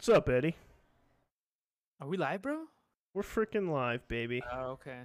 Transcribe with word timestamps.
What's 0.00 0.08
up, 0.08 0.30
Eddie? 0.30 0.56
Are 2.00 2.08
we 2.08 2.16
live, 2.16 2.40
bro? 2.40 2.62
We're 3.12 3.20
freaking 3.20 3.70
live, 3.70 4.08
baby. 4.08 4.42
Oh, 4.50 4.68
okay. 4.70 5.00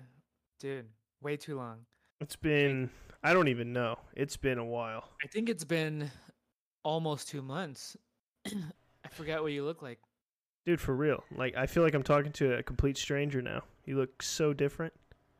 Dude, 0.61 0.85
way 1.21 1.35
too 1.35 1.57
long. 1.57 1.79
It's 2.21 2.37
been 2.37 2.89
I 3.21 3.33
don't 3.33 3.49
even 3.49 3.73
know. 3.73 3.99
It's 4.15 4.37
been 4.37 4.57
a 4.57 4.63
while. 4.63 5.09
I 5.21 5.27
think 5.27 5.49
it's 5.49 5.65
been 5.65 6.09
almost 6.85 7.27
two 7.27 7.41
months. 7.41 7.97
I 8.47 9.09
forgot 9.11 9.43
what 9.43 9.51
you 9.51 9.65
look 9.65 9.81
like. 9.81 9.99
Dude, 10.65 10.79
for 10.79 10.95
real. 10.95 11.25
Like 11.35 11.57
I 11.57 11.65
feel 11.65 11.83
like 11.83 11.93
I'm 11.93 12.01
talking 12.01 12.31
to 12.31 12.53
a 12.53 12.63
complete 12.63 12.97
stranger 12.97 13.41
now. 13.41 13.63
You 13.83 13.97
look 13.97 14.23
so 14.23 14.53
different. 14.53 14.93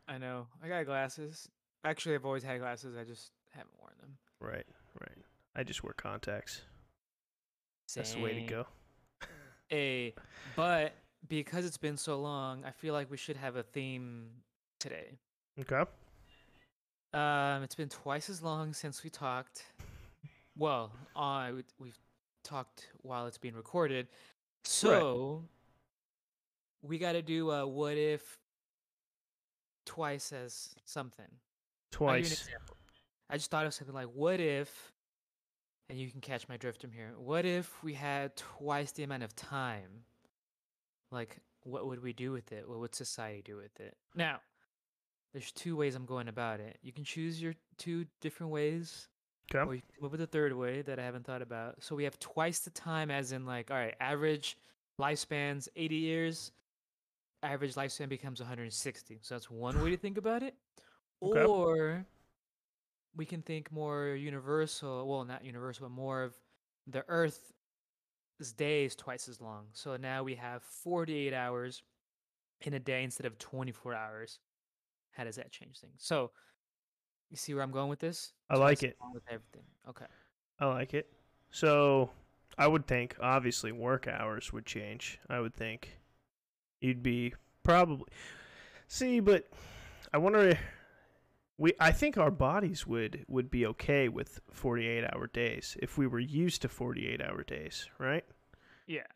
I 0.05 0.17
know. 0.17 0.47
I 0.61 0.67
got 0.67 0.85
glasses. 0.85 1.47
Actually, 1.85 2.15
I've 2.15 2.25
always 2.25 2.43
had 2.43 2.59
glasses. 2.59 2.97
I 2.97 3.05
just 3.05 3.31
haven't 3.51 3.79
worn 3.79 3.93
them. 4.01 4.17
Right, 4.41 4.65
right. 4.99 5.17
I 5.55 5.63
just 5.63 5.81
wear 5.81 5.93
contacts. 5.93 6.63
That's 7.95 8.15
the 8.15 8.19
way 8.19 8.33
to 8.33 8.41
go. 8.41 8.65
A, 9.71 10.13
but 10.55 10.93
because 11.27 11.65
it's 11.65 11.77
been 11.77 11.97
so 11.97 12.19
long, 12.19 12.63
I 12.65 12.71
feel 12.71 12.93
like 12.93 13.09
we 13.09 13.17
should 13.17 13.37
have 13.37 13.55
a 13.55 13.63
theme 13.63 14.27
today. 14.79 15.17
Okay. 15.59 15.83
Um, 17.13 17.63
it's 17.63 17.75
been 17.75 17.89
twice 17.89 18.29
as 18.29 18.41
long 18.43 18.73
since 18.73 19.03
we 19.03 19.09
talked. 19.09 19.65
Well, 20.57 20.91
uh, 21.15 21.51
we- 21.55 21.63
we've 21.79 21.99
talked 22.43 22.89
while 23.01 23.25
it's 23.25 23.37
being 23.37 23.55
recorded, 23.55 24.07
so 24.63 25.43
we 26.81 26.97
got 26.99 27.13
to 27.13 27.21
do 27.21 27.51
a 27.51 27.65
what 27.65 27.97
if 27.97 28.39
twice 29.85 30.31
as 30.31 30.75
something. 30.85 31.25
I'll 31.25 31.29
give 31.29 32.25
you 32.29 32.35
an 32.35 32.35
Twice. 32.37 32.49
I 33.29 33.37
just 33.37 33.49
thought 33.49 33.65
of 33.65 33.73
something 33.73 33.95
like, 33.95 34.07
what 34.09 34.39
if, 34.39 34.91
and 35.89 35.99
you 35.99 36.09
can 36.09 36.21
catch 36.21 36.47
my 36.49 36.57
drift 36.57 36.81
from 36.81 36.91
here. 36.91 37.13
What 37.17 37.45
if 37.45 37.83
we 37.83 37.93
had 37.93 38.35
twice 38.35 38.91
the 38.91 39.03
amount 39.03 39.23
of 39.23 39.35
time? 39.35 40.03
Like, 41.11 41.37
what 41.63 41.87
would 41.87 42.01
we 42.01 42.13
do 42.13 42.31
with 42.31 42.51
it? 42.51 42.67
What 42.67 42.79
would 42.79 42.95
society 42.95 43.41
do 43.43 43.57
with 43.57 43.79
it? 43.79 43.95
Now, 44.15 44.39
there's 45.33 45.51
two 45.51 45.75
ways 45.75 45.95
I'm 45.95 46.05
going 46.05 46.27
about 46.27 46.59
it. 46.59 46.77
You 46.81 46.91
can 46.91 47.03
choose 47.03 47.41
your 47.41 47.53
two 47.77 48.05
different 48.21 48.51
ways, 48.51 49.07
or 49.53 49.61
Okay. 49.61 49.75
you 49.75 49.81
can 49.81 50.01
come 50.01 50.11
with 50.11 50.21
a 50.21 50.27
third 50.27 50.53
way 50.53 50.81
that 50.83 50.97
I 50.99 51.03
haven't 51.03 51.25
thought 51.25 51.41
about. 51.41 51.83
So 51.83 51.95
we 51.95 52.03
have 52.05 52.17
twice 52.19 52.59
the 52.59 52.71
time, 52.71 53.11
as 53.11 53.31
in, 53.31 53.45
like, 53.45 53.69
all 53.69 53.77
right, 53.77 53.95
average 53.99 54.57
lifespans 54.99 55.67
80 55.75 55.95
years. 55.95 56.51
Average 57.43 57.75
lifespan 57.75 58.09
becomes 58.09 58.39
160. 58.39 59.19
So 59.21 59.35
that's 59.35 59.51
one 59.51 59.81
way 59.83 59.91
to 59.91 59.97
think 59.97 60.17
about 60.17 60.41
it. 60.41 60.55
Okay. 61.21 61.43
Or 61.43 62.05
we 63.15 63.25
can 63.25 63.41
think 63.41 63.71
more 63.71 64.09
universal. 64.09 65.07
Well, 65.07 65.23
not 65.25 65.45
universal, 65.45 65.85
but 65.87 65.91
more 65.93 66.23
of 66.23 66.35
the 66.87 67.03
Earth's 67.07 67.39
day 68.57 68.85
is 68.85 68.95
twice 68.95 69.27
as 69.27 69.41
long. 69.41 69.65
So 69.73 69.97
now 69.97 70.23
we 70.23 70.35
have 70.35 70.63
48 70.63 71.33
hours 71.33 71.83
in 72.61 72.73
a 72.73 72.79
day 72.79 73.03
instead 73.03 73.25
of 73.25 73.37
24 73.37 73.93
hours. 73.93 74.39
How 75.11 75.23
does 75.23 75.37
that 75.37 75.51
change 75.51 75.79
things? 75.79 75.95
So 75.97 76.31
you 77.29 77.37
see 77.37 77.53
where 77.53 77.63
I'm 77.63 77.71
going 77.71 77.89
with 77.89 77.99
this? 77.99 78.33
I 78.49 78.57
like 78.57 78.83
it. 78.83 78.97
With 79.13 79.23
everything. 79.27 79.63
Okay. 79.89 80.05
I 80.59 80.65
like 80.67 80.93
it. 80.93 81.11
So, 81.51 82.09
I 82.57 82.67
would 82.67 82.87
think 82.87 83.15
obviously 83.21 83.71
work 83.71 84.07
hours 84.07 84.53
would 84.53 84.65
change. 84.65 85.19
I 85.29 85.39
would 85.39 85.53
think 85.53 85.97
you'd 86.79 87.03
be 87.03 87.33
probably 87.63 88.05
See, 88.87 89.19
but 89.19 89.47
I 90.13 90.17
wonder 90.17 90.57
we 91.57 91.73
I 91.79 91.91
think 91.91 92.17
our 92.17 92.31
bodies 92.31 92.85
would 92.85 93.25
would 93.27 93.49
be 93.49 93.65
okay 93.67 94.09
with 94.09 94.39
48-hour 94.53 95.27
days 95.27 95.77
if 95.81 95.97
we 95.97 96.07
were 96.07 96.19
used 96.19 96.61
to 96.63 96.67
48-hour 96.67 97.43
days, 97.43 97.89
right? 97.97 98.25
Yeah. 98.87 99.07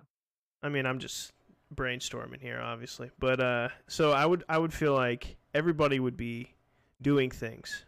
I 0.63 0.69
mean, 0.69 0.85
I'm 0.85 0.99
just 0.99 1.33
brainstorming 1.73 2.41
here 2.41 2.59
obviously. 2.61 3.11
But 3.19 3.39
uh 3.39 3.69
so 3.87 4.11
I 4.11 4.25
would 4.25 4.43
I 4.49 4.57
would 4.57 4.73
feel 4.73 4.93
like 4.93 5.37
everybody 5.53 5.99
would 5.99 6.17
be 6.17 6.53
doing 7.01 7.29
things 7.29 7.85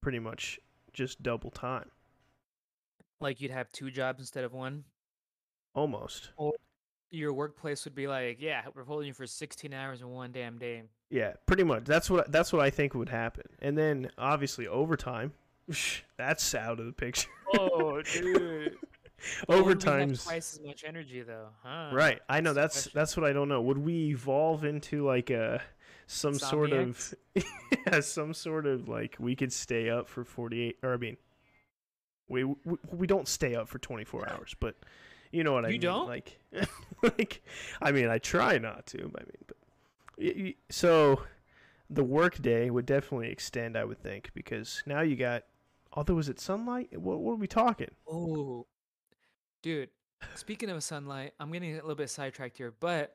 pretty 0.00 0.18
much 0.18 0.58
just 0.92 1.22
double 1.22 1.50
time. 1.50 1.90
Like 3.20 3.40
you'd 3.40 3.50
have 3.50 3.72
two 3.72 3.90
jobs 3.90 4.20
instead 4.20 4.44
of 4.44 4.52
one. 4.52 4.84
Almost. 5.74 6.30
Your 7.14 7.32
workplace 7.32 7.84
would 7.84 7.94
be 7.94 8.06
like, 8.06 8.38
yeah, 8.40 8.62
we're 8.74 8.84
holding 8.84 9.08
you 9.08 9.14
for 9.14 9.26
16 9.26 9.72
hours 9.72 10.00
in 10.00 10.08
one 10.08 10.32
damn 10.32 10.58
day. 10.58 10.82
Yeah, 11.10 11.34
pretty 11.46 11.62
much. 11.62 11.84
That's 11.84 12.10
what 12.10 12.30
that's 12.32 12.52
what 12.52 12.60
I 12.60 12.70
think 12.70 12.94
would 12.94 13.08
happen. 13.08 13.44
And 13.60 13.78
then 13.78 14.10
obviously 14.18 14.66
overtime, 14.66 15.32
that's 16.16 16.54
out 16.54 16.80
of 16.80 16.86
the 16.86 16.92
picture. 16.92 17.28
Oh, 17.58 18.02
dude. 18.12 18.76
Overtime's 19.48 20.24
twice 20.24 20.54
as 20.54 20.60
much 20.60 20.84
energy 20.86 21.22
though, 21.22 21.46
huh? 21.62 21.90
right. 21.94 22.20
I 22.28 22.40
know 22.40 22.52
That's 22.52 22.84
that's 22.84 22.94
that's 22.94 23.16
what 23.16 23.24
I 23.24 23.32
don't 23.32 23.48
know. 23.48 23.62
Would 23.62 23.78
we 23.78 24.10
evolve 24.10 24.64
into 24.64 25.04
like 25.04 25.30
a 25.30 25.62
some 26.06 26.34
sort 26.34 26.72
of 26.72 27.14
yeah, 27.34 28.00
some 28.00 28.34
sort 28.34 28.66
of 28.66 28.88
like 28.88 29.16
we 29.18 29.34
could 29.34 29.52
stay 29.52 29.88
up 29.88 30.08
for 30.08 30.24
48 30.24 30.76
or 30.82 30.94
I 30.94 30.96
mean 30.98 31.16
we 32.28 32.44
we, 32.44 32.56
we 32.90 33.06
don't 33.06 33.28
stay 33.28 33.54
up 33.54 33.68
for 33.68 33.78
24 33.78 34.28
hours, 34.28 34.54
but 34.60 34.76
you 35.34 35.44
know 35.44 35.52
what 35.52 35.64
I 35.64 35.68
You 35.68 35.72
mean. 35.72 35.80
don't? 35.82 36.06
Like 36.06 36.38
like 37.02 37.42
I 37.82 37.92
mean, 37.92 38.08
I 38.08 38.18
try 38.18 38.58
not 38.58 38.86
to, 38.86 38.98
I 38.98 39.02
mean, 39.02 39.44
but 39.46 39.56
y- 40.18 40.34
y- 40.36 40.54
so 40.70 41.22
the 41.90 42.04
work 42.04 42.40
day 42.40 42.70
would 42.70 42.86
definitely 42.86 43.30
extend, 43.30 43.76
I 43.76 43.84
would 43.84 44.02
think, 44.02 44.30
because 44.34 44.82
now 44.86 45.00
you 45.02 45.16
got. 45.16 45.44
Although, 45.96 46.18
is 46.18 46.28
it 46.28 46.40
sunlight? 46.40 46.98
What, 46.98 47.20
what 47.20 47.32
are 47.34 47.36
we 47.36 47.46
talking? 47.46 47.90
Oh, 48.10 48.66
dude. 49.62 49.90
Speaking 50.34 50.68
of 50.70 50.82
sunlight, 50.82 51.34
I'm 51.38 51.52
getting 51.52 51.70
a 51.72 51.74
little 51.76 51.94
bit 51.94 52.10
sidetracked 52.10 52.56
here, 52.56 52.72
but 52.80 53.14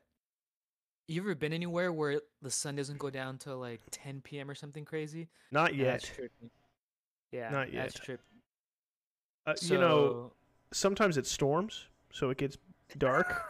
you 1.08 1.20
ever 1.20 1.34
been 1.34 1.52
anywhere 1.52 1.92
where 1.92 2.20
the 2.40 2.50
sun 2.50 2.76
doesn't 2.76 2.98
go 2.98 3.10
down 3.10 3.36
till 3.36 3.58
like 3.58 3.80
10 3.90 4.20
p.m. 4.22 4.48
or 4.48 4.54
something 4.54 4.84
crazy? 4.86 5.28
Not 5.50 5.74
yet. 5.74 6.10
Yeah, 7.32 7.50
Not 7.50 7.72
yet. 7.72 7.92
That's 7.92 8.00
trippy. 8.00 8.18
Uh, 9.46 9.54
So, 9.56 9.74
you 9.74 9.80
know, 9.80 10.32
sometimes 10.72 11.18
it 11.18 11.26
storms, 11.26 11.86
so 12.12 12.30
it 12.30 12.38
gets 12.38 12.58
dark. 12.98 13.44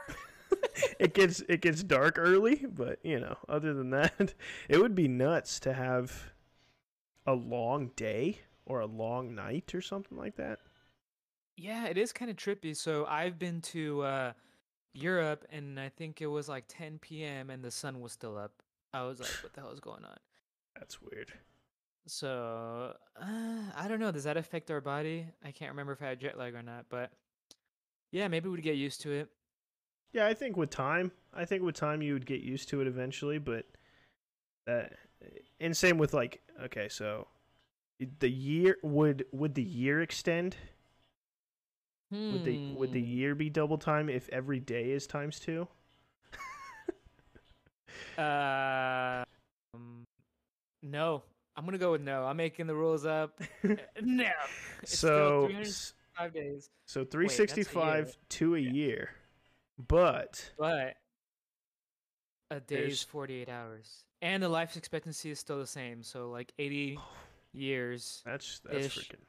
it 0.98 1.14
gets 1.14 1.40
it 1.48 1.60
gets 1.60 1.82
dark 1.82 2.18
early, 2.18 2.66
but 2.68 2.98
you 3.02 3.18
know, 3.20 3.36
other 3.48 3.74
than 3.74 3.90
that, 3.90 4.34
it 4.68 4.78
would 4.80 4.94
be 4.94 5.08
nuts 5.08 5.60
to 5.60 5.72
have 5.72 6.32
a 7.26 7.34
long 7.34 7.90
day 7.96 8.40
or 8.66 8.80
a 8.80 8.86
long 8.86 9.34
night 9.34 9.74
or 9.74 9.80
something 9.80 10.16
like 10.18 10.36
that. 10.36 10.58
yeah, 11.56 11.86
it 11.86 11.98
is 11.98 12.12
kind 12.12 12.30
of 12.30 12.36
trippy. 12.36 12.74
So 12.76 13.04
I've 13.06 13.38
been 13.38 13.60
to 13.62 14.02
uh, 14.02 14.32
Europe, 14.94 15.44
and 15.50 15.78
I 15.78 15.88
think 15.90 16.20
it 16.22 16.26
was 16.26 16.48
like 16.48 16.64
10 16.68 16.98
p.m. 17.00 17.50
and 17.50 17.62
the 17.64 17.70
sun 17.70 18.00
was 18.00 18.12
still 18.12 18.36
up. 18.38 18.62
I 18.92 19.02
was 19.02 19.20
like, 19.20 19.30
what 19.42 19.52
the 19.52 19.60
hell 19.60 19.70
is 19.72 19.80
going 19.80 20.04
on? 20.04 20.16
That's 20.78 21.00
weird. 21.02 21.32
So 22.06 22.94
uh, 23.20 23.62
I 23.76 23.86
don't 23.88 24.00
know. 24.00 24.10
Does 24.12 24.24
that 24.24 24.36
affect 24.36 24.70
our 24.70 24.80
body? 24.80 25.26
I 25.44 25.52
can't 25.52 25.70
remember 25.70 25.92
if 25.92 26.02
I 26.02 26.06
had 26.06 26.20
jet 26.20 26.38
lag 26.38 26.54
or 26.54 26.62
not, 26.62 26.86
but 26.88 27.12
yeah, 28.10 28.28
maybe 28.28 28.48
we'd 28.48 28.62
get 28.62 28.76
used 28.76 29.00
to 29.02 29.10
it. 29.12 29.28
Yeah, 30.12 30.26
I 30.26 30.34
think 30.34 30.56
with 30.56 30.70
time, 30.70 31.12
I 31.32 31.44
think 31.44 31.62
with 31.62 31.76
time 31.76 32.02
you 32.02 32.14
would 32.14 32.26
get 32.26 32.40
used 32.40 32.68
to 32.70 32.80
it 32.80 32.86
eventually, 32.86 33.38
but 33.38 33.64
that 34.66 34.94
and 35.60 35.76
same 35.76 35.98
with 35.98 36.12
like 36.14 36.40
okay, 36.64 36.88
so 36.88 37.28
the 38.18 38.30
year 38.30 38.76
would 38.82 39.24
would 39.32 39.54
the 39.54 39.62
year 39.62 40.00
extend? 40.02 40.56
Would 42.30 42.44
the 42.44 42.60
would 42.74 42.92
the 42.92 43.00
Hmm. 43.00 43.06
year 43.06 43.34
be 43.34 43.50
double 43.50 43.78
time 43.78 44.08
if 44.08 44.28
every 44.30 44.60
day 44.60 44.90
is 44.90 45.06
times 45.06 45.38
2? 45.40 45.66
Uh, 48.18 49.22
um, 49.74 50.04
no. 50.82 51.22
I'm 51.56 51.64
gonna 51.64 51.78
go 51.78 51.92
with 51.92 52.00
no. 52.02 52.24
I'm 52.24 52.36
making 52.36 52.66
the 52.66 52.74
rules 52.74 53.04
up. 53.04 53.40
Uh, 53.64 53.76
no. 54.02 54.30
It's 54.82 54.98
so 54.98 55.48
still 56.14 56.24
305 56.28 56.32
days, 56.32 56.70
so 56.86 57.00
that's 57.00 57.08
a 57.08 57.10
365 57.10 58.16
to 58.30 58.54
a 58.56 58.58
Yeah. 58.58 58.70
year. 58.70 59.10
But 59.88 60.52
but 60.58 60.96
a 62.50 62.60
day 62.60 62.88
is 62.88 63.02
48 63.02 63.48
hours, 63.48 64.04
and 64.22 64.42
the 64.42 64.48
life 64.48 64.76
expectancy 64.76 65.30
is 65.30 65.38
still 65.38 65.58
the 65.58 65.66
same. 65.66 66.02
So 66.02 66.30
like 66.30 66.52
80 66.58 66.98
years. 67.52 68.22
that's 68.24 68.60
that's 68.64 68.86
Ish. 68.86 68.98
freaking 68.98 69.24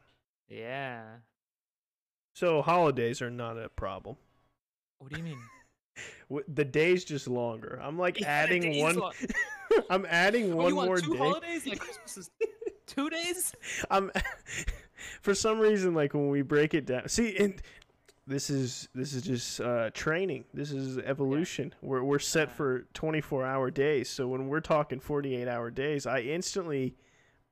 Yeah. 0.48 1.04
So 2.36 2.62
holidays 2.62 3.22
are 3.22 3.30
not 3.31 3.57
a 3.57 3.69
problem. 3.69 4.16
What 5.00 5.12
do 5.12 5.18
you 5.18 5.24
mean? 5.24 5.38
The 6.48 6.63
day's 6.63 7.04
just 7.04 7.27
longer. 7.27 7.77
I'm 7.84 7.98
like 8.00 8.22
Yeah, 8.22 8.27
adding 8.30 8.80
one 8.81 8.95
long- 8.95 9.12
I'm 9.89 10.06
adding 10.10 10.54
Oh, 10.54 10.56
one 10.56 10.68
you 10.69 10.75
want 10.77 10.88
more 10.88 11.00
two 11.01 11.12
day. 11.12 11.18
holidays? 11.18 11.68
Like 11.68 11.80
Christmas 11.80 12.16
is 12.18 12.30
two 12.88 13.10
days? 13.10 13.54
I'm 13.92 14.10
for 15.21 15.33
some 15.36 15.59
reason 15.59 15.94
like 15.94 16.13
when 16.13 16.30
we 16.30 16.42
break 16.42 16.74
it 16.74 16.86
down. 16.86 17.07
See, 17.09 17.36
and 17.38 17.62
this 18.27 18.50
is 18.50 18.88
this 18.94 19.13
is 19.13 19.24
just 19.24 19.59
uh, 19.62 19.89
training. 19.94 20.45
This 20.53 20.71
is 20.71 20.98
evolution. 21.00 21.74
We're 21.81 22.03
we're 22.03 22.19
set 22.19 22.51
for 22.51 22.86
24 22.94 23.45
hour 23.45 23.71
days. 23.71 24.09
So 24.09 24.27
when 24.27 24.48
we're 24.48 24.59
talking 24.62 25.00
48 25.00 25.48
hour 25.48 25.71
days, 25.71 26.06
I 26.06 26.19
instantly 26.21 26.95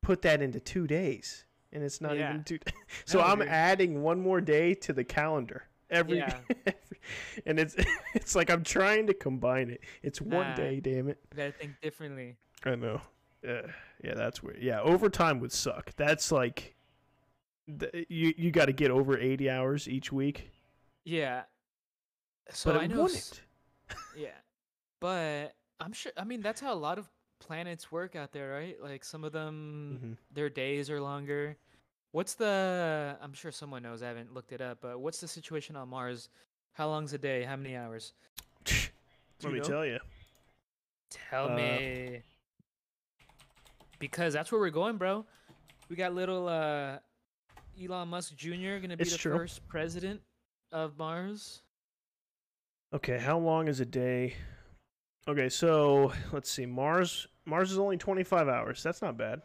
put 0.02 0.22
that 0.22 0.42
into 0.42 0.60
two 0.60 0.88
days, 0.88 1.44
and 1.74 1.84
it's 1.84 2.00
not 2.02 2.16
Yeah. 2.18 2.30
even 2.30 2.44
two. 2.44 2.60
so 3.06 3.20
I'm 3.22 3.42
adding 3.42 4.02
one 4.04 4.22
more 4.22 4.42
day 4.42 4.74
to 4.76 4.94
the 4.94 5.04
calendar. 5.04 5.64
every, 5.90 6.18
Yeah. 6.20 6.38
and 7.46 7.60
it's 7.60 7.76
it's 8.14 8.36
like 8.36 8.50
I'm 8.52 8.64
trying 8.64 9.08
to 9.08 9.14
combine 9.14 9.70
it. 9.72 9.82
It's 10.04 10.22
one 10.22 10.50
Nah. 10.50 10.56
day, 10.56 10.80
damn 10.80 11.10
it. 11.10 11.18
You 11.32 11.38
gotta 11.38 11.52
think 11.52 11.82
differently. 11.82 12.38
I 12.64 12.76
know. 12.76 13.02
Uh, 13.48 13.64
yeah, 14.04 14.14
that's 14.16 14.44
weird. 14.44 14.62
Yeah, 14.62 14.82
overtime 14.82 15.40
would 15.40 15.52
suck. 15.52 15.94
That's 15.96 16.32
like 16.32 16.76
you 18.10 18.34
you 18.38 18.52
got 18.52 18.66
to 18.66 18.74
get 18.74 18.92
over 18.92 19.18
80 19.18 19.50
hours 19.50 19.88
each 19.88 20.12
week. 20.12 20.50
Yeah. 21.06 21.44
So 22.52 22.74
but 22.74 22.82
I 22.82 22.88
know. 22.88 23.04
wouldn't. 23.04 23.42
Yeah, 24.18 24.30
but 25.00 25.54
I'm 25.80 25.94
sure. 25.94 26.12
I 26.18 26.24
mean, 26.24 26.42
that's 26.42 26.62
how 26.62 26.74
a 26.74 26.76
lot 26.76 26.98
of 27.00 27.10
planets 27.40 27.92
work 27.92 28.16
out 28.16 28.32
there, 28.32 28.52
right? 28.52 28.76
Like 28.82 29.04
some 29.04 29.24
of 29.24 29.32
them, 29.32 30.00
Mhm. 30.04 30.18
their 30.34 30.50
days 30.50 30.90
are 30.90 31.00
longer. 31.02 31.58
What's 32.12 32.34
the? 32.36 33.18
I'm 33.22 33.34
sure 33.34 33.52
someone 33.52 33.84
knows. 33.84 34.02
I 34.04 34.08
haven't 34.08 34.34
looked 34.34 34.52
it 34.52 34.62
up, 34.62 34.80
but 34.82 35.00
what's 35.00 35.20
the 35.22 35.28
situation 35.28 35.76
on 35.76 35.90
Mars? 35.90 36.30
How 36.74 36.88
long's 36.88 37.14
a 37.14 37.18
day? 37.18 37.44
How 37.44 37.56
many 37.56 37.76
hours? 37.76 38.14
Let 39.44 39.54
me 39.54 39.60
know? 39.60 39.64
tell 39.64 39.86
you. 39.86 40.00
Tell 41.10 41.52
Uh, 41.52 41.56
me. 41.56 42.22
Because 44.00 44.34
that's 44.34 44.52
where 44.52 44.62
we're 44.62 44.70
going, 44.70 44.98
bro. 44.98 45.26
We 45.90 45.96
got 45.96 46.14
little 46.14 46.48
uh, 46.48 47.00
Elon 47.82 48.08
Musk 48.10 48.36
Jr. 48.36 48.78
gonna 48.82 48.98
be 48.98 49.04
It's 49.04 49.12
the 49.14 49.18
true. 49.18 49.38
first 49.38 49.68
president 49.68 50.22
of 50.72 50.98
Mars. 50.98 51.62
Okay, 52.94 53.18
how 53.20 53.38
long 53.38 53.68
is 53.68 53.80
a 53.80 53.86
day? 53.86 54.36
Okay, 55.28 55.50
so 55.50 56.12
let's 56.32 56.50
see. 56.50 56.66
Mars 56.66 57.28
Mars 57.46 57.72
is 57.72 57.80
only 57.80 57.98
25 57.98 58.48
hours. 58.48 58.84
That's 58.84 59.02
not 59.02 59.18
bad. 59.18 59.42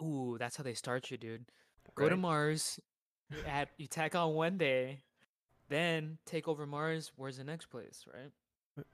Ooh, 0.00 0.36
that's 0.38 0.56
how 0.56 0.64
they 0.64 0.74
start 0.74 1.10
you, 1.10 1.16
dude. 1.16 1.44
Go 1.94 2.08
to? 2.08 2.16
Mars, 2.16 2.80
you 3.30 3.38
add, 3.46 3.68
you 3.76 3.86
tack 3.86 4.14
on 4.14 4.34
one 4.34 4.56
day, 4.58 5.02
then 5.68 6.18
take 6.26 6.48
over 6.48 6.66
Mars. 6.66 7.12
Where's 7.16 7.36
the 7.38 7.44
next 7.44 7.66
place, 7.66 8.04
right? 8.12 8.30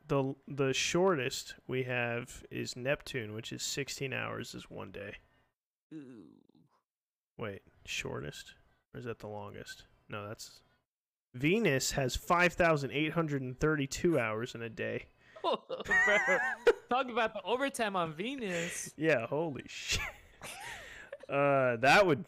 The 0.08 0.34
the 0.48 0.72
shortest 0.72 1.54
we 1.68 1.84
have 1.84 2.44
is 2.50 2.76
Neptune, 2.76 3.32
which 3.32 3.52
is 3.52 3.62
16 3.62 4.12
hours 4.12 4.54
is 4.54 4.68
one 4.70 4.90
day. 4.90 5.14
Ooh. 5.94 6.24
Wait, 7.36 7.62
shortest? 7.86 8.54
Or 8.94 8.98
is 9.00 9.04
that 9.06 9.18
the 9.18 9.28
longest? 9.28 9.84
No, 10.08 10.26
that's 10.28 10.60
Venus 11.34 11.92
has 11.92 12.16
5,832 12.16 14.18
hours 14.18 14.54
in 14.54 14.62
a 14.62 14.68
day. 14.68 15.06
bro, 15.42 15.56
talk 16.90 17.08
about 17.10 17.34
the 17.34 17.42
overtime 17.44 17.96
on 17.96 18.12
Venus. 18.14 18.92
Yeah, 18.96 19.26
holy 19.26 19.64
shit. 19.66 20.00
uh 21.28 21.76
that 21.76 22.06
would 22.06 22.24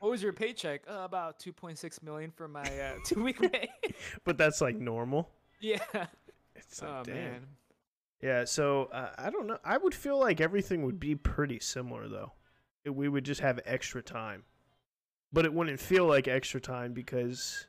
What 0.00 0.10
was 0.10 0.22
your 0.22 0.32
paycheck? 0.32 0.82
Uh, 0.88 1.00
about 1.04 1.38
2.6 1.38 2.02
million 2.02 2.30
for 2.30 2.48
my 2.48 2.62
uh, 2.62 2.94
two 3.04 3.22
week 3.22 3.40
pay. 3.52 3.68
but 4.24 4.38
that's 4.38 4.60
like 4.60 4.76
normal. 4.76 5.30
yeah. 5.60 5.78
It's 6.56 6.82
like, 6.82 6.90
Oh 6.90 7.02
damn. 7.04 7.14
man. 7.14 7.46
Yeah, 8.20 8.44
so 8.46 8.86
uh, 8.92 9.10
I 9.16 9.30
don't 9.30 9.46
know. 9.46 9.58
I 9.64 9.76
would 9.76 9.94
feel 9.94 10.18
like 10.18 10.40
everything 10.40 10.82
would 10.84 10.98
be 10.98 11.14
pretty 11.14 11.60
similar 11.60 12.08
though. 12.08 12.32
We 12.90 13.08
would 13.08 13.24
just 13.24 13.40
have 13.42 13.60
extra 13.64 14.02
time. 14.02 14.42
But 15.32 15.44
it 15.44 15.52
wouldn't 15.52 15.78
feel 15.80 16.06
like 16.06 16.26
extra 16.26 16.60
time 16.60 16.92
because 16.92 17.66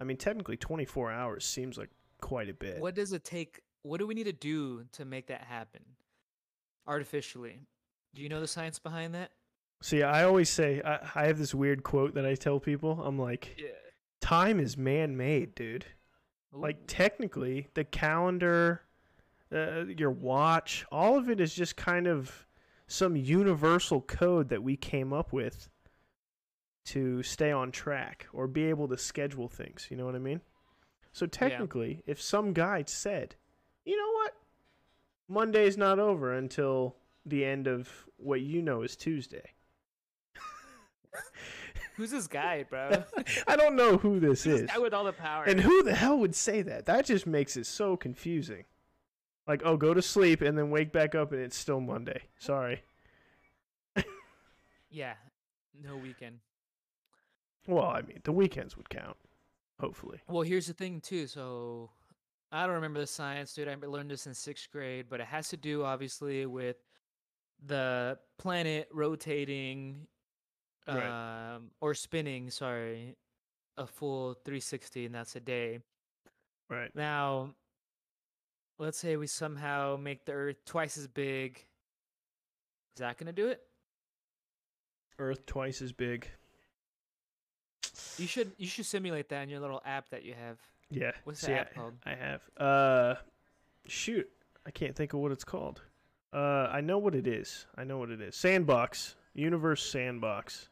I 0.00 0.04
mean, 0.04 0.16
technically 0.16 0.56
24 0.56 1.10
hours 1.12 1.44
seems 1.44 1.76
like 1.76 1.90
quite 2.20 2.48
a 2.48 2.54
bit. 2.54 2.80
What 2.80 2.94
does 2.94 3.12
it 3.12 3.24
take? 3.24 3.60
What 3.82 3.98
do 3.98 4.06
we 4.06 4.14
need 4.14 4.24
to 4.24 4.32
do 4.32 4.84
to 4.92 5.04
make 5.04 5.26
that 5.26 5.42
happen? 5.42 5.82
Artificially. 6.86 7.60
Do 8.14 8.22
you 8.22 8.28
know 8.28 8.40
the 8.40 8.46
science 8.48 8.78
behind 8.78 9.14
that? 9.14 9.30
See, 9.82 10.02
I 10.02 10.24
always 10.24 10.50
say 10.50 10.82
I, 10.84 10.98
I 11.14 11.26
have 11.26 11.38
this 11.38 11.54
weird 11.54 11.82
quote 11.82 12.14
that 12.14 12.26
I 12.26 12.34
tell 12.34 12.58
people. 12.60 13.00
I'm 13.02 13.18
like, 13.18 13.54
Yeah. 13.58 13.68
time 14.20 14.58
is 14.60 14.76
man-made, 14.76 15.54
dude. 15.54 15.86
Like 16.52 16.78
technically, 16.86 17.68
the 17.74 17.84
calendar, 17.84 18.82
uh, 19.54 19.84
your 19.84 20.10
watch, 20.10 20.84
all 20.90 21.16
of 21.16 21.30
it 21.30 21.40
is 21.40 21.54
just 21.54 21.76
kind 21.76 22.06
of 22.08 22.46
some 22.88 23.14
universal 23.14 24.00
code 24.00 24.48
that 24.48 24.62
we 24.62 24.76
came 24.76 25.12
up 25.12 25.32
with 25.32 25.68
to 26.86 27.22
stay 27.22 27.52
on 27.52 27.70
track 27.72 28.26
or 28.32 28.46
be 28.46 28.64
able 28.64 28.88
to 28.88 28.98
schedule 28.98 29.48
things. 29.48 29.86
You 29.90 29.96
know 29.96 30.04
what 30.06 30.14
I 30.14 30.18
mean? 30.18 30.40
So 31.12 31.26
technically, 31.26 32.02
if 32.06 32.20
some 32.20 32.52
guy 32.52 32.84
said, 32.86 33.34
"You 33.84 33.96
know 33.96 34.12
what? 34.12 34.34
Monday's 35.28 35.76
not 35.76 35.98
over 35.98 36.32
until 36.32 36.96
the 37.26 37.44
end 37.44 37.66
of 37.66 37.88
what 38.16 38.40
you 38.40 38.62
know 38.62 38.82
is 38.82 38.96
Tuesday." 38.96 39.52
Who's 41.96 42.12
this 42.12 42.28
guy, 42.28 42.62
bro? 42.62 43.04
I 43.46 43.56
don't 43.56 43.76
know 43.76 43.96
who 43.98 44.20
this 44.20 44.44
Who's 44.44 44.54
is. 44.54 44.60
this 44.62 44.70
guy 44.70 44.78
with 44.78 44.94
all 44.94 45.04
the 45.04 45.12
power? 45.12 45.44
And 45.44 45.60
who 45.60 45.82
the 45.82 45.94
hell 45.94 46.18
would 46.18 46.34
say 46.34 46.62
that? 46.62 46.86
That 46.86 47.04
just 47.04 47.26
makes 47.26 47.56
it 47.56 47.66
so 47.66 47.96
confusing. 47.96 48.64
Like, 49.46 49.62
oh, 49.64 49.76
go 49.76 49.92
to 49.92 50.00
sleep 50.00 50.42
and 50.42 50.56
then 50.56 50.70
wake 50.70 50.92
back 50.92 51.14
up 51.14 51.32
and 51.32 51.40
it's 51.42 51.56
still 51.56 51.80
Monday. 51.80 52.22
Sorry. 52.38 52.82
yeah. 54.90 55.14
No 55.82 55.96
weekend. 55.96 56.38
Well, 57.66 57.84
I 57.84 58.02
mean, 58.02 58.20
the 58.24 58.32
weekends 58.32 58.76
would 58.76 58.88
count. 58.90 59.16
Hopefully. 59.78 60.20
Well, 60.28 60.42
here's 60.42 60.66
the 60.66 60.74
thing 60.74 61.00
too. 61.00 61.26
So 61.26 61.90
I 62.52 62.66
don't 62.66 62.74
remember 62.74 63.00
the 63.00 63.06
science, 63.06 63.54
dude. 63.54 63.68
I 63.68 63.74
learned 63.76 64.10
this 64.10 64.26
in 64.26 64.34
sixth 64.34 64.70
grade, 64.70 65.06
but 65.08 65.20
it 65.20 65.26
has 65.26 65.48
to 65.48 65.56
do 65.56 65.84
obviously 65.84 66.44
with 66.46 66.76
the 67.64 68.18
planet 68.38 68.88
rotating 68.92 70.06
Right. 70.88 71.54
um 71.54 71.70
or 71.80 71.94
spinning, 71.94 72.50
sorry, 72.50 73.16
a 73.76 73.86
full 73.86 74.34
360 74.44 75.06
and 75.06 75.14
that's 75.14 75.36
a 75.36 75.40
day. 75.40 75.80
Right. 76.68 76.94
Now, 76.94 77.54
let's 78.78 78.98
say 78.98 79.16
we 79.16 79.26
somehow 79.26 79.96
make 79.96 80.24
the 80.24 80.32
earth 80.32 80.64
twice 80.64 80.96
as 80.98 81.06
big. 81.06 81.58
Is 82.96 83.00
that 83.00 83.18
going 83.18 83.26
to 83.26 83.32
do 83.32 83.48
it? 83.48 83.60
Earth 85.18 85.44
twice 85.46 85.80
as 85.82 85.92
big. 85.92 86.28
You 88.18 88.26
should 88.26 88.52
you 88.58 88.66
should 88.66 88.86
simulate 88.86 89.28
that 89.30 89.42
in 89.42 89.48
your 89.48 89.60
little 89.60 89.82
app 89.84 90.08
that 90.10 90.24
you 90.24 90.34
have. 90.34 90.58
Yeah. 90.90 91.12
What's 91.24 91.40
the 91.40 91.46
see, 91.46 91.52
app 91.52 91.74
called? 91.74 91.94
I 92.04 92.14
have. 92.14 92.42
Uh, 92.56 93.14
shoot. 93.86 94.28
I 94.66 94.70
can't 94.70 94.94
think 94.94 95.12
of 95.12 95.20
what 95.20 95.32
it's 95.32 95.44
called. 95.44 95.82
Uh, 96.32 96.68
I 96.70 96.80
know 96.80 96.98
what 96.98 97.14
it 97.14 97.26
is. 97.26 97.66
I 97.76 97.84
know 97.84 97.98
what 97.98 98.10
it 98.10 98.20
is. 98.20 98.36
Sandbox. 98.36 99.16
Universe 99.34 99.88
Sandbox. 99.88 100.68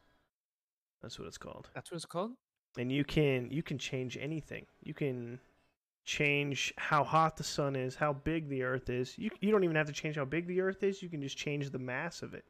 That's 1.02 1.18
what 1.18 1.28
it's 1.28 1.38
called. 1.38 1.70
That's 1.74 1.90
what 1.90 1.96
it's 1.96 2.04
called? 2.04 2.32
and 2.78 2.92
you 2.92 3.04
can 3.04 3.50
you 3.50 3.62
can 3.62 3.76
change 3.76 4.16
anything. 4.18 4.66
You 4.82 4.94
can 4.94 5.40
change 6.04 6.72
how 6.78 7.04
hot 7.04 7.36
the 7.36 7.44
sun 7.44 7.76
is, 7.76 7.94
how 7.94 8.12
big 8.12 8.48
the 8.48 8.62
earth 8.62 8.88
is. 8.88 9.18
You 9.18 9.30
you 9.40 9.50
don't 9.50 9.64
even 9.64 9.76
have 9.76 9.86
to 9.86 9.92
change 9.92 10.16
how 10.16 10.24
big 10.24 10.46
the 10.46 10.60
earth 10.60 10.82
is. 10.82 11.02
You 11.02 11.08
can 11.08 11.20
just 11.20 11.36
change 11.36 11.70
the 11.70 11.78
mass 11.78 12.22
of 12.22 12.34
it. 12.34 12.44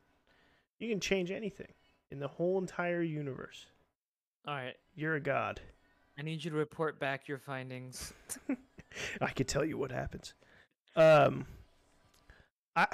You 0.78 0.88
can 0.88 1.00
change 1.00 1.30
anything 1.30 1.72
in 2.10 2.20
the 2.20 2.28
whole 2.28 2.58
entire 2.58 3.02
universe. 3.02 3.66
All 4.46 4.54
right. 4.54 4.76
You're 4.94 5.14
a 5.16 5.20
god. 5.20 5.60
I 6.18 6.22
need 6.22 6.42
you 6.44 6.50
to 6.50 6.56
report 6.56 6.98
back 6.98 7.28
your 7.28 7.38
findings. 7.38 8.12
I 9.20 9.30
could 9.30 9.46
tell 9.48 9.64
you 9.64 9.78
what 9.78 9.92
happens. 9.92 10.34
Um, 10.96 11.46
I 12.74 12.86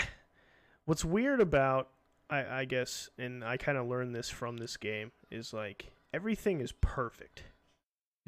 what's 0.85 1.05
weird 1.05 1.41
about 1.41 1.89
I 2.29 2.45
I 2.61 2.65
guess, 2.65 3.09
and 3.19 3.43
I 3.45 3.57
kind 3.57 3.79
of 3.79 3.87
learned 3.87 4.15
this 4.15 4.29
from 4.29 4.57
this 4.59 4.77
game 4.77 5.11
is 5.31 5.53
like 5.53 5.93
everything 6.13 6.61
is 6.61 6.73
perfect. 6.73 7.45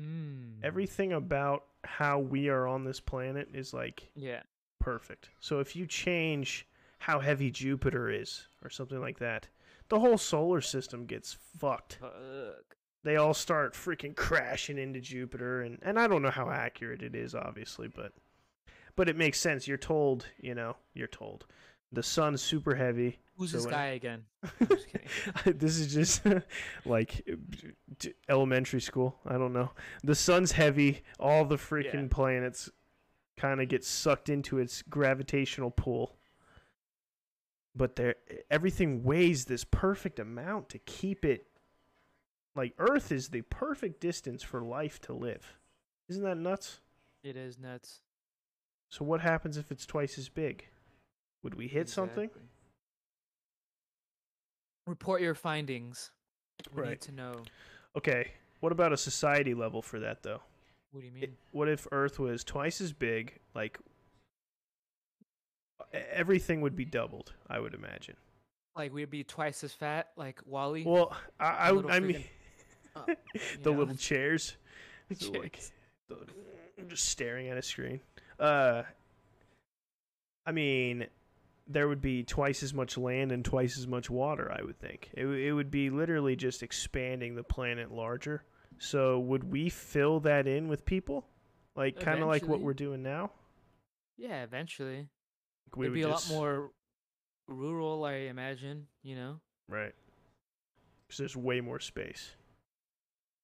Mm. 0.00 0.58
Everything 0.62 1.12
about 1.12 1.64
how 1.84 2.18
we 2.18 2.48
are 2.48 2.66
on 2.66 2.84
this 2.84 3.00
planet 3.00 3.48
is 3.54 3.74
like 3.74 4.08
Yeah. 4.14 4.42
perfect. 4.80 5.28
So 5.40 5.60
if 5.60 5.74
you 5.76 5.86
change 5.86 6.66
how 6.98 7.20
heavy 7.20 7.50
Jupiter 7.50 8.08
is 8.10 8.48
or 8.64 8.70
something 8.70 9.00
like 9.00 9.18
that, 9.18 9.48
the 9.88 10.00
whole 10.00 10.18
solar 10.18 10.60
system 10.62 11.04
gets 11.06 11.36
fucked. 11.58 11.98
Fuck. 12.00 12.75
They 13.06 13.14
all 13.14 13.34
start 13.34 13.74
freaking 13.74 14.16
crashing 14.16 14.78
into 14.78 15.00
Jupiter 15.00 15.62
and 15.62 15.78
and 15.80 15.96
I 15.96 16.08
don't 16.08 16.22
know 16.22 16.30
how 16.30 16.50
accurate 16.50 17.02
it 17.02 17.14
is 17.14 17.36
obviously, 17.36 17.86
but 17.86 18.12
but 18.96 19.08
it 19.08 19.16
makes 19.16 19.38
sense. 19.38 19.68
You're 19.68 19.78
told, 19.78 20.26
you 20.40 20.56
know, 20.56 20.74
you're 20.92 21.06
told. 21.06 21.46
The 21.92 22.02
sun's 22.02 22.42
super 22.42 22.74
heavy. 22.74 23.20
Who's 23.36 23.52
So 23.52 23.58
this 23.58 23.66
guy 23.66 23.86
again? 23.90 24.24
I'm 24.60 24.66
just 24.66 24.88
kidding. 24.88 25.08
this 25.58 25.78
is 25.78 25.94
just 25.94 26.22
like 26.84 27.24
elementary 28.28 28.80
school. 28.80 29.14
I 29.24 29.34
don't 29.38 29.52
know. 29.52 29.70
The 30.02 30.16
sun's 30.16 30.50
heavy. 30.50 31.04
All 31.20 31.44
the 31.44 31.58
freaking 31.58 31.94
Yeah. 31.94 32.08
planets 32.10 32.70
kind 33.36 33.60
of 33.60 33.68
get 33.68 33.84
sucked 33.84 34.28
into 34.28 34.58
its 34.58 34.82
gravitational 34.82 35.70
pull. 35.70 36.16
But 37.76 37.94
there, 37.94 38.16
everything 38.50 39.04
weighs 39.04 39.44
this 39.44 39.62
perfect 39.62 40.18
amount 40.18 40.70
to 40.70 40.80
keep 40.80 41.24
it. 41.24 41.46
Like 42.56 42.72
Earth 42.78 43.12
is 43.12 43.28
the 43.28 43.42
perfect 43.42 44.00
distance 44.00 44.42
for 44.42 44.62
life 44.62 45.00
to 45.02 45.12
live. 45.12 45.58
Isn't 46.08 46.24
that 46.24 46.38
nuts? 46.38 46.80
It 47.22 47.36
is 47.36 47.58
nuts. 47.58 48.00
So 48.88 49.04
what 49.04 49.20
happens 49.20 49.56
if 49.56 49.70
it's 49.70 49.84
twice 49.84 50.16
as 50.16 50.28
big? 50.28 50.64
Would 51.42 51.54
we 51.54 51.68
hit 51.68 51.88
something? 51.88 52.30
Report 54.86 55.20
your 55.20 55.34
findings. 55.34 56.12
We 56.74 56.82
Right. 56.82 56.90
need 56.90 57.00
to 57.02 57.12
know. 57.12 57.42
Okay. 57.96 58.32
What 58.60 58.72
about 58.72 58.92
a 58.92 58.96
society 58.96 59.52
level 59.54 59.82
for 59.82 60.00
that 60.00 60.22
though? 60.22 60.40
What 60.92 61.00
do 61.00 61.06
you 61.06 61.12
mean? 61.12 61.24
it, 61.24 61.32
what 61.50 61.68
if 61.68 61.86
Earth 61.92 62.18
was 62.18 62.42
twice 62.42 62.80
as 62.80 62.92
big? 62.92 63.38
Like 63.54 63.78
everything 65.92 66.60
would 66.62 66.74
be 66.76 66.84
doubled. 66.84 67.34
I 67.48 67.58
would 67.60 67.74
imagine. 67.74 68.16
like 68.74 68.92
we'd 68.92 69.10
be 69.10 69.24
twice 69.24 69.64
as 69.64 69.72
fat, 69.72 70.10
like 70.16 70.40
WALL-E. 70.46 70.84
Well, 70.84 71.16
I 71.40 71.70
I, 71.70 71.96
I 71.96 72.00
mean 72.00 72.24
the 73.62 73.70
know? 73.70 73.78
little 73.78 73.94
chairs. 73.96 74.56
So, 75.14 75.30
like, 75.32 75.60
the- 76.08 76.16
I'm 76.78 76.88
just 76.88 77.06
staring 77.06 77.48
at 77.48 77.56
a 77.56 77.62
screen. 77.62 78.00
Uh, 78.38 78.82
I 80.44 80.52
mean, 80.52 81.06
there 81.66 81.88
would 81.88 82.00
be 82.00 82.22
twice 82.22 82.62
as 82.62 82.72
much 82.74 82.96
land 82.96 83.32
and 83.32 83.44
twice 83.44 83.78
as 83.78 83.86
much 83.86 84.10
water. 84.10 84.52
I 84.56 84.62
would 84.62 84.78
think 84.78 85.10
it 85.14 85.26
it 85.26 85.52
would 85.52 85.70
be 85.70 85.90
literally 85.90 86.36
just 86.36 86.62
expanding 86.62 87.34
the 87.34 87.42
planet 87.42 87.90
larger. 87.90 88.44
So 88.78 89.18
would 89.20 89.44
we 89.50 89.68
fill 89.70 90.20
that 90.20 90.46
in 90.46 90.68
with 90.68 90.84
people, 90.84 91.26
like 91.74 91.98
kind 91.98 92.20
of 92.20 92.28
like 92.28 92.46
what 92.46 92.60
we're 92.60 92.74
doing 92.74 93.02
now? 93.02 93.30
yeah, 94.18 94.42
eventually. 94.42 95.08
Like, 95.66 95.76
we 95.76 95.86
It'd 95.86 95.92
would 95.92 95.94
be 95.94 96.02
a 96.02 96.08
lot 96.08 96.28
more 96.30 96.70
rural, 97.48 98.04
I 98.04 98.12
imagine. 98.30 98.86
You 99.02 99.16
know. 99.16 99.40
right, 99.68 99.94
because 101.06 101.18
there's 101.18 101.36
way 101.36 101.60
more 101.60 101.80
space. 101.80 102.34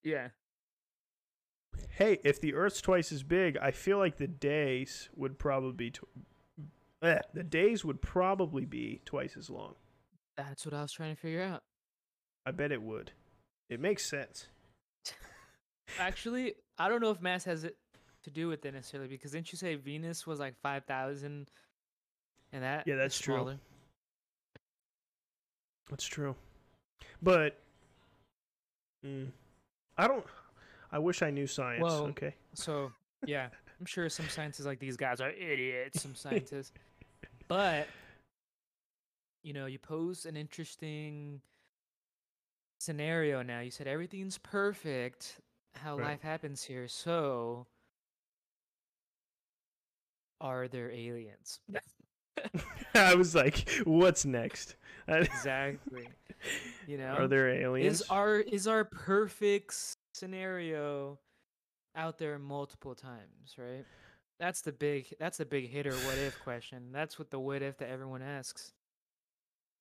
Yeah. 0.02 0.28
Hey, 1.90 2.18
if 2.24 2.40
the 2.40 2.54
Earth's 2.54 2.80
twice 2.80 3.12
as 3.12 3.22
big, 3.22 3.56
I 3.56 3.70
feel 3.70 3.98
like 3.98 4.16
the 4.16 4.26
days 4.26 5.08
would 5.14 5.38
probably 5.38 5.72
be 5.72 5.90
tw- 5.90 6.04
eh, 7.02 7.20
the 7.34 7.42
days 7.42 7.84
would 7.84 8.00
probably 8.00 8.64
be 8.64 9.00
twice 9.04 9.36
as 9.36 9.50
long. 9.50 9.74
That's 10.36 10.64
what 10.64 10.74
I 10.74 10.82
was 10.82 10.92
trying 10.92 11.14
to 11.14 11.20
figure 11.20 11.42
out. 11.42 11.62
I 12.46 12.50
bet 12.50 12.72
it 12.72 12.82
would. 12.82 13.12
It 13.68 13.80
makes 13.80 14.04
sense. 14.04 14.48
Actually, 15.98 16.54
I 16.78 16.88
don't 16.88 17.00
know 17.00 17.10
if 17.10 17.20
mass 17.20 17.44
has 17.44 17.64
it 17.64 17.76
to 18.24 18.30
do 18.30 18.48
with 18.48 18.64
it 18.64 18.74
necessarily 18.74 19.08
because 19.08 19.32
didn't 19.32 19.52
you 19.52 19.58
say 19.58 19.74
Venus 19.74 20.26
was 20.26 20.38
like 20.38 20.54
five 20.62 20.84
thousand, 20.84 21.50
and 22.52 22.62
that 22.62 22.86
Yeah, 22.86 22.96
that's 22.96 23.18
true. 23.18 23.58
That's 25.90 26.06
true. 26.06 26.34
But 27.20 27.58
mm, 29.04 29.28
I 30.02 30.08
don't. 30.08 30.24
I 30.90 30.98
wish 30.98 31.22
I 31.22 31.30
knew 31.30 31.46
science. 31.46 31.82
Well- 31.82 32.06
okay. 32.08 32.34
So 32.54 32.92
yeah, 33.24 33.48
I'm 33.78 33.86
sure 33.86 34.08
some 34.08 34.28
scientists 34.28 34.66
like 34.66 34.78
these 34.80 34.96
guys 34.96 35.20
are 35.20 35.30
idiots. 35.30 36.02
Some 36.02 36.14
scientists, 36.16 36.72
but 37.48 37.86
you 39.42 39.52
know, 39.52 39.66
you 39.66 39.78
pose 39.78 40.26
an 40.26 40.36
interesting 40.36 41.40
scenario. 42.80 43.42
Now 43.42 43.60
you 43.60 43.70
said 43.70 43.86
everything's 43.86 44.38
perfect. 44.38 45.40
How 45.76 45.96
Right. 45.96 46.08
life 46.08 46.22
happens 46.22 46.62
here. 46.62 46.86
So, 46.88 47.66
are 50.40 50.68
there 50.68 50.90
aliens? 50.90 51.60
I 52.94 53.14
was 53.14 53.34
like, 53.34 53.68
what's 53.84 54.24
next? 54.24 54.76
exactly. 55.08 56.08
You 56.86 56.98
know, 56.98 57.16
Are 57.16 57.28
there 57.28 57.48
aliens? 57.50 58.00
is 58.02 58.02
our 58.10 58.36
is 58.40 58.66
our 58.66 58.84
perfect 58.84 59.74
scenario 60.14 61.18
out 61.94 62.18
there 62.18 62.38
multiple 62.38 62.94
times, 62.94 63.56
right? 63.58 63.86
That's 64.38 64.62
the 64.62 64.72
big 64.72 65.14
that's 65.18 65.38
the 65.38 65.46
big 65.46 65.70
hitter 65.70 66.00
what 66.00 66.18
if 66.18 66.38
question. 66.44 66.92
That's 66.92 67.18
what 67.18 67.30
the 67.30 67.38
what 67.40 67.62
if 67.62 67.78
that 67.78 67.88
everyone 67.90 68.22
asks. 68.22 68.72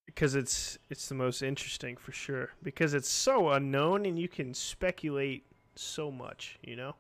because 0.06 0.36
it's 0.36 0.78
it's 0.90 1.08
the 1.10 1.16
most 1.16 1.42
interesting 1.42 1.96
for 1.98 2.12
sure 2.12 2.50
because 2.64 2.94
it's 2.94 3.10
so 3.10 3.50
unknown 3.50 4.06
and 4.06 4.20
you 4.20 4.28
can 4.28 4.54
speculate 4.54 5.46
so 5.76 6.12
much 6.12 6.60
you 6.62 6.76
know 6.76 6.96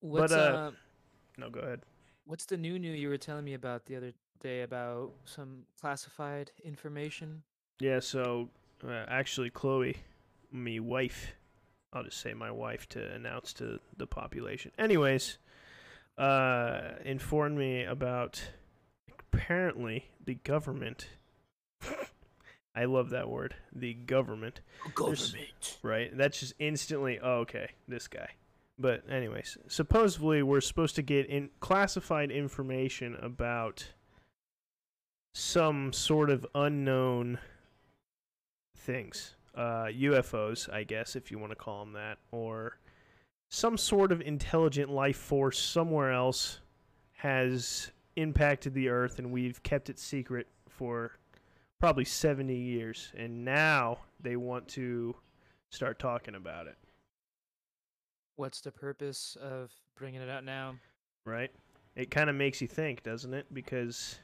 What's 0.00 0.32
uh, 0.32 0.54
uh, 0.54 0.70
no 1.36 1.50
go 1.50 1.60
ahead 1.60 1.82
what's 2.26 2.44
the 2.46 2.56
new 2.56 2.78
new 2.78 2.92
you 2.92 3.08
were 3.08 3.18
telling 3.18 3.44
me 3.44 3.54
about 3.54 3.86
the 3.86 3.96
other 3.96 4.12
day 4.40 4.62
about 4.62 5.10
some 5.24 5.64
classified 5.80 6.50
information? 6.64 7.42
yeah 7.80 8.00
so 8.00 8.48
uh, 8.86 9.04
actually 9.08 9.50
chloe 9.50 9.96
me 10.52 10.80
wife 10.80 11.32
i'll 11.92 12.02
just 12.02 12.20
say 12.20 12.34
my 12.34 12.50
wife 12.50 12.88
to 12.88 13.00
announce 13.12 13.52
to 13.52 13.78
the 13.96 14.06
population 14.06 14.70
anyways 14.78 15.38
uh 16.16 16.80
informed 17.04 17.56
me 17.56 17.84
about 17.84 18.42
apparently 19.32 20.06
the 20.24 20.34
government 20.34 21.08
i 22.74 22.84
love 22.84 23.10
that 23.10 23.28
word 23.28 23.54
the 23.72 23.94
government 23.94 24.60
There's- 24.96 25.34
right? 25.82 26.10
That's 26.16 26.40
just 26.40 26.54
instantly, 26.58 27.18
oh, 27.22 27.40
okay, 27.40 27.70
this 27.86 28.08
guy. 28.08 28.30
But 28.78 29.02
anyways, 29.10 29.58
supposedly 29.68 30.42
we're 30.42 30.60
supposed 30.60 30.96
to 30.96 31.02
get 31.02 31.26
in 31.26 31.50
classified 31.60 32.30
information 32.30 33.16
about 33.20 33.88
some 35.38 35.92
sort 35.92 36.30
of 36.30 36.44
unknown 36.56 37.38
things, 38.76 39.36
uh, 39.54 39.84
UFOs, 39.84 40.68
I 40.72 40.82
guess, 40.82 41.14
if 41.14 41.30
you 41.30 41.38
want 41.38 41.52
to 41.52 41.56
call 41.56 41.84
them 41.84 41.92
that, 41.92 42.18
or 42.32 42.78
some 43.48 43.78
sort 43.78 44.10
of 44.10 44.20
intelligent 44.20 44.90
life 44.90 45.16
force 45.16 45.56
somewhere 45.56 46.12
else 46.12 46.58
has 47.12 47.92
impacted 48.16 48.74
the 48.74 48.88
Earth, 48.88 49.20
and 49.20 49.30
we've 49.30 49.62
kept 49.62 49.88
it 49.88 50.00
secret 50.00 50.48
for 50.68 51.12
probably 51.78 52.04
70 52.04 52.52
years, 52.56 53.12
and 53.16 53.44
now 53.44 53.98
they 54.20 54.34
want 54.34 54.66
to 54.66 55.14
start 55.70 56.00
talking 56.00 56.34
about 56.34 56.66
it, 56.66 56.76
What's 58.34 58.60
the 58.60 58.72
purpose 58.72 59.36
of 59.40 59.70
bringing 59.96 60.20
it 60.20 60.28
out 60.30 60.44
now? 60.44 60.74
right? 61.24 61.50
It 61.94 62.10
kind 62.10 62.28
of 62.28 62.34
makes 62.36 62.60
you 62.60 62.66
think, 62.68 63.02
doesn't 63.02 63.34
it? 63.34 63.46
Because 63.52 64.18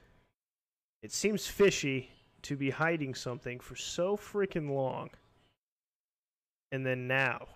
it 1.05 1.13
seems 1.13 1.47
fishy 1.47 2.09
to 2.41 2.57
be 2.57 2.71
hiding 2.71 3.15
something 3.15 3.61
for 3.61 3.77
so 3.77 4.17
freaking 4.17 4.71
long. 4.71 5.11
And 6.73 6.85
then 6.85 7.07
now, 7.07 7.47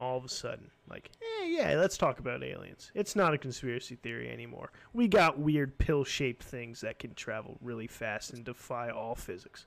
all 0.00 0.16
of 0.18 0.24
a 0.24 0.28
sudden, 0.28 0.68
like, 0.90 1.12
eh, 1.22 1.46
yeah, 1.46 1.74
let's 1.76 1.96
talk 1.96 2.18
about 2.18 2.42
aliens. 2.42 2.90
It's 2.92 3.14
not 3.14 3.34
a 3.34 3.38
conspiracy 3.38 3.94
theory 3.94 4.30
anymore. 4.32 4.72
We 4.92 5.06
got 5.06 5.38
weird 5.38 5.78
pill 5.78 6.02
shaped 6.02 6.42
things 6.42 6.80
that 6.80 6.98
can 6.98 7.14
travel 7.14 7.56
really 7.62 7.86
fast 7.86 8.32
and 8.32 8.44
defy 8.44 8.90
all 8.90 9.14
physics. 9.14 9.66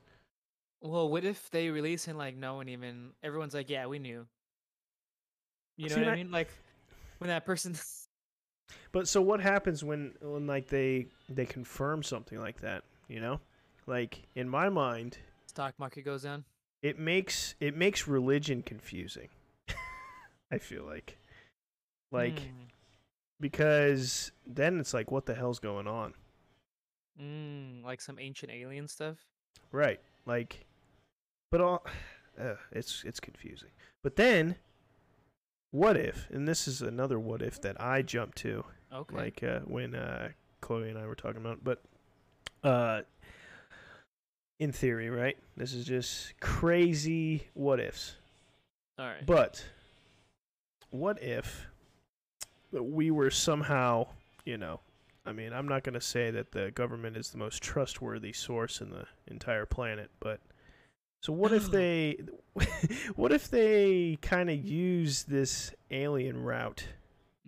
Well, 0.81 1.07
what 1.09 1.23
if 1.23 1.49
they 1.51 1.69
release 1.69 2.09
and 2.09 2.17
like 2.17 2.35
no 2.35 2.55
one 2.55 2.67
even 2.67 3.11
everyone's 3.23 3.53
like, 3.53 3.69
yeah, 3.69 3.85
we 3.85 3.97
knew. 3.97 4.27
You 5.77 5.87
know 5.87 5.95
See, 5.95 6.01
what 6.01 6.07
I 6.07 6.11
that- 6.11 6.17
mean? 6.17 6.31
Like 6.31 6.49
when 7.19 7.29
that 7.29 7.45
person 7.45 7.75
But 8.91 9.07
so 9.07 9.21
what 9.21 9.39
happens 9.39 9.83
when 9.83 10.13
when 10.21 10.47
like 10.47 10.67
they 10.67 11.07
they 11.29 11.45
confirm 11.45 12.03
something 12.03 12.39
like 12.39 12.61
that, 12.61 12.83
you 13.07 13.19
know? 13.19 13.39
Like 13.87 14.23
in 14.35 14.47
my 14.49 14.69
mind, 14.69 15.17
stock 15.47 15.73
market 15.79 16.03
goes 16.05 16.23
down. 16.23 16.43
it 16.81 16.99
makes 16.99 17.55
it 17.59 17.75
makes 17.75 18.07
religion 18.07 18.61
confusing. 18.61 19.29
I 20.51 20.57
feel 20.57 20.83
like 20.83 21.17
like 22.11 22.35
Mm, 22.35 22.67
because 23.39 24.31
then 24.45 24.79
it's 24.79 24.93
like 24.93 25.09
what 25.11 25.25
the 25.25 25.33
hell's 25.35 25.59
going 25.59 25.87
on? 25.87 26.13
mm, 27.19 27.83
like 27.83 28.01
some 28.01 28.19
ancient 28.19 28.51
alien 28.51 28.87
stuff. 28.87 29.17
Right. 29.71 29.99
Like 30.25 30.65
but 31.49 31.61
all 31.61 31.85
uh, 32.39 32.55
it's 32.71 33.03
it's 33.05 33.19
confusing. 33.19 33.69
But 34.03 34.15
then 34.15 34.55
what 35.71 35.95
if 35.95 36.29
and 36.29 36.47
this 36.47 36.67
is 36.67 36.81
another 36.81 37.17
what 37.17 37.41
if 37.41 37.61
that 37.61 37.79
I 37.81 38.01
jump 38.01 38.35
to 38.35 38.65
Okay. 38.93 39.15
like 39.15 39.43
uh, 39.43 39.59
when 39.59 39.95
uh, 39.95 40.29
Chloe 40.59 40.89
and 40.89 40.97
I 40.97 41.05
were 41.05 41.15
talking 41.15 41.41
about. 41.41 41.63
But 41.63 41.81
uh, 42.63 43.01
in 44.59 44.71
theory, 44.71 45.09
right? 45.09 45.37
This 45.57 45.73
is 45.73 45.85
just 45.85 46.39
crazy 46.39 47.47
what 47.53 47.79
ifs. 47.79 48.15
All 48.99 49.07
right. 49.07 49.25
But 49.25 49.65
what 50.91 51.21
if 51.23 51.67
we 52.71 53.11
were 53.11 53.31
somehow, 53.31 54.07
you 54.45 54.57
know, 54.57 54.79
I 55.25 55.31
mean, 55.31 55.53
I'm 55.53 55.67
not 55.67 55.83
going 55.83 55.93
to 55.93 56.01
say 56.01 56.31
that 56.31 56.51
the 56.51 56.71
government 56.71 57.15
is 57.15 57.29
the 57.29 57.37
most 57.37 57.61
trustworthy 57.61 58.33
source 58.33 58.81
in 58.81 58.89
the 58.89 59.05
entire 59.27 59.65
planet, 59.65 60.09
but 60.19 60.39
so 61.21 61.33
what 61.33 61.51
if 61.51 61.65
they 61.71 62.17
what 63.15 63.31
if 63.31 63.49
they 63.49 64.17
kind 64.21 64.49
of 64.49 64.63
use 64.63 65.23
this 65.23 65.73
alien 65.91 66.43
route 66.43 66.85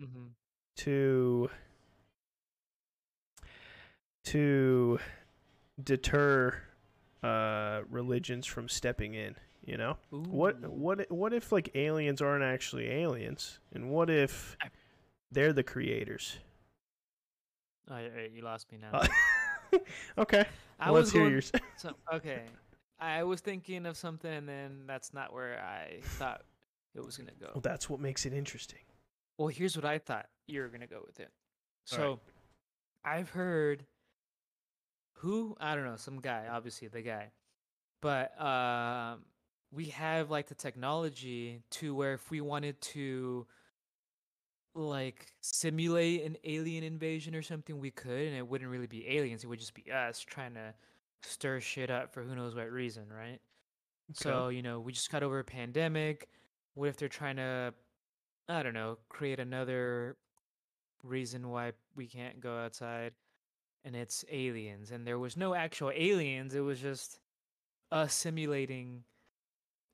mm-hmm. 0.00 0.26
To 0.76 1.50
to 4.24 4.98
deter 5.82 6.56
uh, 7.22 7.80
religions 7.90 8.46
from 8.46 8.68
stepping 8.68 9.14
in. 9.14 9.36
You 9.64 9.78
know 9.78 9.96
what? 10.10 10.60
What? 10.68 11.10
What 11.10 11.32
if 11.32 11.50
like 11.50 11.70
aliens 11.74 12.20
aren't 12.20 12.44
actually 12.44 12.90
aliens, 12.90 13.60
and 13.72 13.88
what 13.88 14.10
if 14.10 14.58
they're 15.32 15.54
the 15.54 15.62
creators? 15.62 16.36
Oh, 17.90 17.98
you 18.32 18.42
lost 18.42 18.70
me 18.70 18.78
now. 18.78 18.98
Uh, 18.98 19.78
okay, 20.18 20.44
I 20.78 20.90
let's 20.90 21.06
was 21.06 21.12
hear 21.12 21.28
yours. 21.28 21.52
So, 21.76 21.92
okay, 22.12 22.42
I 23.00 23.24
was 23.24 23.40
thinking 23.40 23.86
of 23.86 23.96
something, 23.96 24.30
and 24.30 24.46
then 24.46 24.82
that's 24.86 25.14
not 25.14 25.32
where 25.32 25.58
I 25.60 26.00
thought 26.02 26.42
it 26.94 27.04
was 27.04 27.16
gonna 27.16 27.32
go. 27.40 27.46
Well, 27.46 27.54
go. 27.54 27.60
that's 27.60 27.88
what 27.88 28.00
makes 28.00 28.26
it 28.26 28.34
interesting. 28.34 28.80
Well, 29.38 29.48
here's 29.48 29.76
what 29.76 29.84
I 29.84 29.98
thought 29.98 30.26
you 30.46 30.60
were 30.60 30.68
gonna 30.68 30.86
go 30.86 31.02
with 31.04 31.20
it. 31.20 31.30
So 31.84 32.20
right. 33.04 33.18
I've 33.18 33.30
heard 33.30 33.84
who 35.18 35.56
I 35.60 35.74
don't 35.74 35.84
know, 35.84 35.96
some 35.96 36.20
guy, 36.20 36.46
obviously 36.50 36.88
the 36.88 37.02
guy, 37.02 37.30
but 38.00 38.40
um, 38.40 39.20
we 39.72 39.86
have 39.86 40.30
like 40.30 40.48
the 40.48 40.54
technology 40.54 41.62
to 41.72 41.94
where 41.94 42.14
if 42.14 42.30
we 42.30 42.40
wanted 42.40 42.80
to 42.80 43.46
like 44.74 45.26
simulate 45.40 46.24
an 46.24 46.36
alien 46.44 46.84
invasion 46.84 47.34
or 47.34 47.42
something, 47.42 47.78
we 47.78 47.90
could, 47.90 48.26
and 48.26 48.36
it 48.36 48.46
wouldn't 48.46 48.70
really 48.70 48.86
be 48.86 49.08
aliens. 49.16 49.44
It 49.44 49.46
would 49.46 49.60
just 49.60 49.74
be 49.74 49.90
us 49.90 50.20
trying 50.20 50.54
to 50.54 50.74
stir 51.22 51.60
shit 51.60 51.90
up 51.90 52.12
for 52.12 52.22
who 52.22 52.34
knows 52.34 52.54
what 52.54 52.70
reason, 52.70 53.04
right? 53.08 53.40
So, 54.12 54.48
you 54.48 54.62
know, 54.62 54.80
we 54.80 54.92
just 54.92 55.10
got 55.10 55.22
over 55.22 55.38
a 55.38 55.44
pandemic. 55.44 56.28
What 56.74 56.88
if 56.88 56.96
they're 56.96 57.08
trying 57.08 57.36
to, 57.36 57.72
I 58.48 58.62
don't 58.62 58.74
know, 58.74 58.98
create 59.08 59.40
another 59.40 60.16
reason 61.02 61.50
why 61.50 61.72
we 61.94 62.06
can't 62.06 62.40
go 62.40 62.56
outside 62.58 63.12
and 63.84 63.94
it's 63.94 64.24
aliens 64.30 64.90
and 64.90 65.06
there 65.06 65.18
was 65.18 65.36
no 65.36 65.54
actual 65.54 65.90
aliens, 65.94 66.54
it 66.54 66.60
was 66.60 66.80
just 66.80 67.18
us 67.92 68.14
simulating 68.14 69.04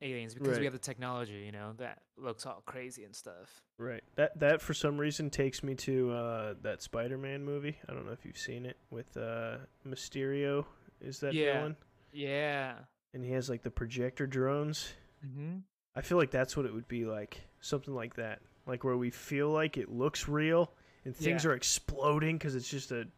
aliens 0.02 0.32
because 0.34 0.52
Right. 0.52 0.58
we 0.60 0.64
have 0.64 0.72
the 0.72 0.78
technology, 0.78 1.42
you 1.44 1.52
know, 1.52 1.74
that 1.78 2.02
looks 2.16 2.46
all 2.46 2.62
crazy 2.64 3.04
and 3.04 3.14
stuff. 3.14 3.62
Right. 3.78 4.02
That 4.16 4.38
that 4.40 4.62
for 4.62 4.72
some 4.74 4.98
reason 4.98 5.28
takes 5.30 5.62
me 5.62 5.74
to 5.76 6.10
uh, 6.12 6.54
that 6.62 6.80
Spider-Man 6.82 7.44
movie. 7.44 7.76
I 7.88 7.92
don't 7.92 8.06
know 8.06 8.12
if 8.12 8.24
you've 8.24 8.38
seen 8.38 8.64
it 8.66 8.76
with 8.90 9.16
uh, 9.16 9.58
Mysterio. 9.86 10.64
Is 11.00 11.20
that 11.20 11.34
Yeah. 11.34 11.54
villain? 11.58 11.76
Yeah. 12.12 12.74
And 13.12 13.24
he 13.24 13.32
has 13.32 13.50
like 13.50 13.62
the 13.62 13.70
projector 13.70 14.26
drones. 14.26 14.92
Mm-hmm. 15.26 15.58
I 15.96 16.02
feel 16.02 16.18
like 16.18 16.30
that's 16.30 16.56
what 16.56 16.66
it 16.66 16.72
would 16.74 16.88
be 16.88 17.04
like. 17.04 17.40
Something 17.60 17.94
like 17.94 18.14
that. 18.14 18.40
Like 18.66 18.84
where 18.84 18.96
we 18.96 19.10
feel 19.10 19.50
like 19.50 19.76
it 19.76 19.90
looks 19.90 20.28
real 20.28 20.72
and 21.04 21.14
things 21.16 21.44
Yeah. 21.44 21.50
are 21.50 21.54
exploding 21.54 22.38
because 22.38 22.54
it's 22.54 22.68
just 22.70 22.92
a 22.92 23.08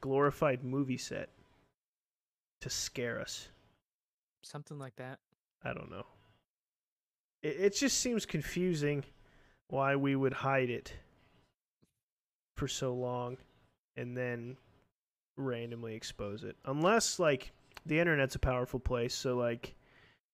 glorified 0.00 0.64
movie 0.64 0.96
set 0.98 1.28
to 2.60 2.70
scare 2.70 3.20
us. 3.20 3.48
Something 4.42 4.78
like 4.78 4.96
that. 4.96 5.18
I 5.62 5.72
don't 5.72 5.90
know. 5.90 6.06
It, 7.42 7.56
it 7.60 7.76
just 7.76 7.98
seems 8.00 8.26
confusing 8.26 9.04
why 9.68 9.94
we 9.96 10.16
would 10.16 10.32
hide 10.32 10.70
it 10.70 10.92
for 12.56 12.66
so 12.66 12.94
long 12.94 13.36
and 13.96 14.16
then 14.16 14.56
randomly 15.36 15.94
expose 15.94 16.42
it. 16.42 16.56
Unless, 16.64 17.18
like, 17.18 17.52
the 17.86 18.00
internet's 18.00 18.34
a 18.34 18.38
powerful 18.40 18.80
place. 18.80 19.14
So, 19.14 19.36
like, 19.36 19.74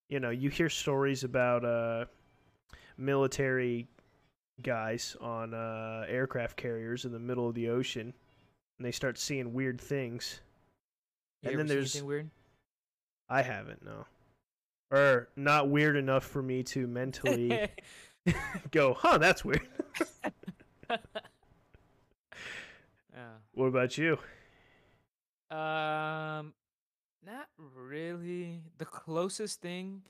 you 0.08 0.20
know, 0.20 0.30
you 0.30 0.50
hear 0.50 0.68
stories 0.68 1.24
about 1.24 1.64
uh, 1.64 2.04
military 2.98 3.86
guys 4.62 5.16
on 5.20 5.54
uh, 5.54 6.04
aircraft 6.08 6.56
carriers 6.56 7.04
in 7.04 7.12
the 7.12 7.18
middle 7.18 7.48
of 7.48 7.54
the 7.54 7.68
ocean 7.68 8.12
and 8.78 8.86
they 8.86 8.92
start 8.92 9.18
seeing 9.18 9.52
weird 9.52 9.80
things. 9.80 10.40
You 11.42 11.50
And 11.50 11.58
then 11.60 11.66
there's- 11.66 11.94
anything 11.94 12.08
weird? 12.08 12.30
I 13.28 13.42
haven't, 13.42 13.84
no. 13.84 14.04
Or 14.90 15.28
not 15.34 15.70
weird 15.70 15.96
enough 15.96 16.24
for 16.24 16.42
me 16.42 16.62
to 16.64 16.86
mentally 16.86 17.68
go, 18.70 18.94
huh, 18.94 19.18
that's 19.18 19.44
weird. 19.44 19.66
yeah. 20.90 20.96
What 23.52 23.66
about 23.66 23.96
you? 23.96 24.18
Um, 25.50 26.52
not 27.26 27.48
really. 27.76 28.60
The 28.78 28.84
closest 28.84 29.60
thing 29.60 30.02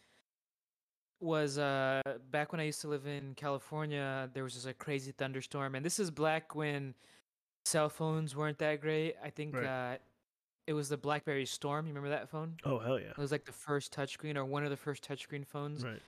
was 1.20 1.58
uh 1.58 2.02
back 2.30 2.52
when 2.52 2.60
I 2.60 2.64
used 2.64 2.80
to 2.82 2.88
live 2.88 3.06
in 3.06 3.34
California. 3.34 4.28
There 4.34 4.42
was 4.44 4.54
just 4.54 4.66
a 4.66 4.74
crazy 4.74 5.12
thunderstorm, 5.12 5.74
and 5.74 5.84
this 5.84 5.98
is 5.98 6.10
black 6.10 6.54
when 6.54 6.94
cell 7.64 7.88
phones 7.88 8.36
weren't 8.36 8.58
that 8.58 8.80
great. 8.80 9.14
I 9.22 9.30
think 9.30 9.54
Right. 9.54 9.64
uh, 9.64 9.96
it 10.66 10.72
was 10.72 10.88
the 10.88 10.96
BlackBerry 10.96 11.46
Storm. 11.46 11.86
You 11.86 11.90
remember 11.92 12.10
that 12.10 12.28
phone? 12.30 12.56
Oh, 12.64 12.78
hell 12.78 12.98
yeah. 12.98 13.10
It 13.10 13.18
was 13.18 13.30
like 13.32 13.44
the 13.44 13.52
first 13.52 13.94
touchscreen 13.94 14.36
or 14.36 14.44
one 14.44 14.64
of 14.64 14.70
the 14.70 14.76
first 14.76 15.06
touchscreen 15.06 15.46
phones. 15.46 15.84
Right. 15.84 16.00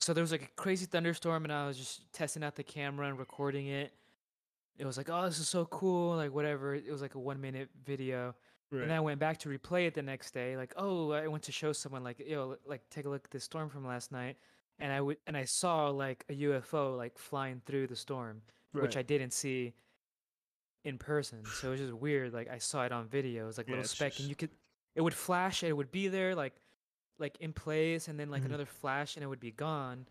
So 0.00 0.14
there 0.14 0.22
was 0.22 0.32
like 0.32 0.42
a 0.42 0.48
crazy 0.60 0.86
thunderstorm, 0.86 1.44
and 1.44 1.52
I 1.52 1.66
was 1.66 1.76
just 1.76 2.10
testing 2.12 2.42
out 2.42 2.54
the 2.54 2.62
camera 2.62 3.08
and 3.08 3.18
recording 3.18 3.66
it. 3.66 3.92
It 4.78 4.86
was 4.86 4.96
like, 4.96 5.10
oh, 5.10 5.24
this 5.26 5.38
is 5.38 5.48
so 5.48 5.64
cool, 5.66 6.16
like 6.16 6.32
whatever. 6.32 6.74
It 6.74 6.90
was 6.90 7.02
like 7.02 7.14
a 7.14 7.18
one 7.18 7.40
minute 7.40 7.68
video. 7.84 8.34
Right. 8.70 8.82
And 8.82 8.90
then 8.90 8.96
I 8.98 9.00
went 9.00 9.18
back 9.18 9.38
to 9.38 9.48
replay 9.48 9.86
it 9.86 9.94
the 9.94 10.02
next 10.02 10.32
day. 10.32 10.56
Like, 10.56 10.74
oh, 10.76 11.12
I 11.12 11.26
went 11.26 11.42
to 11.44 11.52
show 11.52 11.72
someone 11.72 12.04
like, 12.04 12.18
yo, 12.26 12.56
like 12.66 12.82
take 12.90 13.06
a 13.06 13.08
look 13.08 13.24
at 13.24 13.30
this 13.30 13.44
storm 13.44 13.70
from 13.70 13.86
last 13.86 14.12
night. 14.12 14.36
And 14.78 14.92
I 14.92 15.00
would 15.00 15.16
and 15.26 15.36
I 15.36 15.44
saw 15.44 15.88
like 15.88 16.24
a 16.28 16.34
UFO 16.34 16.96
like 16.96 17.18
flying 17.18 17.60
through 17.66 17.86
the 17.88 17.96
storm, 17.96 18.42
which 18.72 18.96
I 18.96 19.02
didn't 19.02 19.32
see 19.32 19.72
in 20.84 20.98
person. 20.98 21.44
So 21.46 21.68
it 21.68 21.70
was 21.72 21.80
just 21.80 21.92
weird. 21.94 22.32
Like 22.32 22.48
I 22.48 22.58
saw 22.58 22.84
it 22.84 22.92
on 22.92 23.08
video. 23.08 23.44
It 23.44 23.46
was 23.46 23.58
like 23.58 23.66
a 23.66 23.70
Yeah, 23.70 23.76
little 23.78 23.88
speck, 23.88 24.12
just- 24.12 24.20
and 24.20 24.28
you 24.28 24.36
could 24.36 24.50
it 24.94 25.00
would 25.00 25.14
flash. 25.14 25.62
It 25.62 25.72
would 25.76 25.90
be 25.90 26.08
there 26.08 26.34
like 26.34 26.54
like 27.18 27.36
in 27.40 27.52
place, 27.52 28.06
and 28.06 28.18
then 28.20 28.30
like 28.30 28.42
Mhm. 28.42 28.46
another 28.46 28.66
flash, 28.66 29.16
and 29.16 29.24
it 29.24 29.26
would 29.26 29.40
be 29.40 29.50
gone. 29.50 30.06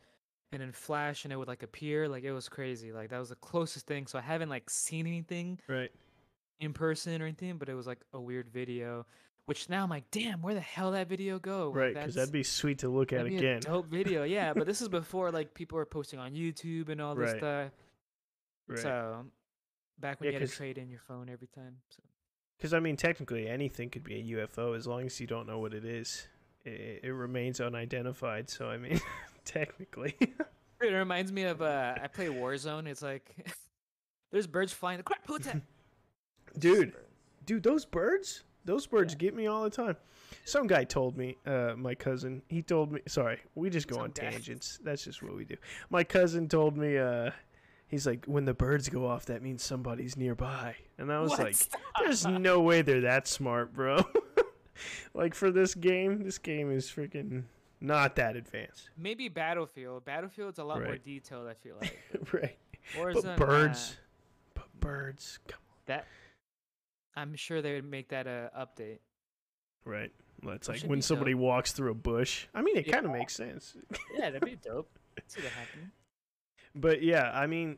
And 0.51 0.61
then 0.61 0.71
flash, 0.73 1.23
and 1.23 1.31
it 1.31 1.37
would 1.37 1.47
like 1.47 1.63
appear. 1.63 2.07
Like 2.09 2.23
it 2.25 2.31
was 2.33 2.49
crazy. 2.49 2.91
Like 2.91 3.09
that 3.11 3.19
was 3.19 3.29
the 3.29 3.35
closest 3.35 3.85
thing. 3.87 4.07
So 4.07 4.17
I 4.17 4.21
haven't 4.21 4.49
like 4.49 4.69
seen 4.69 5.07
anything 5.07 5.59
Right. 5.67 5.91
In 6.59 6.73
person 6.73 7.21
or 7.21 7.25
anything, 7.25 7.57
but 7.57 7.69
it 7.69 7.73
was 7.75 7.87
like 7.87 7.99
a 8.13 8.19
weird 8.19 8.49
video. 8.49 9.05
Which 9.45 9.69
now 9.69 9.83
I'm 9.83 9.89
like, 9.89 10.11
damn, 10.11 10.41
where 10.41 10.53
the 10.53 10.59
hell 10.59 10.91
that 10.91 11.07
video 11.07 11.39
go? 11.39 11.71
Right. 11.71 11.93
Because 11.93 12.15
that'd 12.15 12.33
be 12.33 12.43
sweet 12.43 12.79
to 12.79 12.89
look 12.89 13.13
at 13.13 13.25
again. 13.25 13.61
Dope 13.61 13.87
video, 13.87 14.23
yeah. 14.23 14.53
But 14.53 14.67
this 14.67 14.81
is 14.81 14.89
before 14.89 15.31
like 15.31 15.53
people 15.53 15.77
were 15.77 15.85
posting 15.85 16.19
on 16.19 16.33
YouTube 16.33 16.89
and 16.89 16.99
all 16.99 17.15
this 17.15 17.31
Right. 17.31 17.37
stuff. 17.39 17.71
Right. 18.67 18.79
So 18.79 19.25
back 19.99 20.19
when 20.19 20.27
Yeah, 20.27 20.33
you 20.33 20.39
had 20.41 20.49
to 20.49 20.53
trade 20.55 20.77
in 20.77 20.89
your 20.89 20.99
phone 20.99 21.29
every 21.29 21.47
time. 21.47 21.77
So 21.89 22.03
Because, 22.57 22.73
I 22.73 22.81
mean, 22.81 22.97
technically 22.97 23.47
anything 23.47 23.89
could 23.89 24.03
be 24.03 24.15
a 24.19 24.37
UFO 24.47 24.75
as 24.75 24.85
long 24.85 25.05
as 25.05 25.17
you 25.21 25.27
don't 25.27 25.47
know 25.47 25.59
what 25.59 25.73
it 25.73 25.85
is. 25.85 26.27
It, 26.65 26.99
it 27.03 27.11
remains 27.11 27.61
unidentified. 27.61 28.49
So, 28.49 28.69
I 28.69 28.75
mean, 28.77 28.99
technically. 29.45 30.17
it 30.19 30.87
reminds 30.91 31.31
me 31.31 31.43
of 31.43 31.61
uh, 31.61 31.95
I 32.03 32.07
play 32.07 32.27
Warzone. 32.27 32.85
It's 32.87 33.01
like 33.01 33.33
there's 34.33 34.45
birds 34.47 34.73
flying. 34.73 34.97
The 34.97 35.03
Crap, 35.03 35.21
what's 35.27 35.45
that? 35.45 35.61
Dude, 36.59 36.93
dude, 37.45 37.63
those 37.63 37.85
birds, 37.85 38.43
those 38.65 38.85
birds 38.87 39.15
get 39.15 39.35
me 39.35 39.47
all 39.47 39.63
the 39.63 39.69
time. 39.69 39.95
Some 40.45 40.67
guy 40.67 40.83
told 40.83 41.17
me, 41.17 41.37
uh, 41.45 41.73
my 41.77 41.95
cousin, 41.95 42.41
he 42.47 42.61
told 42.61 42.91
me, 42.91 43.01
sorry, 43.07 43.39
we 43.55 43.69
just 43.69 43.87
go 43.87 43.95
Some 43.95 44.05
on 44.05 44.11
tangents. 44.11 44.79
That's 44.83 45.03
just 45.03 45.21
what 45.23 45.35
we 45.35 45.45
do. 45.45 45.55
My 45.89 46.03
cousin 46.03 46.47
told 46.49 46.77
me, 46.77 46.97
uh, 46.97 47.31
he's 47.87 48.05
like, 48.05 48.25
when 48.25 48.45
the 48.45 48.53
birds 48.53 48.89
go 48.89 49.07
off, 49.07 49.25
that 49.27 49.41
means 49.41 49.63
somebody's 49.63 50.17
nearby. 50.17 50.75
And 50.97 51.11
I 51.11 51.19
was 51.21 51.31
What? 51.31 51.39
like, 51.39 51.55
Stop. 51.55 51.81
there's 51.99 52.25
no 52.25 52.61
way 52.61 52.81
they're 52.81 53.01
that 53.01 53.27
smart, 53.27 53.73
bro. 53.73 54.05
like 55.13 55.33
for 55.33 55.51
this 55.51 55.73
game, 55.75 56.23
this 56.23 56.37
game 56.37 56.71
is 56.71 56.87
freaking 56.87 57.43
not 57.79 58.15
that 58.15 58.35
advanced. 58.35 58.89
Maybe 58.97 59.29
Battlefield. 59.29 60.05
Battlefield's 60.05 60.59
a 60.59 60.63
lot 60.63 60.81
more 60.83 60.97
detailed. 60.97 61.47
I 61.47 61.53
feel 61.53 61.75
like. 61.79 61.97
right. 62.33 62.57
Warzone, 62.95 63.23
But 63.23 63.37
birds, 63.37 63.97
but 64.53 64.79
birds, 64.79 65.39
come 65.47 65.59
on. 65.69 65.75
That 65.87 66.05
I'm 67.17 67.35
sure 67.35 67.61
they 67.61 67.73
would 67.73 67.89
make 67.89 68.09
that 68.09 68.27
a 68.27 68.51
update. 68.57 68.99
Right. 69.83 70.11
Well, 70.43 70.53
it's 70.55 70.67
That 70.67 70.81
like 70.83 70.89
when 70.89 71.01
somebody 71.01 71.31
dope. 71.33 71.41
walks 71.41 71.71
through 71.71 71.91
a 71.91 71.95
bush. 71.95 72.45
I 72.53 72.61
mean, 72.61 72.77
it 72.77 72.85
Yeah. 72.87 72.93
kind 72.93 73.05
of 73.07 73.11
makes 73.11 73.33
sense. 73.33 73.75
Yeah, 74.13 74.29
that'd 74.29 74.45
be 74.45 74.55
dope. 74.55 74.89
See 75.27 75.41
that. 75.41 75.51
But 76.75 77.01
yeah, 77.01 77.31
I 77.33 77.47
mean, 77.47 77.77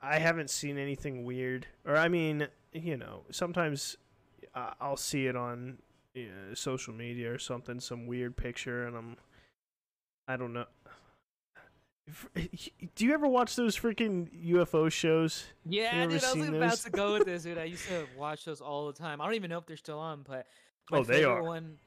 I- 0.00 0.18
haven't 0.18 0.50
seen 0.50 0.78
anything 0.78 1.24
weird. 1.24 1.66
Or 1.84 1.96
I 1.96 2.08
mean, 2.08 2.48
you 2.72 2.96
know, 2.96 3.24
sometimes 3.30 3.96
I'll 4.54 4.96
see 4.96 5.26
it 5.26 5.36
on 5.36 5.78
you 6.14 6.28
know, 6.28 6.54
social 6.54 6.94
media 6.94 7.32
or 7.32 7.38
something, 7.38 7.80
some 7.80 8.06
weird 8.06 8.36
picture, 8.36 8.86
and 8.86 8.96
I'm, 8.96 9.16
I 10.28 10.36
don't 10.36 10.52
know. 10.52 10.66
If- 12.06 12.68
Do 12.94 13.04
you 13.06 13.14
ever 13.14 13.26
watch 13.26 13.56
those 13.56 13.76
freaking 13.78 14.28
UFO 14.50 14.90
shows? 14.92 15.44
Yeah, 15.64 16.06
dude, 16.06 16.22
I 16.24 16.32
was 16.34 16.48
about 16.48 16.60
those? 16.70 16.84
to 16.84 16.90
go 16.90 17.14
with 17.14 17.24
this, 17.24 17.44
dude. 17.44 17.58
I 17.58 17.64
used 17.64 17.86
to 17.88 18.06
watch 18.18 18.44
those 18.44 18.60
all 18.60 18.86
the 18.88 18.92
time. 18.92 19.20
I 19.20 19.24
don't 19.24 19.34
even 19.34 19.50
know 19.50 19.58
if 19.58 19.66
they're 19.66 19.76
still 19.76 19.98
on, 19.98 20.22
but 20.28 20.46
my 20.90 20.98
Oh, 20.98 21.02
they 21.04 21.14
favorite 21.18 21.32
are. 21.38 21.42
one 21.42 21.78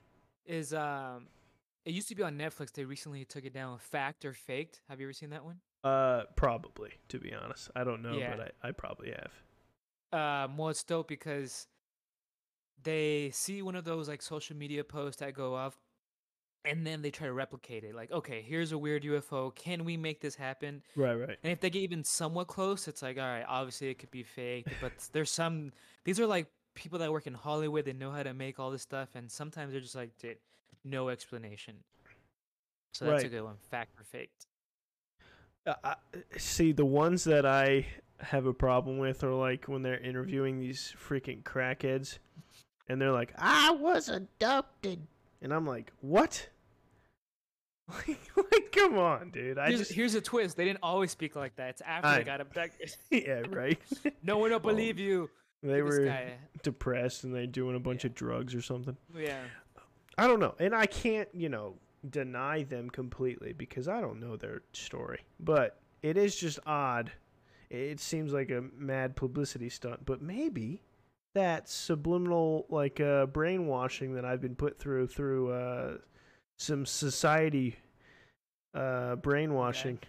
is 0.46 0.74
um 0.74 1.28
it 1.86 1.94
used 1.94 2.08
to 2.10 2.16
be 2.16 2.24
on 2.24 2.38
Netflix. 2.38 2.72
They 2.74 2.84
recently 2.84 3.24
took 3.26 3.46
it 3.46 3.54
down. 3.54 3.78
Fact 3.78 4.26
or 4.26 4.34
Faked. 4.34 4.82
Have 4.90 5.00
you 5.00 5.06
ever 5.06 5.14
seen 5.14 5.30
that 5.30 5.46
one? 5.46 5.60
Uh, 5.84 6.24
probably. 6.36 6.92
To 7.10 7.20
be 7.20 7.32
honest, 7.34 7.70
I 7.76 7.84
don't 7.86 8.02
know, 8.02 8.18
Yeah. 8.18 8.36
but 8.36 8.54
I, 8.64 8.70
I 8.70 8.72
probably 8.72 9.12
have. 10.12 10.48
Um, 10.48 10.58
well, 10.58 10.70
it's 10.70 10.84
dope 10.84 11.08
because 11.08 11.68
they 12.84 13.30
see 13.34 13.62
one 13.62 13.76
of 13.76 13.86
those 13.86 14.08
like 14.10 14.22
social 14.22 14.56
media 14.56 14.84
posts 14.84 15.20
that 15.20 15.34
go 15.34 15.56
off, 15.56 15.78
and 16.68 16.86
then 16.86 17.02
they 17.02 17.12
try 17.12 17.28
to 17.28 17.34
replicate 17.34 17.84
it. 17.84 17.96
Like, 17.96 18.12
okay, 18.12 18.44
here's 18.46 18.72
a 18.72 18.78
weird 18.78 19.04
UFO. 19.04 19.54
Can 19.56 19.86
we 19.86 19.98
make 19.98 20.22
this 20.22 20.36
happen? 20.36 20.82
Right, 20.96 21.16
right. 21.16 21.38
And 21.44 21.52
if 21.52 21.62
they 21.62 21.70
get 21.70 21.80
even 21.80 22.04
somewhat 22.04 22.48
close, 22.48 22.88
it's 22.88 23.02
like, 23.02 23.18
all 23.18 23.24
right, 23.24 23.46
obviously 23.48 23.90
it 23.90 24.00
could 24.00 24.12
be 24.12 24.24
fake, 24.24 24.68
but 24.82 24.92
there's 25.14 25.32
some. 25.32 25.72
These 26.04 26.20
are 26.20 26.28
like 26.28 26.48
people 26.76 27.00
that 27.00 27.12
work 27.12 27.28
in 27.28 27.34
Hollywood. 27.34 27.86
They 27.86 27.94
know 27.94 28.12
how 28.12 28.24
to 28.24 28.34
make 28.34 28.60
all 28.60 28.72
this 28.72 28.82
stuff, 28.82 29.10
and 29.16 29.32
sometimes 29.32 29.72
they're 29.72 29.82
just 29.82 29.96
like, 29.96 30.18
dude, 30.18 30.38
no 30.84 31.10
explanation. 31.10 31.76
So 32.94 33.06
that's 33.06 33.24
a 33.24 33.30
good 33.30 33.44
one. 33.44 33.56
Fact 33.70 33.92
or 34.00 34.04
faked. 34.04 34.48
Uh, 35.66 35.74
I, 35.84 35.96
see, 36.38 36.72
the 36.72 36.86
ones 36.86 37.24
that 37.26 37.46
I 37.46 37.86
have 38.20 38.46
a 38.46 38.54
problem 38.54 38.98
with 38.98 39.24
are 39.24 39.34
like 39.34 39.66
when 39.66 39.84
they're 39.84 40.00
interviewing 40.00 40.60
these 40.60 40.94
freaking 41.08 41.44
crackheads, 41.44 42.20
and 42.90 43.02
they're 43.02 43.12
like, 43.12 43.34
"I 43.38 43.72
was 43.72 44.10
adopted," 44.10 45.06
and 45.42 45.54
I'm 45.54 45.68
like, 45.68 45.92
"What?" 46.02 46.50
like, 48.08 48.72
come 48.72 48.98
on, 48.98 49.30
dude. 49.32 49.58
I 49.58 49.68
here's, 49.68 49.80
just 49.80 49.94
here's 49.94 50.16
a 50.16 50.22
twist. 50.22 50.58
They 50.58 50.66
didn't 50.66 50.80
always 50.84 51.12
speak 51.12 51.36
like 51.36 51.56
that. 51.56 51.70
It's 51.70 51.82
after 51.82 52.08
I- 52.08 52.18
they 52.20 52.24
got 52.24 52.42
abducted. 52.42 52.96
yeah, 53.12 53.44
right. 53.50 53.80
no 54.24 54.38
one 54.38 54.52
will 54.52 54.60
believe 54.60 55.00
you. 55.00 55.30
they 55.64 55.82
were 55.82 56.06
guy. 56.06 56.34
depressed 56.64 57.24
and 57.24 57.34
they're 57.34 57.48
doing 57.48 57.76
a 57.76 57.80
bunch 57.80 58.04
Yeah. 58.04 58.10
of 58.10 58.16
drugs 58.16 58.54
or 58.54 58.62
something. 58.62 58.98
Yeah. 59.16 59.42
I 60.18 60.28
don't 60.28 60.40
know, 60.40 60.56
and 60.60 60.74
I 60.76 60.88
can't, 60.88 61.30
you 61.34 61.48
know, 61.48 61.76
deny 62.10 62.64
them 62.64 62.90
completely 62.90 63.54
because 63.54 63.88
I 63.88 64.02
don't 64.02 64.20
know 64.20 64.36
their 64.36 64.64
story. 64.74 65.20
But 65.40 65.80
it 66.02 66.18
is 66.18 66.36
just 66.36 66.60
odd. 66.66 67.12
It 67.70 68.00
seems 68.00 68.34
like 68.34 68.50
a 68.50 68.64
mad 68.76 69.16
publicity 69.16 69.70
stunt, 69.70 70.06
but 70.06 70.22
maybe 70.22 70.82
that 71.36 71.70
subliminal 71.70 72.66
like 72.70 73.00
uh, 73.00 73.28
brainwashing 73.28 74.16
that 74.16 74.26
I've 74.26 74.42
been 74.42 74.56
put 74.56 74.80
through 74.80 75.08
through 75.08 75.52
uh, 75.52 75.98
some 76.58 76.86
society 76.86 77.76
uh, 78.74 79.16
brainwashing 79.18 80.00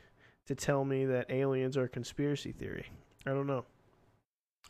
to 0.47 0.55
tell 0.55 0.85
me 0.85 1.05
that 1.07 1.31
aliens 1.31 1.77
are 1.77 1.85
a 1.85 1.89
conspiracy 1.89 2.53
theory. 2.53 2.87
I 3.27 3.31
don't 3.31 3.47
know. 3.47 3.65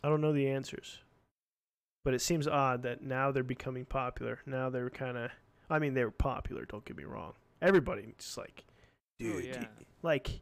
I 0.03 0.09
don't 0.09 0.21
know 0.21 0.33
the 0.33 0.49
answers. 0.49 0.99
But 2.05 2.13
it 2.13 2.21
seems 2.21 2.47
odd 2.47 2.83
that 2.83 3.01
now 3.01 3.31
they're 3.31 3.43
becoming 3.43 3.85
popular. 3.85 4.39
Now 4.45 4.69
they're 4.69 4.89
kind 4.89 5.17
of 5.17 5.31
I 5.69 5.79
mean 5.79 5.93
they 5.93 6.03
were 6.03 6.11
popular, 6.11 6.65
don't 6.65 6.83
get 6.85 6.97
me 6.97 7.03
wrong. 7.03 7.33
Everybody 7.61 8.13
just 8.17 8.37
like 8.37 8.63
dude, 9.19 9.35
Oh, 9.35 9.39
yeah. 9.39 9.65
like 10.01 10.41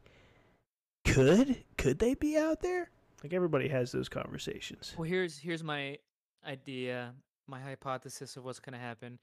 could 1.05 1.63
could 1.77 1.99
they 1.99 2.13
be 2.13 2.37
out 2.37 2.61
there? 2.61 2.89
Like 3.23 3.33
everybody 3.33 3.67
has 3.69 3.91
those 3.91 4.07
conversations. 4.09 4.93
Well, 4.97 5.07
here's 5.09 5.37
here's 5.37 5.63
my 5.63 5.97
idea, 6.47 7.13
my 7.47 7.59
hypothesis 7.59 8.37
of 8.37 8.45
what's 8.45 8.59
gonna 8.59 8.77
happen. 8.77 9.17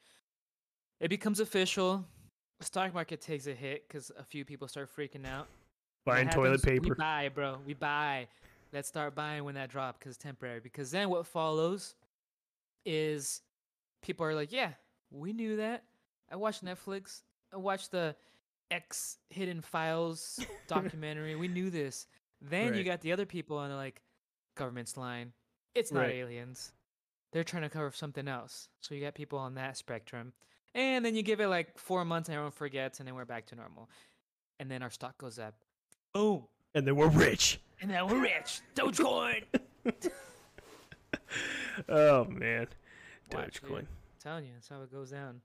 It 1.04 1.10
becomes 1.10 1.38
official. 1.38 2.02
The 2.60 2.64
stock 2.64 2.94
market 2.94 3.20
takes 3.20 3.46
a 3.46 3.52
hit 3.52 3.86
because 3.86 4.10
a 4.18 4.24
few 4.24 4.42
people 4.42 4.66
start 4.68 4.88
freaking 4.96 5.26
out. 5.26 5.48
Buying 6.06 6.30
toilet 6.30 6.60
happens? 6.60 6.64
We 6.64 6.80
paper. 6.80 6.94
buy, 6.94 7.28
bro. 7.28 7.58
We 7.66 7.74
buy. 7.74 8.26
Let's 8.72 8.88
start 8.88 9.14
buying 9.14 9.44
when 9.44 9.54
that 9.56 9.68
drop 9.68 9.98
because 9.98 10.14
it's 10.14 10.24
temporary. 10.24 10.60
Because 10.60 10.90
then 10.90 11.10
what 11.10 11.26
follows 11.26 11.94
is 12.86 13.42
people 14.00 14.24
are 14.24 14.34
like, 14.34 14.50
yeah, 14.50 14.70
we 15.10 15.34
knew 15.34 15.56
that. 15.56 15.82
I 16.32 16.36
watched 16.36 16.64
Netflix. 16.64 17.20
I 17.52 17.58
watched 17.58 17.90
the 17.90 18.16
X 18.70 19.18
Hidden 19.28 19.60
Files 19.60 20.40
documentary. 20.68 21.36
we 21.36 21.48
knew 21.48 21.68
this. 21.68 22.06
Then 22.40 22.72
you 22.74 22.82
got 22.82 23.02
the 23.02 23.12
other 23.12 23.26
people 23.26 23.60
and 23.60 23.70
they're 23.70 23.76
like, 23.76 24.00
government's 24.54 24.96
lying. 24.96 25.34
It's 25.74 25.92
not 25.92 26.00
Right. 26.00 26.14
aliens. 26.14 26.72
They're 27.30 27.44
trying 27.44 27.64
to 27.64 27.68
cover 27.68 27.90
something 27.92 28.26
else. 28.26 28.70
So 28.80 28.94
you 28.94 29.02
got 29.02 29.14
people 29.14 29.38
on 29.38 29.56
that 29.56 29.76
spectrum. 29.76 30.32
And 30.74 31.04
then 31.04 31.14
you 31.14 31.22
give 31.22 31.40
it 31.40 31.48
like 31.48 31.78
four 31.78 32.04
months 32.04 32.28
and 32.28 32.34
everyone 32.34 32.52
forgets 32.52 32.98
and 32.98 33.06
then 33.06 33.14
we're 33.14 33.24
back 33.24 33.46
to 33.46 33.54
normal. 33.56 33.88
And 34.58 34.70
then 34.70 34.82
our 34.82 34.90
stock 34.90 35.16
goes 35.18 35.38
up. 35.38 35.54
Boom. 36.12 36.44
And 36.74 36.86
then 36.86 36.96
we're 36.96 37.08
rich. 37.08 37.60
And 37.80 37.90
then 37.90 38.06
we're 38.08 38.20
rich. 38.20 38.60
Dogecoin. 38.74 39.44
Oh 41.88 42.24
man. 42.26 42.68
Watch, 43.32 43.60
dude. 43.60 43.70
Dogecoin. 43.70 43.78
I'm 43.78 43.86
telling 44.22 44.44
you, 44.44 44.52
that's 44.54 44.68
how 44.68 44.82
it 44.82 44.92
goes 44.92 45.10
down. 45.10 45.40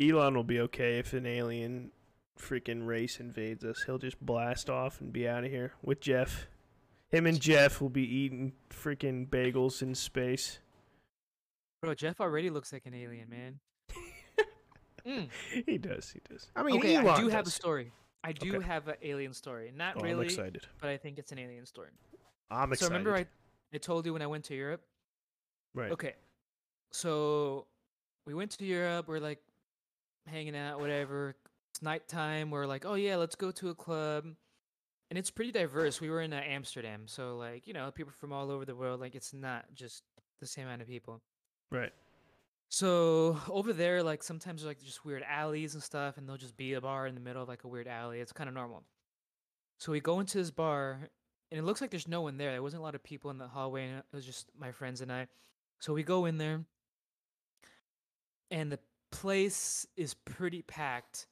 Elon 0.00 0.34
will 0.34 0.44
be 0.44 0.60
okay 0.60 0.98
if 0.98 1.12
an 1.12 1.26
alien 1.26 1.90
freaking 2.38 2.86
race 2.86 3.20
invades 3.20 3.64
us. 3.64 3.82
He'll 3.84 3.98
just 3.98 4.20
blast 4.24 4.70
off 4.70 5.00
and 5.00 5.12
be 5.12 5.28
out 5.28 5.44
of 5.44 5.50
here 5.50 5.72
with 5.82 6.00
Jeff. 6.00 6.46
Him 7.08 7.26
and 7.26 7.38
Jeff 7.38 7.80
will 7.80 7.90
be 7.90 8.02
eating 8.02 8.52
freaking 8.70 9.28
bagels 9.28 9.82
in 9.82 9.94
space. 9.94 10.60
Bro, 11.82 11.94
Jeff 11.94 12.20
already 12.20 12.48
looks 12.48 12.72
like 12.72 12.86
an 12.86 12.94
alien, 12.94 13.28
man. 13.28 13.58
Mm. 15.06 15.28
He 15.66 15.78
does. 15.78 16.10
He 16.10 16.20
does. 16.30 16.48
I 16.54 16.62
mean, 16.62 16.76
okay, 16.78 16.94
Elon 16.96 17.08
I 17.08 17.20
do 17.20 17.28
have 17.28 17.46
a 17.46 17.50
story. 17.50 17.92
I 18.24 18.32
do 18.32 18.56
Okay. 18.56 18.66
have 18.66 18.86
an 18.88 18.94
alien 19.02 19.32
story. 19.34 19.72
Not 19.74 19.96
Oh, 19.96 20.04
I'm 20.04 20.20
excited. 20.20 20.66
but 20.80 20.88
I 20.90 20.96
think 20.96 21.18
it's 21.18 21.32
an 21.32 21.38
alien 21.38 21.66
story. 21.66 21.90
I'm 22.50 22.72
excited. 22.72 22.78
So 22.86 22.88
remember 22.88 23.16
I, 23.16 23.26
I 23.74 23.78
told 23.78 24.06
you 24.06 24.12
when 24.12 24.22
I 24.22 24.26
went 24.26 24.44
to 24.44 24.54
Europe? 24.54 24.82
right. 25.74 25.90
Okay. 25.90 26.14
So 26.92 27.66
we 28.26 28.34
went 28.34 28.50
to 28.52 28.64
Europe, 28.64 29.08
we're 29.08 29.18
like 29.18 29.40
hanging 30.26 30.54
out, 30.56 30.78
whatever. 30.80 31.34
It's 31.70 31.82
nighttime, 31.82 32.50
we're 32.50 32.66
like, 32.66 32.84
oh 32.84 32.94
yeah, 32.94 33.16
let's 33.16 33.34
go 33.34 33.50
to 33.50 33.70
a 33.70 33.74
club. 33.74 34.26
And 35.10 35.18
it's 35.18 35.30
pretty 35.30 35.52
diverse. 35.52 36.00
We 36.00 36.08
were 36.10 36.20
in 36.22 36.32
uh, 36.32 36.40
Amsterdam, 36.46 37.02
so 37.06 37.36
like, 37.36 37.66
you 37.66 37.74
know, 37.74 37.90
people 37.90 38.12
from 38.18 38.32
all 38.32 38.50
over 38.50 38.64
the 38.64 38.74
world, 38.76 39.00
like 39.00 39.14
it's 39.14 39.32
not 39.34 39.64
just 39.74 40.04
the 40.40 40.46
same 40.46 40.66
amount 40.66 40.82
of 40.82 40.88
people. 40.88 41.20
Right. 41.70 41.92
So 42.72 43.38
over 43.50 43.74
there, 43.74 44.02
like 44.02 44.22
sometimes 44.22 44.62
there's 44.62 44.68
like 44.68 44.82
just 44.82 45.04
weird 45.04 45.22
alleys 45.28 45.74
and 45.74 45.82
stuff, 45.82 46.16
and 46.16 46.26
there'll 46.26 46.38
just 46.38 46.56
be 46.56 46.72
a 46.72 46.80
bar 46.80 47.06
in 47.06 47.14
the 47.14 47.20
middle 47.20 47.42
of 47.42 47.48
like 47.48 47.64
a 47.64 47.68
weird 47.68 47.86
alley. 47.86 48.18
It's 48.18 48.32
kind 48.32 48.48
of 48.48 48.54
normal. 48.54 48.82
So 49.76 49.92
we 49.92 50.00
go 50.00 50.20
into 50.20 50.38
this 50.38 50.50
bar, 50.50 51.10
and 51.50 51.60
it 51.60 51.64
looks 51.64 51.82
like 51.82 51.90
there's 51.90 52.08
no 52.08 52.22
one 52.22 52.38
there. 52.38 52.50
There 52.50 52.62
wasn't 52.62 52.80
a 52.80 52.82
lot 52.82 52.94
of 52.94 53.04
people 53.04 53.30
in 53.30 53.36
the 53.36 53.46
hallway, 53.46 53.88
and 53.88 53.98
it 53.98 54.04
was 54.10 54.24
just 54.24 54.46
my 54.58 54.72
friends 54.72 55.02
and 55.02 55.12
I. 55.12 55.26
So 55.80 55.92
we 55.92 56.02
go 56.02 56.24
in 56.24 56.38
there, 56.38 56.64
and 58.50 58.72
the 58.72 58.78
place 59.10 59.86
is 59.98 60.14
pretty 60.14 60.62
packed. 60.62 61.26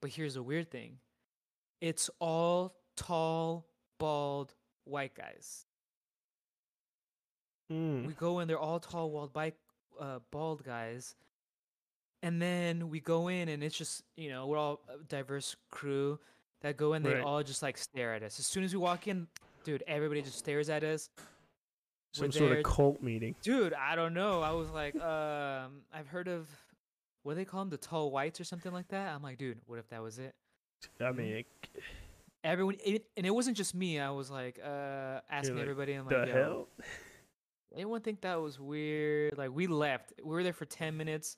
But 0.00 0.12
here's 0.12 0.34
the 0.34 0.44
weird 0.44 0.70
thing 0.70 0.98
it's 1.80 2.08
all 2.20 2.76
tall, 2.96 3.66
bald, 3.98 4.54
white 4.84 5.16
guys. 5.16 5.66
Mm. 7.72 8.06
We 8.06 8.12
go 8.12 8.38
in, 8.38 8.46
they're 8.46 8.60
all 8.60 8.78
tall, 8.78 9.10
bald, 9.10 9.32
bike, 9.32 9.56
uh, 9.98 10.18
bald 10.30 10.64
guys. 10.64 11.14
And 12.22 12.42
then 12.42 12.88
we 12.90 12.98
go 13.00 13.28
in, 13.28 13.48
and 13.48 13.62
it's 13.62 13.76
just, 13.78 14.02
you 14.16 14.28
know, 14.30 14.46
we're 14.46 14.56
all 14.58 14.80
a 14.88 15.02
diverse 15.04 15.54
crew 15.70 16.18
that 16.62 16.76
go 16.76 16.94
in. 16.94 17.02
They 17.02 17.14
Right. 17.14 17.22
all 17.24 17.42
just 17.44 17.62
like 17.62 17.78
stare 17.78 18.14
at 18.14 18.22
us. 18.24 18.38
As 18.40 18.46
soon 18.46 18.64
as 18.64 18.72
we 18.72 18.78
walk 18.80 19.06
in, 19.06 19.28
dude, 19.62 19.84
everybody 19.86 20.22
just 20.22 20.36
stares 20.38 20.68
at 20.68 20.82
us. 20.82 21.10
Some 22.12 22.26
We're 22.26 22.32
sort 22.32 22.50
there- 22.50 22.58
of 22.58 22.64
cult 22.64 23.02
meeting. 23.02 23.36
Dude, 23.42 23.72
I 23.74 23.94
don't 23.94 24.14
know. 24.14 24.40
I 24.42 24.50
was 24.52 24.68
like, 24.70 24.94
um, 25.00 25.82
I've 25.92 26.08
heard 26.08 26.26
of 26.26 26.48
what 27.22 27.32
do 27.32 27.36
they 27.36 27.44
call 27.44 27.60
them, 27.60 27.70
the 27.70 27.76
tall 27.76 28.10
whites 28.10 28.40
or 28.40 28.44
something 28.44 28.72
like 28.72 28.88
that. 28.88 29.14
I'm 29.14 29.22
like, 29.22 29.38
dude, 29.38 29.58
what 29.66 29.78
if 29.78 29.88
that 29.90 30.02
was 30.02 30.18
it? 30.18 30.34
I 31.00 31.12
mean, 31.12 31.26
it, 31.38 31.46
Everyone, 32.44 32.76
it, 32.84 33.04
and 33.16 33.26
it 33.26 33.30
wasn't 33.34 33.56
just 33.56 33.74
me. 33.74 33.98
I 34.00 34.10
was 34.10 34.30
like, 34.30 34.58
uh, 34.64 35.20
asking 35.30 35.56
like, 35.56 35.62
everybody. 35.62 35.92
I'm 35.94 36.06
the 36.08 36.18
like, 36.18 36.28
Yo, 36.28 36.34
hell? 36.34 36.68
anyone 37.74 38.00
think 38.00 38.20
that 38.22 38.40
was 38.40 38.58
weird? 38.60 39.36
Like 39.38 39.50
we 39.52 39.66
left. 39.66 40.12
We 40.22 40.30
were 40.30 40.42
there 40.42 40.52
for 40.52 40.64
ten 40.66 40.96
minutes. 40.96 41.36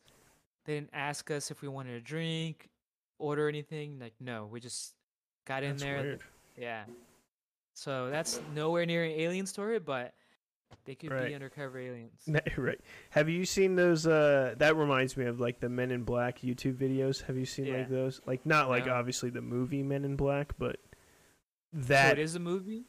They 0.65 0.75
didn't 0.75 0.91
ask 0.93 1.31
us 1.31 1.51
if 1.51 1.63
we 1.63 1.69
wanted 1.69 1.95
a 1.95 2.01
drink, 2.01 2.69
order 3.19 3.49
anything. 3.49 3.99
Like 3.99 4.15
no, 4.21 4.47
we 4.51 4.61
just 4.61 4.95
got 5.47 5.63
in 5.63 5.71
That's 5.71 5.83
there. 5.83 6.01
weird. 6.03 6.21
Yeah. 6.57 6.85
So 7.75 8.11
that's 8.11 8.41
nowhere 8.55 8.85
near 8.85 9.05
an 9.05 9.13
alien 9.13 9.47
story, 9.47 9.79
but 9.79 10.13
they 10.85 10.95
could 10.95 11.11
Right. 11.11 11.29
be 11.29 11.35
undercover 11.35 11.79
aliens. 11.79 12.29
right. 12.57 12.79
Have 13.11 13.29
you 13.29 13.45
seen 13.47 13.75
those? 13.75 14.07
Uh, 14.07 14.55
that 14.59 14.77
reminds 14.77 15.17
me 15.17 15.25
of 15.27 15.41
like 15.41 15.61
the 15.61 15.69
Men 15.69 15.91
in 15.91 16.03
Black 16.05 16.41
YouTube 16.41 16.75
videos. 16.77 17.23
Have 17.23 17.37
you 17.39 17.47
seen 17.47 17.67
Yeah. 17.67 17.79
like 17.79 17.89
those? 17.89 18.21
Like 18.27 18.45
not 18.45 18.69
like 18.69 18.87
No. 18.87 18.93
obviously 18.95 19.31
the 19.31 19.41
movie 19.41 19.83
Men 19.83 20.05
in 20.05 20.17
Black, 20.17 20.53
but 20.59 20.77
So 21.81 21.95
it 21.95 22.19
is 22.19 22.35
a 22.35 22.41
movie? 22.41 22.85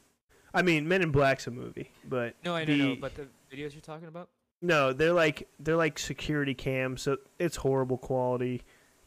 I 0.53 0.61
mean, 0.61 0.87
Men 0.87 1.01
in 1.01 1.11
Black's 1.11 1.47
a 1.47 1.51
movie, 1.51 1.91
but 2.07 2.35
No, 2.43 2.53
I 2.55 2.65
don't 2.65 2.77
know, 2.77 2.95
the- 2.95 3.01
but 3.01 3.15
the 3.15 3.27
videos 3.51 3.73
you're 3.73 3.81
talking 3.81 4.07
about? 4.07 4.29
No, 4.61 4.93
they're 4.93 5.13
like 5.13 5.47
they're 5.59 5.75
like 5.77 5.97
security 5.97 6.53
cams, 6.53 7.01
so 7.01 7.17
it's 7.39 7.55
horrible 7.55 7.97
quality. 7.97 8.61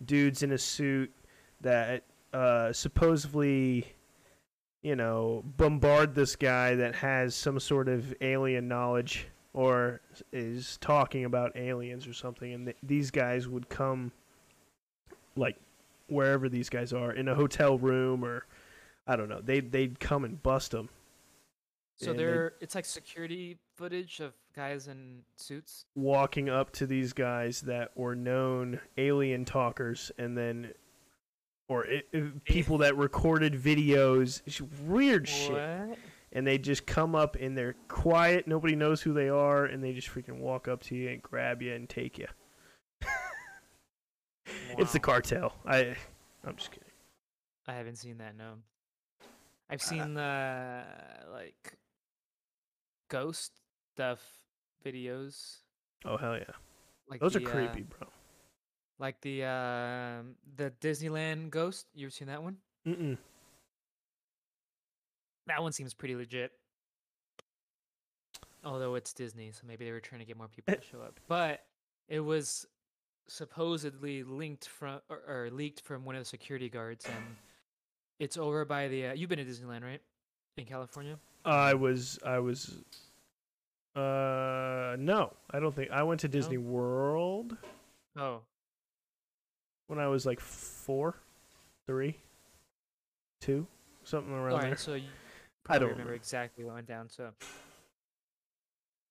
Dudes 0.05 0.43
in 0.43 0.51
a 0.53 0.59
suit 0.59 1.13
that 1.61 2.03
uh, 2.33 2.73
supposedly, 2.73 3.87
you 4.83 4.97
know, 4.97 5.45
bombard 5.57 6.15
this 6.17 6.35
guy 6.35 6.75
that 6.75 6.97
has 6.97 7.35
some 7.37 7.61
sort 7.61 7.89
of 7.89 8.13
alien 8.21 8.67
knowledge 8.67 9.29
or 9.53 10.01
is 10.33 10.77
talking 10.81 11.25
about 11.25 11.57
aliens 11.57 12.09
or 12.09 12.13
something, 12.13 12.53
and 12.53 12.67
th- 12.67 12.77
these 12.83 13.13
guys 13.13 13.47
would 13.47 13.69
come, 13.69 14.11
like, 15.37 15.57
wherever 16.09 16.49
these 16.49 16.69
guys 16.69 16.93
are 16.93 17.13
in 17.13 17.29
a 17.29 17.35
hotel 17.37 17.79
room 17.79 18.25
or 18.25 18.45
I 19.07 19.15
don't 19.15 19.29
know. 19.29 19.41
They 19.41 19.61
they'd 19.61 20.01
come 20.01 20.25
and 20.25 20.43
bust 20.43 20.73
them. 20.73 20.89
So 21.97 22.11
And 22.11 22.19
they- 22.19 22.25
they're 22.25 22.55
it's 22.61 22.75
like 22.75 22.85
security 22.85 23.59
footage 23.77 24.21
of 24.21 24.35
guys 24.55 24.89
in 24.89 25.23
suits. 25.37 25.87
walking 25.95 26.49
up 26.49 26.71
to 26.73 26.87
these 26.87 27.13
guys 27.13 27.61
that 27.63 27.97
were 27.97 28.15
known 28.17 28.81
alien 28.99 29.45
talkers 29.45 30.11
and 30.19 30.37
then 30.37 30.73
or 31.69 31.87
i 31.89 32.03
i- 32.15 32.33
people 32.45 32.79
that 32.79 32.97
recorded 32.97 33.55
videos 33.55 34.43
weird 34.83 35.27
shit 35.29 35.99
and 36.33 36.47
they 36.47 36.59
just 36.59 36.85
come 36.87 37.15
up 37.15 37.37
and 37.37 37.57
they're 37.57 37.75
quiet 37.89 38.47
nobody 38.47 38.75
knows 38.77 39.01
who 39.03 39.13
they 39.13 39.29
are 39.29 39.65
and 39.65 39.83
they 39.83 39.93
just 39.93 40.09
freaking 40.09 40.39
walk 40.39 40.67
up 40.69 40.83
to 40.83 40.95
you 40.95 41.09
and 41.11 41.23
grab 41.23 41.63
you 41.63 41.73
and 41.75 41.89
take 41.89 42.19
you 42.19 42.27
it's 44.79 44.93
the 44.93 45.01
cartel 45.01 45.55
i 45.67 45.97
i'm 46.45 46.57
just 46.57 46.71
kidding 46.71 46.83
I 47.67 47.73
haven't 47.73 47.97
seen 47.97 48.19
that. 48.19 48.37
No. 48.37 48.57
I've 49.71 49.81
seen 49.81 50.19
uh 50.19 50.85
like 51.33 51.79
ghost 53.15 53.53
stuff 53.95 54.21
videos. 54.85 55.59
Oh 56.05 56.17
hell 56.17 56.37
yeah, 56.37 56.45
Like 57.09 57.21
those 57.21 57.37
are 57.37 57.41
the, 57.41 57.47
uh, 57.47 57.51
creepy, 57.51 57.83
bro. 57.83 58.09
like 58.99 59.21
the 59.21 59.45
um 59.45 60.35
the 60.57 60.73
Disneyland 60.81 61.51
ghost. 61.51 61.87
You 61.95 62.07
ever 62.07 62.11
seen 62.11 62.29
that 62.29 62.43
one? 62.43 62.57
Mm-mm. 62.87 63.17
That 65.47 65.63
one 65.63 65.73
seems 65.73 65.95
pretty 65.95 66.17
legit. 66.17 66.53
Although 68.65 68.95
it's 68.95 69.13
Disney, 69.13 69.53
so 69.53 69.61
maybe 69.67 69.85
they 69.85 69.93
were 69.93 70.01
trying 70.01 70.21
to 70.21 70.25
get 70.25 70.37
more 70.39 70.49
people 70.49 70.75
to 70.75 70.81
show 70.81 71.01
up. 71.03 71.21
But 71.29 71.61
it 72.09 72.21
was 72.21 72.67
supposedly 73.29 74.23
linked 74.23 74.69
from 74.69 75.01
or, 75.11 75.21
or 75.29 75.51
leaked 75.51 75.83
from 75.83 76.05
one 76.07 76.15
of 76.17 76.23
the 76.23 76.25
security 76.29 76.71
guards, 76.71 77.05
and 77.05 77.37
it's 78.19 78.37
over 78.39 78.65
by 78.65 78.89
the. 78.89 79.09
Uh, 79.09 79.13
you've 79.13 79.29
been 79.29 79.39
to 79.39 79.45
Disneyland, 79.45 79.83
right? 79.83 80.01
In 80.57 80.65
California. 80.67 81.19
I 81.45 81.75
was 81.75 82.19
I 82.25 82.39
was. 82.39 82.79
Uh 83.97 84.97
no, 84.99 85.33
I 85.51 85.61
don't 85.61 85.75
think 85.75 85.91
I 85.91 86.03
went 86.03 86.21
to 86.21 86.29
Disney 86.29 86.59
World 86.59 87.57
Oh, 88.17 88.41
when 89.89 89.99
I 89.99 90.09
was 90.09 90.25
like 90.27 90.41
four, 90.41 91.17
three, 91.87 92.17
two, 93.41 93.67
something 94.05 94.33
around 94.33 94.53
all 94.55 94.61
there. 94.61 94.77
So 94.77 94.95
you 94.95 95.09
I 95.69 95.75
don't 95.75 95.83
remember 95.83 95.93
remember. 95.93 96.15
exactly 96.15 96.65
what 96.65 96.73
I 96.73 96.75
went 96.75 96.87
down. 96.89 97.09
So, 97.09 97.31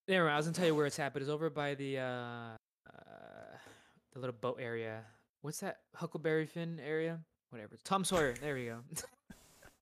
anyway, 0.10 0.30
I 0.32 0.38
was 0.38 0.46
gonna 0.46 0.56
tell 0.56 0.68
you 0.68 0.76
where 0.76 0.86
it's 0.86 1.00
at, 1.00 1.14
but 1.14 1.22
it's 1.22 1.32
over 1.32 1.50
by 1.50 1.76
the 1.76 2.00
uh, 2.00 2.04
uh 2.04 3.58
the 4.14 4.20
little 4.20 4.36
boat 4.40 4.58
area. 4.62 5.02
What's 5.42 5.60
that 5.60 5.80
Huckleberry 5.96 6.46
Finn 6.46 6.80
area? 6.86 7.20
Whatever. 7.52 7.78
Tom 7.84 8.04
Sawyer. 8.06 8.34
There 8.42 8.56
we 8.56 8.66
go. 8.66 8.80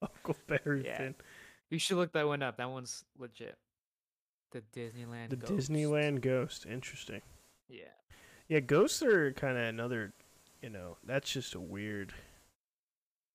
Huckleberry 0.02 0.84
Yeah. 0.84 0.98
Finn. 0.98 1.14
You 1.72 1.78
should 1.78 1.96
look 1.96 2.12
that 2.12 2.26
one 2.26 2.42
up. 2.42 2.56
That 2.58 2.70
one's 2.70 3.04
legit. 3.18 3.56
The 4.52 4.62
Disneyland. 4.74 5.30
The 5.30 5.36
Ghost. 5.36 5.52
Disneyland 5.70 6.20
Ghost. 6.20 6.66
Interesting. 6.66 7.22
Yeah. 7.68 7.84
Yeah, 8.48 8.60
ghosts 8.60 9.02
are 9.02 9.32
kind 9.32 9.56
of 9.56 9.64
another, 9.64 10.12
you 10.60 10.68
know, 10.68 10.98
that's 11.04 11.32
just 11.32 11.54
a 11.54 11.60
weird, 11.60 12.12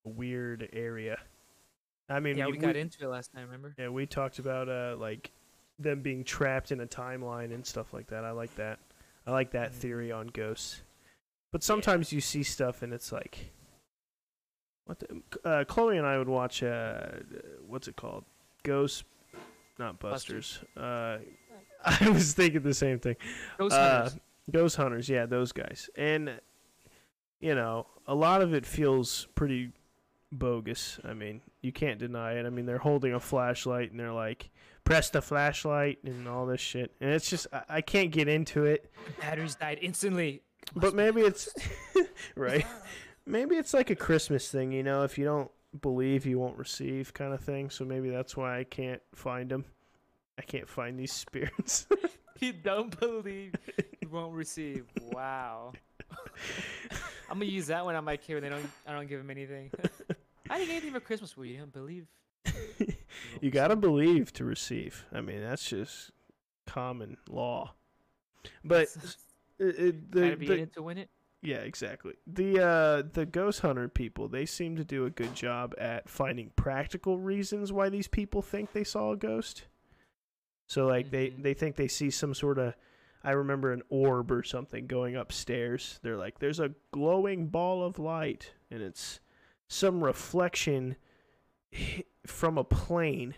weird 0.03 0.69
area. 0.73 1.17
I 2.09 2.19
mean, 2.19 2.37
Yeah, 2.37 2.45
we, 2.45 2.53
we 2.53 2.57
got 2.59 2.75
into 2.75 3.03
it 3.03 3.07
last 3.07 3.33
time. 3.33 3.45
Remember? 3.45 3.73
yeah, 3.77 3.89
we 3.89 4.05
talked 4.05 4.39
about 4.39 4.69
uh 4.69 4.95
like 4.97 5.31
them 5.79 6.01
being 6.01 6.23
trapped 6.23 6.71
in 6.71 6.79
a 6.81 6.87
timeline 6.87 7.53
and 7.53 7.65
stuff 7.65 7.93
like 7.93 8.07
that. 8.07 8.23
I 8.23 8.31
like 8.31 8.53
that. 8.55 8.79
I 9.25 9.31
like 9.31 9.51
that 9.51 9.71
Mhm. 9.71 9.75
theory 9.75 10.11
on 10.11 10.27
ghosts. 10.27 10.81
But 11.51 11.63
sometimes 11.63 12.11
you 12.13 12.21
see 12.21 12.43
stuff 12.43 12.81
and 12.81 12.93
it's 12.93 13.11
like, 13.11 13.51
what? 14.87 14.99
The, 14.99 15.21
uh, 15.47 15.63
Chloe 15.65 15.97
and 15.97 16.05
I 16.07 16.17
would 16.17 16.27
watch. 16.27 16.63
Uh, 16.63 17.07
what's 17.67 17.87
it 17.87 17.95
called? 17.95 18.25
Ghost, 18.63 19.03
not 19.77 19.99
Busters. 19.99 20.59
Uh, 20.75 21.19
I 21.85 22.09
was 22.09 22.33
thinking 22.33 22.61
the 22.63 22.73
same 22.73 22.99
thing. 22.99 23.15
Ghost 23.59 23.75
Uh, 23.75 24.01
Hunters. 24.03 24.19
Ghost 24.49 24.75
hunters, 24.77 25.09
yeah, 25.09 25.25
those 25.25 25.51
guys. 25.51 25.89
And 25.95 26.39
you 27.39 27.53
know, 27.53 27.85
a 28.07 28.15
lot 28.15 28.41
of 28.41 28.53
it 28.53 28.65
feels 28.65 29.27
pretty 29.35 29.71
bogus. 30.31 30.99
I 31.03 31.13
mean, 31.13 31.41
you 31.61 31.71
can't 31.71 31.99
deny 31.99 32.33
it. 32.39 32.45
I 32.45 32.49
mean, 32.49 32.65
they're 32.65 32.77
holding 32.77 33.13
a 33.13 33.19
flashlight 33.19 33.91
and 33.91 33.99
they're 33.99 34.13
like, 34.13 34.49
"Press 34.85 35.09
the 35.09 35.21
flashlight" 35.21 35.99
and 36.05 36.27
all 36.27 36.45
this 36.45 36.61
shit. 36.61 36.93
And 37.01 37.11
it's 37.11 37.29
just 37.29 37.47
I, 37.51 37.63
I 37.69 37.81
can't 37.81 38.09
get 38.11 38.27
into 38.29 38.65
it. 38.65 38.89
Batteries 39.19 39.55
died 39.55 39.79
instantly. 39.81 40.41
But 40.75 40.95
maybe 40.95 41.21
it's 41.21 41.49
right. 42.35 42.65
Maybe 43.27 43.55
it's 43.55 43.73
like 43.73 43.89
a 43.89 43.95
Christmas 43.95 44.49
thing, 44.49 44.71
you 44.71 44.83
know, 44.83 45.03
if 45.03 45.17
you 45.17 45.25
don't 45.25 45.51
believe 45.81 46.25
you 46.25 46.39
won't 46.39 46.57
receive 46.57 47.13
kind 47.13 47.33
of 47.33 47.41
thing. 47.41 47.69
So 47.69 47.85
maybe 47.85 48.09
that's 48.09 48.37
why 48.37 48.59
I 48.59 48.63
can't 48.63 49.01
find 49.13 49.49
them. 49.49 49.65
I 50.37 50.41
can't 50.43 50.67
find 50.67 50.99
these 50.99 51.11
spirits. 51.25 51.87
you 52.39 52.53
don't 52.53 52.97
believe 52.99 53.53
you 54.01 54.09
won't 54.09 54.33
receive. 54.33 54.85
Wow. 55.11 55.73
I'm 57.29 57.39
gonna 57.39 57.45
use 57.45 57.67
that 57.67 57.83
one 57.83 57.95
on 57.95 58.05
my 58.05 58.15
kid 58.15 58.35
when 58.35 58.43
they 58.43 58.49
don't. 58.49 58.65
I 58.85 58.93
don't 58.93 59.07
give 59.07 59.19
him 59.19 59.29
anything. 59.29 59.69
I 60.49 60.57
didn't 60.57 60.67
get 60.67 60.75
anything 60.77 60.93
for 60.93 61.01
Christmas. 61.01 61.35
Well, 61.35 61.45
you 61.45 61.57
don't 61.57 61.73
believe. 61.73 62.07
won't 62.79 62.93
you 63.41 63.51
gotta 63.51 63.75
believe 63.75 64.31
to 64.33 64.45
receive. 64.45 65.05
I 65.11 65.19
mean, 65.19 65.41
that's 65.41 65.67
just 65.67 66.11
common 66.65 67.17
law. 67.29 67.73
But 68.63 68.87
it, 69.59 69.79
it, 69.79 70.11
the, 70.11 70.21
Gotta 70.21 70.37
be 70.37 70.45
in 70.45 70.59
it 70.59 70.73
to 70.73 70.81
win 70.81 70.97
it. 70.99 71.09
Yeah, 71.41 71.57
exactly. 71.57 72.13
The 72.25 72.59
uh, 72.63 73.03
the 73.13 73.25
ghost 73.25 73.61
hunter 73.61 73.87
people, 73.87 74.27
they 74.27 74.45
seem 74.45 74.75
to 74.77 74.83
do 74.83 75.05
a 75.05 75.09
good 75.09 75.33
job 75.35 75.73
at 75.77 76.09
finding 76.09 76.51
practical 76.55 77.17
reasons 77.17 77.71
why 77.71 77.89
these 77.89 78.07
people 78.07 78.41
think 78.41 78.71
they 78.73 78.83
saw 78.83 79.11
a 79.11 79.17
ghost. 79.17 79.65
So 80.67 80.85
like 80.87 81.11
they 81.11 81.29
Mhm. 81.29 81.43
they 81.43 81.53
think 81.53 81.75
they 81.75 81.87
see 81.87 82.09
some 82.09 82.33
sort 82.33 82.57
of 82.57 82.73
I 83.23 83.31
remember 83.31 83.73
an 83.73 83.81
orb 83.89 84.31
or 84.31 84.43
something 84.43 84.87
going 84.87 85.15
upstairs. 85.15 85.99
They're 86.03 86.17
like, 86.17 86.39
there's 86.39 86.59
a 86.59 86.73
glowing 86.91 87.47
ball 87.47 87.83
of 87.83 87.99
light, 87.99 88.53
and 88.71 88.81
it's 88.81 89.19
some 89.67 90.03
reflection 90.03 90.95
from 92.25 92.57
a 92.57 92.63
plane, 92.63 93.35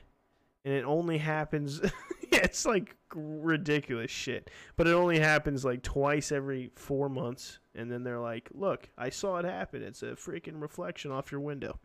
and 0.63 0.73
it 0.73 0.83
only 0.85 1.17
happens. 1.19 1.81
yeah, 2.39 2.43
it's 2.45 2.65
like 2.65 2.95
ridiculous 3.13 4.11
shit, 4.11 4.49
but 4.75 4.87
it 4.87 4.93
only 4.93 5.19
happens 5.19 5.65
like 5.65 5.81
twice 5.83 6.31
every 6.31 6.71
four 6.75 7.09
months, 7.09 7.59
and 7.75 7.91
then 7.91 8.03
they're 8.03 8.19
like, 8.19 8.49
look, 8.53 8.89
I 8.97 9.09
saw 9.09 9.37
it 9.37 9.45
happen. 9.45 9.83
It's 9.83 10.03
a 10.03 10.11
freaking 10.11 10.61
reflection 10.61 11.11
off 11.11 11.31
your 11.31 11.41
window. 11.41 11.79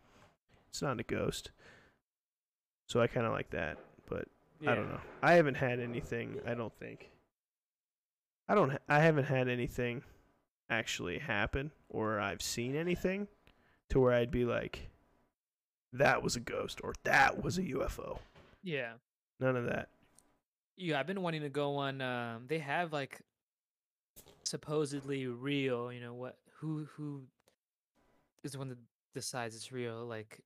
It's 0.68 0.82
not 0.82 1.00
a 1.00 1.04
ghost. 1.04 1.50
So 2.88 3.00
I 3.00 3.06
kind 3.06 3.26
of 3.26 3.32
like 3.32 3.50
that, 3.50 3.78
but 4.08 4.28
I 4.66 4.74
don't 4.74 4.88
know. 4.88 5.00
I 5.22 5.34
haven't 5.34 5.56
had 5.56 5.80
anything. 5.80 6.40
I 6.46 6.54
don't 6.54 6.74
think. 6.74 7.10
I 8.48 8.54
don't. 8.54 8.70
Ha- 8.70 8.78
I 8.88 9.00
haven't 9.00 9.24
had 9.24 9.48
anything 9.48 10.02
actually 10.70 11.18
happen, 11.18 11.70
or 11.88 12.20
I've 12.20 12.42
seen 12.42 12.74
anything 12.76 13.28
to 13.90 14.00
where 14.00 14.12
I'd 14.12 14.30
be 14.30 14.44
like, 14.44 14.90
"That 15.92 16.22
was 16.22 16.36
a 16.36 16.40
ghost," 16.40 16.80
or 16.82 16.94
"That 17.04 17.42
was 17.42 17.58
a 17.58 17.62
UFO." 17.62 18.18
Yeah. 18.62 18.92
None 19.40 19.56
of 19.56 19.64
that. 19.66 19.88
Yeah, 20.76 20.98
I've 20.98 21.06
been 21.06 21.22
wanting 21.22 21.42
to 21.42 21.48
go 21.48 21.76
on. 21.76 22.00
Um, 22.00 22.44
they 22.48 22.58
have 22.58 22.92
like 22.92 23.20
supposedly 24.44 25.26
real. 25.26 25.92
You 25.92 26.00
know 26.00 26.14
what? 26.14 26.38
Who 26.58 26.86
who 26.96 27.22
is 28.42 28.52
the 28.52 28.58
one 28.58 28.68
that 28.68 28.78
decides 29.14 29.54
it's 29.54 29.72
real? 29.72 30.04
Like 30.06 30.40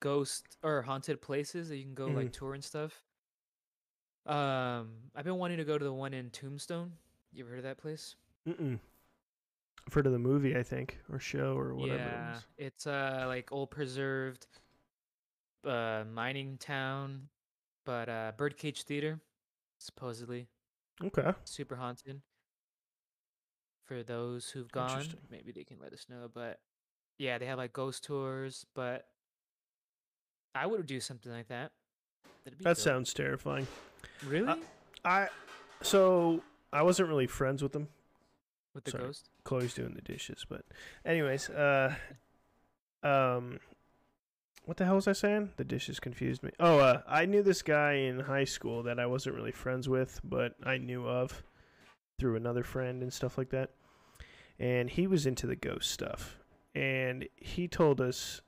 ghost 0.00 0.56
or 0.62 0.82
haunted 0.82 1.20
places 1.20 1.68
that 1.68 1.76
you 1.76 1.84
can 1.84 1.94
go 1.94 2.10
like 2.10 2.30
Mhm. 2.30 2.32
tour 2.32 2.54
and 2.54 2.64
stuff. 2.64 3.02
Um, 4.26 5.10
I've 5.14 5.24
been 5.24 5.36
wanting 5.36 5.58
to 5.58 5.64
go 5.64 5.76
to 5.76 5.84
the 5.84 5.92
one 5.92 6.14
in 6.14 6.30
Tombstone. 6.30 6.92
You 7.32 7.44
ever 7.44 7.50
heard 7.50 7.58
of 7.58 7.64
that 7.64 7.78
place? 7.78 8.16
Mm-mm. 8.46 8.78
I've 9.86 9.92
heard 9.94 10.06
of 10.06 10.12
the 10.12 10.18
movie, 10.18 10.56
I 10.56 10.62
think, 10.62 10.98
or 11.10 11.18
show, 11.18 11.56
or 11.58 11.74
whatever. 11.74 12.00
yeah, 12.08 12.22
It 12.22 12.28
was. 12.28 12.46
it's 12.58 12.86
uh 12.86 13.24
like 13.26 13.52
old 13.52 13.70
preserved 13.70 14.46
uh 15.64 16.04
mining 16.12 16.58
town, 16.58 17.28
but 17.84 18.08
uh 18.08 18.32
birdcage 18.36 18.82
theater 18.82 19.20
supposedly 19.84 20.48
Okay. 21.02 21.32
super 21.44 21.76
haunted. 21.76 22.22
For 23.86 24.02
those 24.02 24.48
who've 24.50 24.70
gone, 24.72 25.04
maybe 25.30 25.52
they 25.52 25.64
can 25.64 25.78
let 25.78 25.92
us 25.92 26.06
know. 26.08 26.28
But 26.32 26.58
yeah, 27.18 27.36
they 27.38 27.46
have 27.46 27.58
like 27.58 27.72
ghost 27.72 28.02
tours. 28.04 28.64
But 28.74 29.06
I 30.54 30.66
would 30.66 30.86
do 30.86 31.00
something 31.00 31.30
like 31.30 31.48
that. 31.48 31.72
That 32.44 32.62
dope. 32.62 32.76
sounds 32.76 33.12
terrifying. 33.12 33.66
really 34.24 34.60
I. 35.04 35.28
So 35.82 36.42
I 36.72 36.82
wasn't 36.82 37.08
really 37.10 37.26
friends 37.26 37.62
with 37.62 37.72
them. 37.72 37.88
with 38.74 38.84
the 38.84 38.90
sorry. 38.92 39.04
ghost. 39.04 39.28
Chloe's 39.44 39.74
doing 39.74 39.94
the 39.94 40.00
dishes, 40.02 40.46
but 40.48 40.62
anyways, 41.04 41.50
uh 41.50 41.94
um 43.02 43.60
what 44.64 44.76
the 44.76 44.84
hell 44.84 44.96
was 44.96 45.08
I 45.08 45.12
saying? 45.12 45.50
The 45.56 45.64
dishes 45.64 46.00
confused 46.00 46.42
me. 46.42 46.50
Oh, 46.60 46.78
uh 46.78 47.02
I 47.06 47.26
knew 47.26 47.42
this 47.42 47.62
guy 47.62 47.94
in 47.94 48.20
high 48.20 48.44
school 48.44 48.82
that 48.84 48.98
I 48.98 49.06
wasn't 49.06 49.36
really 49.36 49.52
friends 49.52 49.88
with, 49.88 50.20
but 50.24 50.54
I 50.64 50.78
knew 50.78 51.06
of 51.06 51.42
through 52.18 52.36
another 52.36 52.62
friend 52.62 53.02
and 53.02 53.12
stuff 53.12 53.36
like 53.36 53.50
that. 53.50 53.70
And 54.58 54.88
he 54.88 55.06
was 55.06 55.26
into 55.26 55.46
the 55.46 55.56
ghost 55.56 55.90
stuff. 55.90 56.38
And 56.74 57.28
he 57.36 57.68
told 57.68 58.00
us 58.00 58.40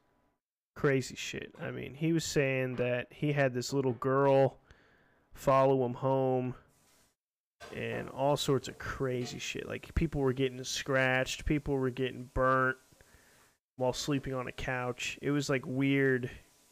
crazy 0.74 1.16
shit. 1.16 1.52
I 1.60 1.70
mean, 1.70 1.94
he 1.94 2.12
was 2.12 2.24
saying 2.24 2.76
that 2.76 3.08
he 3.10 3.32
had 3.32 3.54
this 3.54 3.72
little 3.72 3.94
girl 3.94 4.58
follow 5.34 5.84
him 5.84 5.94
home 5.94 6.54
and 7.74 8.08
all 8.10 8.36
sorts 8.36 8.68
of 8.68 8.78
crazy 8.78 9.38
shit. 9.38 9.66
Like 9.66 9.94
people 9.94 10.20
were 10.20 10.32
getting 10.32 10.62
scratched, 10.64 11.44
people 11.44 11.74
were 11.74 11.90
getting 11.90 12.30
burnt 12.34 12.76
while 13.76 13.92
sleeping 13.92 14.34
on 14.34 14.46
a 14.48 14.52
couch. 14.52 15.18
It 15.22 15.30
was 15.30 15.48
like 15.50 15.62
weird, 15.66 16.30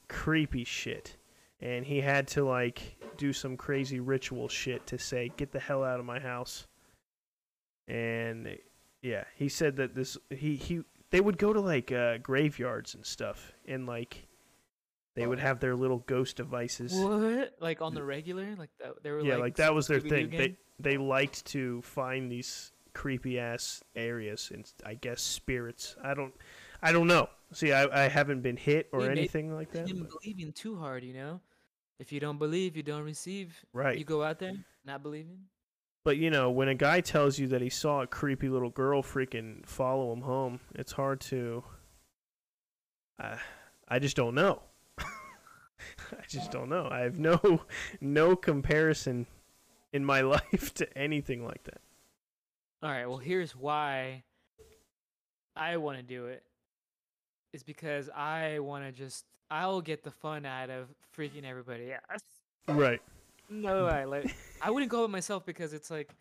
creepy 0.08 0.64
shit. 0.64 1.16
And 1.60 1.84
he 1.84 2.00
had 2.00 2.28
to 2.28 2.44
like 2.44 2.96
do 3.16 3.32
some 3.32 3.56
crazy 3.56 4.00
ritual 4.00 4.48
shit 4.48 4.86
to 4.88 4.98
say, 4.98 5.30
"Get 5.36 5.52
the 5.52 5.60
hell 5.60 5.82
out 5.84 6.00
of 6.00 6.04
my 6.06 6.18
house." 6.18 6.66
And 7.88 8.58
yeah, 9.02 9.24
he 9.36 9.48
said 9.48 9.76
that 9.76 9.94
this 9.94 10.18
he 10.30 10.56
he 10.56 10.82
they 11.10 11.20
would 11.20 11.38
go 11.38 11.52
to 11.52 11.60
like 11.60 11.92
uh, 11.92 12.18
graveyards 12.18 12.94
and 12.94 13.04
stuff, 13.06 13.52
and 13.66 13.86
like 13.86 14.26
They 15.14 15.26
would 15.26 15.38
have 15.38 15.60
their 15.60 15.76
little 15.76 15.98
ghost 15.98 16.36
devices. 16.36 16.92
What? 16.94 17.54
Like 17.60 17.80
on 17.80 17.94
the 17.94 18.02
regular? 18.02 18.56
Like 18.56 18.70
that, 18.80 19.02
they 19.02 19.10
were 19.10 19.20
Yeah, 19.20 19.34
like, 19.34 19.40
like 19.42 19.56
that 19.56 19.74
was 19.74 19.86
their 19.86 20.00
thing. 20.00 20.30
They 20.30 20.56
they 20.80 20.96
liked 20.96 21.44
to 21.46 21.80
find 21.82 22.30
these 22.30 22.72
creepy 22.94 23.38
ass 23.38 23.82
areas 23.94 24.50
and 24.52 24.70
I 24.84 24.94
guess 24.94 25.22
spirits. 25.22 25.96
I 26.02 26.14
don't 26.14 26.34
I 26.84 26.92
don't 26.92 27.06
know. 27.06 27.28
See, 27.52 27.72
I, 27.72 28.04
I 28.04 28.08
haven't 28.08 28.42
been 28.42 28.56
hit 28.56 28.88
or 28.92 29.08
anything 29.10 29.54
like 29.54 29.70
that. 29.72 29.88
him 29.88 30.00
but- 30.00 30.20
believing 30.20 30.52
too 30.52 30.76
hard, 30.76 31.02
you 31.02 31.14
know. 31.14 31.40
If 31.98 32.12
you 32.12 32.20
don't 32.20 32.38
believe, 32.38 32.76
you 32.76 32.82
don't 32.82 33.04
receive. 33.04 33.64
Right. 33.72 33.96
You 33.96 34.04
go 34.04 34.22
out 34.22 34.38
there 34.38 34.52
not 34.84 35.02
believing. 35.02 35.38
But 36.04 36.18
you 36.18 36.28
know, 36.28 36.50
when 36.50 36.68
a 36.68 36.74
guy 36.74 37.00
tells 37.00 37.38
you 37.38 37.46
that 37.48 37.62
he 37.62 37.70
saw 37.70 38.02
a 38.02 38.06
creepy 38.06 38.48
little 38.50 38.68
girl 38.68 39.02
freaking 39.02 39.64
follow 39.64 40.12
him 40.12 40.20
home, 40.20 40.60
it's 40.74 40.92
hard 40.92 41.20
to. 41.22 41.64
I 43.18 43.38
I 43.88 43.98
just 44.00 44.16
don't 44.16 44.34
know. 44.34 44.60
I 44.98 46.26
just 46.28 46.50
don't 46.50 46.68
know. 46.68 46.88
I 46.90 47.00
have 47.00 47.18
no 47.18 47.62
no 48.00 48.36
comparison 48.36 49.26
in 49.92 50.04
my 50.04 50.20
life 50.36 50.74
to 50.74 50.98
anything 50.98 51.46
like 51.46 51.62
that. 51.64 51.80
All 52.82 52.90
right. 52.90 53.06
Well, 53.06 53.18
here's 53.18 53.56
why 53.56 54.24
I 55.56 55.78
want 55.78 55.96
to 55.96 56.02
do 56.02 56.26
it. 56.26 56.42
Is 57.54 57.62
because 57.62 58.10
I 58.10 58.58
want 58.58 58.84
to 58.84 58.92
just 58.92 59.24
I'll 59.50 59.80
get 59.80 60.02
the 60.02 60.10
fun 60.10 60.44
out 60.44 60.68
of 60.70 60.88
freaking 61.16 61.44
everybody 61.48 61.92
out. 61.94 62.00
Right. 62.68 63.00
No, 63.48 63.86
I 63.98 64.04
like 64.04 64.34
I 64.60 64.70
wouldn't 64.70 64.90
go 64.90 65.02
with 65.02 65.10
myself 65.10 65.46
because 65.46 65.72
it's 65.72 65.90
like 65.90 66.12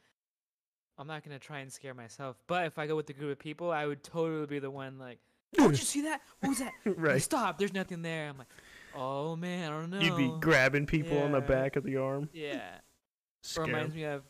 I'm 0.98 1.08
not 1.08 1.24
gonna 1.24 1.40
try 1.40 1.60
and 1.60 1.74
scare 1.74 1.96
myself. 1.96 2.38
But 2.48 2.68
if 2.68 2.78
I 2.78 2.86
go 2.86 2.96
with 2.96 3.08
the 3.08 3.14
group 3.14 3.32
of 3.32 3.40
people, 3.40 3.72
I 3.72 3.86
would 3.88 4.04
totally 4.04 4.46
be 4.46 4.60
the 4.60 4.70
one 4.70 5.00
like, 5.00 5.18
"Oh, 5.58 5.70
did 5.72 5.80
you 5.80 5.86
see 5.86 6.02
that? 6.04 6.22
What 6.42 6.50
was 6.50 6.60
that? 6.60 6.74
Right. 6.86 7.22
Stop! 7.22 7.58
There's 7.58 7.74
nothing 7.74 8.04
there." 8.04 8.30
I'm 8.30 8.38
like, 8.38 8.48
"Oh 8.96 9.36
man, 9.36 9.72
I 9.72 9.80
don't 9.80 9.90
know." 9.90 10.00
You'd 10.00 10.16
be 10.18 10.32
grabbing 10.40 10.86
people 10.86 11.18
on 11.18 11.32
the 11.32 11.42
back 11.42 11.76
of 11.76 11.84
the 11.84 11.98
arm. 11.98 12.30
yeah. 12.32 12.78
Scare 13.42 13.66
reminds 13.66 13.94
'em. 13.94 13.98
me 13.98 14.04
of 14.06 14.24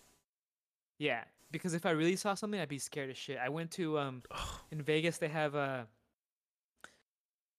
yeah 0.97 1.23
because 1.51 1.75
if 1.75 1.85
i 1.85 1.91
really 1.91 2.15
saw 2.15 2.33
something 2.33 2.59
i'd 2.59 2.67
be 2.69 2.79
scared 2.79 3.09
as 3.11 3.17
shit 3.17 3.37
i 3.37 3.47
went 3.49 3.69
to 3.69 3.99
um 3.99 4.23
in 4.71 4.81
vegas 4.81 5.17
they 5.19 5.27
have 5.27 5.53
a 5.53 5.85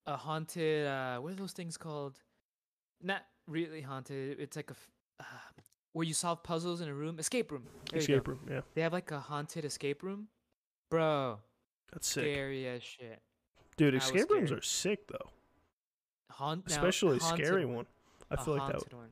a 0.06 0.16
haunted 0.16 0.86
uh 0.86 1.18
what 1.18 1.32
are 1.32 1.36
those 1.36 1.52
things 1.52 1.76
called 1.76 2.18
not 3.02 3.22
really 3.46 3.80
haunted 3.80 4.38
it's 4.38 4.56
like 4.56 4.70
a 4.70 4.74
uh, 5.20 5.24
where 5.92 6.04
you 6.04 6.14
solve 6.14 6.42
puzzles 6.42 6.80
in 6.80 6.88
a 6.88 6.94
room 6.94 7.18
escape 7.18 7.50
room 7.52 7.64
There. 7.90 8.00
Escape 8.00 8.26
room. 8.26 8.40
Yeah, 8.50 8.60
they 8.74 8.82
have 8.82 8.92
like 8.92 9.10
a 9.10 9.20
haunted 9.20 9.64
escape 9.64 10.02
room 10.02 10.28
bro 10.90 11.38
that's 11.92 12.08
sick, 12.08 12.24
scary 12.24 12.66
as 12.66 12.82
shit 12.82 13.20
dude. 13.76 13.94
I 13.94 13.98
Escape 13.98 14.30
rooms 14.30 14.52
are 14.52 14.62
sick 14.62 15.06
though, 15.08 15.30
Haunt, 16.30 16.68
now, 16.68 16.74
especially 16.74 17.18
a 17.18 17.20
scary 17.20 17.64
one, 17.64 17.76
one. 17.76 17.86
I 18.30 18.36
feel 18.42 18.54
like 18.54 18.66
that. 18.66 18.72
haunted 18.76 18.92
one. 18.94 19.08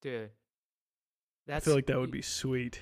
Dude 0.00 0.30
I 1.50 1.60
feel 1.60 1.74
like 1.74 1.86
that 1.86 1.98
would 1.98 2.10
be 2.10 2.22
sweet. 2.22 2.80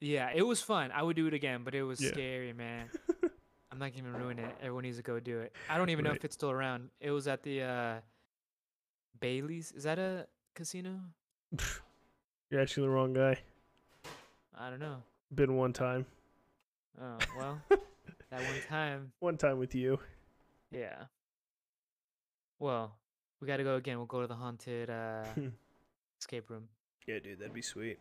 Yeah, 0.00 0.30
it 0.34 0.42
was 0.42 0.60
fun. 0.62 0.92
I 0.92 1.02
would 1.02 1.16
do 1.16 1.26
it 1.26 1.34
again, 1.34 1.62
but 1.64 1.74
it 1.74 1.82
was 1.82 2.00
Yeah. 2.00 2.10
scary, 2.10 2.52
man. 2.52 2.88
I'm 3.76 3.80
not 3.80 3.94
gonna 3.94 4.18
ruin 4.18 4.38
it. 4.38 4.54
Everyone 4.62 4.84
needs 4.84 4.96
to 4.96 5.02
go 5.02 5.20
do 5.20 5.38
it. 5.40 5.54
I 5.68 5.76
don't 5.76 5.90
even 5.90 6.02
know 6.02 6.12
if 6.12 6.24
it's 6.24 6.34
still 6.34 6.50
around. 6.50 6.88
It 6.98 7.10
was 7.10 7.28
at 7.28 7.42
the 7.42 7.60
uh 7.62 7.94
Bailey's. 9.20 9.70
Is 9.72 9.82
that 9.82 9.98
a 9.98 10.26
casino? 10.54 10.98
You're 12.50 12.62
actually 12.62 12.84
the 12.86 12.90
wrong 12.90 13.12
guy. 13.12 13.38
I 14.58 14.70
don't 14.70 14.78
know. 14.80 15.02
Been 15.34 15.56
one 15.56 15.74
time. 15.74 16.06
Oh 16.98 17.18
well, 17.38 17.60
that 17.68 18.40
one 18.40 18.62
time. 18.66 19.12
One 19.18 19.36
time 19.36 19.58
with 19.58 19.74
you. 19.74 19.98
Yeah. 20.70 21.04
Well, 22.58 22.94
we 23.42 23.46
got 23.46 23.58
to 23.58 23.64
go 23.64 23.74
again. 23.76 23.98
We'll 23.98 24.06
go 24.06 24.22
to 24.22 24.26
the 24.26 24.36
haunted 24.36 24.88
uh 24.88 25.24
escape 26.18 26.48
room. 26.48 26.68
Yeah, 27.06 27.18
dude, 27.18 27.40
that'd 27.40 27.52
be 27.52 27.60
sweet. 27.60 27.98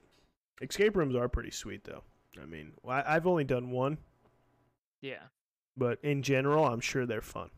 Escape 0.62 0.96
rooms 0.96 1.18
are 1.18 1.28
pretty 1.28 1.52
sweet, 1.52 1.84
though. 1.84 2.04
I 2.42 2.46
mean, 2.46 2.72
I- 2.88 3.16
I've 3.18 3.28
only 3.28 3.44
done 3.44 3.72
one, 3.72 3.98
Yeah. 5.02 5.20
But 5.78 6.00
in 6.04 6.22
general, 6.24 6.66
I'm 6.66 6.80
sure 6.80 7.06
they're 7.06 7.22
fun. 7.22 7.50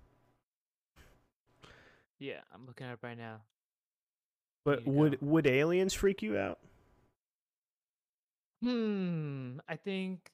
Yeah. 2.20 2.40
I'm 2.54 2.66
looking 2.66 2.88
at 2.88 2.94
it 2.94 3.00
right 3.02 3.18
now. 3.18 3.42
But 4.66 4.84
There 4.86 4.94
you 4.94 5.00
would 5.00 5.18
would 5.22 5.48
aliens 5.48 5.94
freak 5.94 6.22
you 6.22 6.38
out? 6.38 6.60
Hmm. 8.64 9.60
I 9.70 9.76
think. 9.76 10.32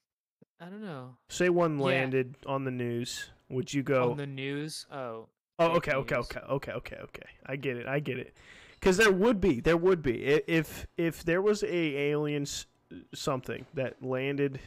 I 0.60 0.66
don't 0.66 0.82
know. 0.82 1.16
Say 1.28 1.48
one 1.50 1.78
Yeah. 1.78 1.84
landed 1.84 2.36
on 2.46 2.64
the 2.64 2.70
news, 2.70 3.30
would 3.48 3.72
you 3.74 3.82
go? 3.82 4.12
On 4.12 4.16
the 4.16 4.26
news. 4.26 4.86
Oh. 4.90 5.28
oh, 5.58 5.66
okay, 5.76 5.92
okay, 5.92 6.16
okay, 6.16 6.40
okay, 6.40 6.72
okay, 6.72 6.96
okay. 6.96 7.26
I 7.46 7.56
get 7.56 7.76
it. 7.76 7.86
I 7.86 8.00
get 8.00 8.18
it. 8.18 8.34
Because 8.80 8.96
there 8.96 9.12
would 9.12 9.40
be, 9.40 9.60
there 9.60 9.76
would 9.76 10.02
be, 10.02 10.24
if 10.24 10.86
if 10.96 11.22
there 11.24 11.42
was 11.42 11.62
a 11.64 11.74
aliens 11.74 12.66
something 13.14 13.66
that 13.74 14.02
landed 14.02 14.60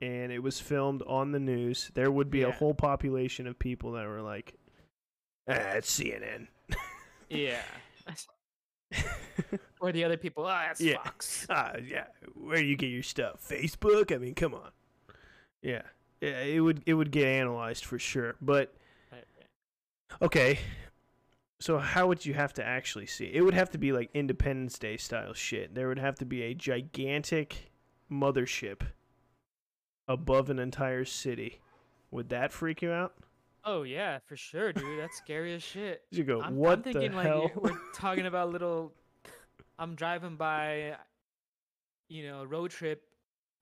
and 0.00 0.30
it 0.30 0.42
was 0.42 0.60
filmed 0.60 1.02
on 1.06 1.32
the 1.32 1.40
news, 1.40 1.90
there 1.94 2.10
would 2.10 2.30
be 2.30 2.42
a 2.42 2.50
whole 2.50 2.74
population 2.74 3.46
of 3.46 3.58
people 3.58 3.92
that 3.92 4.06
were 4.06 4.22
like, 4.22 4.54
ah, 5.48 5.52
it's 5.74 5.98
CNN. 5.98 6.48
Yeah. 7.28 7.62
Or 9.80 9.92
the 9.92 10.04
other 10.04 10.16
people, 10.16 10.44
ah, 10.46 10.64
that's 10.68 10.80
Yeah. 10.80 11.02
Fox. 11.02 11.46
Ah, 11.50 11.74
yeah. 11.84 12.06
Where 12.34 12.56
do 12.56 12.64
you 12.64 12.76
get 12.76 12.86
your 12.86 13.02
stuff? 13.02 13.46
Facebook? 13.46 14.14
I 14.14 14.18
mean, 14.18 14.34
come 14.34 14.54
on. 14.54 14.70
Yeah. 15.60 15.82
Yeah, 16.20 16.40
it 16.40 16.60
would 16.60 16.82
it 16.86 16.94
would 16.94 17.10
get 17.10 17.26
analyzed 17.26 17.84
for 17.84 17.98
sure. 17.98 18.36
But 18.40 18.74
okay. 20.22 20.58
So 21.60 21.78
how 21.78 22.06
would 22.06 22.24
you 22.24 22.32
have 22.34 22.54
to 22.54 22.64
actually 22.64 23.06
see? 23.06 23.26
It 23.26 23.42
would 23.42 23.54
have 23.54 23.70
to 23.70 23.78
be 23.78 23.92
like 23.92 24.10
Independence 24.14 24.78
Day 24.78 24.96
style 24.96 25.34
shit. 25.34 25.74
There 25.74 25.88
would 25.88 25.98
have 25.98 26.14
to 26.16 26.24
be 26.24 26.42
a 26.42 26.54
gigantic 26.54 27.70
mothership 28.10 28.80
above 30.08 30.50
an 30.50 30.58
entire 30.58 31.04
city. 31.04 31.60
Would 32.10 32.28
that 32.30 32.52
freak 32.52 32.82
you 32.82 32.90
out? 32.92 33.14
Oh 33.64 33.82
yeah, 33.82 34.18
for 34.26 34.36
sure, 34.36 34.72
dude. 34.72 35.00
That's 35.00 35.16
scary 35.16 35.54
as 35.54 35.62
shit. 35.62 36.02
You 36.10 36.22
go, 36.24 36.40
I'm, 36.40 36.56
what 36.56 36.78
I'm 36.78 36.82
thinking 36.82 37.10
the 37.10 37.16
like 37.16 37.26
hell? 37.26 37.50
we're 37.56 37.76
talking 37.94 38.26
about 38.26 38.50
little. 38.50 38.92
I'm 39.78 39.94
driving 39.96 40.36
by, 40.36 40.94
you 42.08 42.26
know, 42.28 42.42
a 42.42 42.46
road 42.46 42.70
trip, 42.70 43.02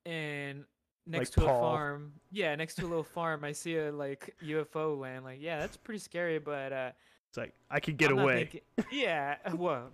and 0.05 0.65
next 1.07 1.37
Like 1.37 1.45
to 1.47 1.51
Paul. 1.51 1.57
a 1.57 1.61
farm. 1.61 2.13
Yeah, 2.31 2.55
next 2.55 2.75
to 2.77 2.83
a 2.83 2.87
little 2.89 3.03
farm, 3.03 3.45
I 3.45 3.53
see 3.53 3.77
a 3.79 3.91
like 3.91 4.35
UFO 4.45 4.99
land. 5.01 5.25
Like, 5.25 5.39
yeah, 5.41 5.59
that's 5.59 5.77
pretty 5.79 5.99
scary, 6.01 6.39
but 6.39 6.73
uh, 6.73 6.91
it's 7.31 7.39
like 7.39 7.55
I 7.71 7.81
could 7.81 7.97
get 7.97 8.11
I'm 8.11 8.19
away. 8.19 8.37
thinking- 8.51 8.61
yeah, 8.93 9.37
well, 9.57 9.91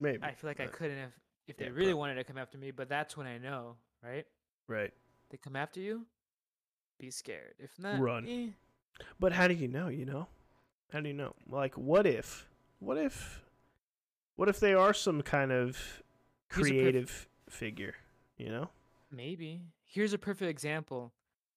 Maybe. 0.00 0.22
I 0.22 0.32
feel 0.32 0.50
like 0.50 0.60
I 0.60 0.66
couldn't 0.66 0.98
have 0.98 1.12
if 1.46 1.56
they 1.56 1.66
yeah, 1.66 1.70
really 1.70 1.92
prob- 1.92 1.98
wanted 2.00 2.14
to 2.16 2.24
come 2.24 2.36
after 2.38 2.58
me. 2.58 2.72
But 2.72 2.88
that's 2.88 3.16
when 3.16 3.26
I 3.28 3.38
know, 3.38 3.76
right? 4.02 4.26
Right. 4.66 4.92
They 5.34 5.38
come 5.38 5.56
after 5.56 5.80
you, 5.80 6.06
be 7.00 7.10
scared. 7.10 7.54
If 7.58 7.76
not, 7.76 7.98
Run. 7.98 8.24
eh. 8.28 8.46
But 9.18 9.32
how 9.32 9.48
do 9.48 9.54
you 9.54 9.66
know, 9.66 9.88
you 9.88 10.04
know? 10.04 10.28
How 10.92 11.00
do 11.00 11.08
you 11.08 11.12
know? 11.12 11.34
Like 11.50 11.74
what 11.76 12.06
if 12.06 12.46
what 12.78 12.96
if 12.98 13.42
what 14.36 14.48
if 14.48 14.60
they 14.60 14.74
are 14.74 14.94
some 14.94 15.22
kind 15.22 15.50
of 15.50 15.70
a 16.52 16.54
perf- 16.54 16.60
creative 16.62 17.28
figure, 17.50 17.96
you 18.38 18.48
know? 18.48 18.68
Maybe. 19.10 19.62
Here's 19.84 20.12
a 20.12 20.18
perfect 20.18 20.48
example. 20.48 21.10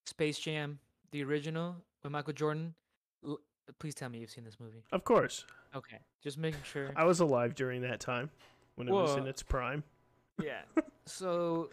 Space 0.08 0.40
Jam, 0.40 0.80
the 1.12 1.24
original 1.24 1.76
with 2.02 2.12
Michael 2.12 2.34
Jordan. 2.34 2.74
L- 3.24 3.38
please 3.78 3.94
tell 3.94 4.10
me 4.10 4.18
you've 4.18 4.32
seen 4.32 4.44
this 4.44 4.60
movie. 4.60 4.86
Of 4.92 5.04
course. 5.04 5.46
Okay, 5.76 6.00
just 6.24 6.40
making 6.40 6.62
sure. 6.64 6.90
I 6.96 7.04
was 7.04 7.20
alive 7.20 7.54
during 7.54 7.84
that 7.84 8.00
time 8.00 8.32
when 8.74 8.88
it 8.88 8.92
was 8.92 9.16
in 9.18 9.28
its 9.28 9.44
prime. 9.44 9.84
yeah. 10.44 10.62
So 11.08 11.70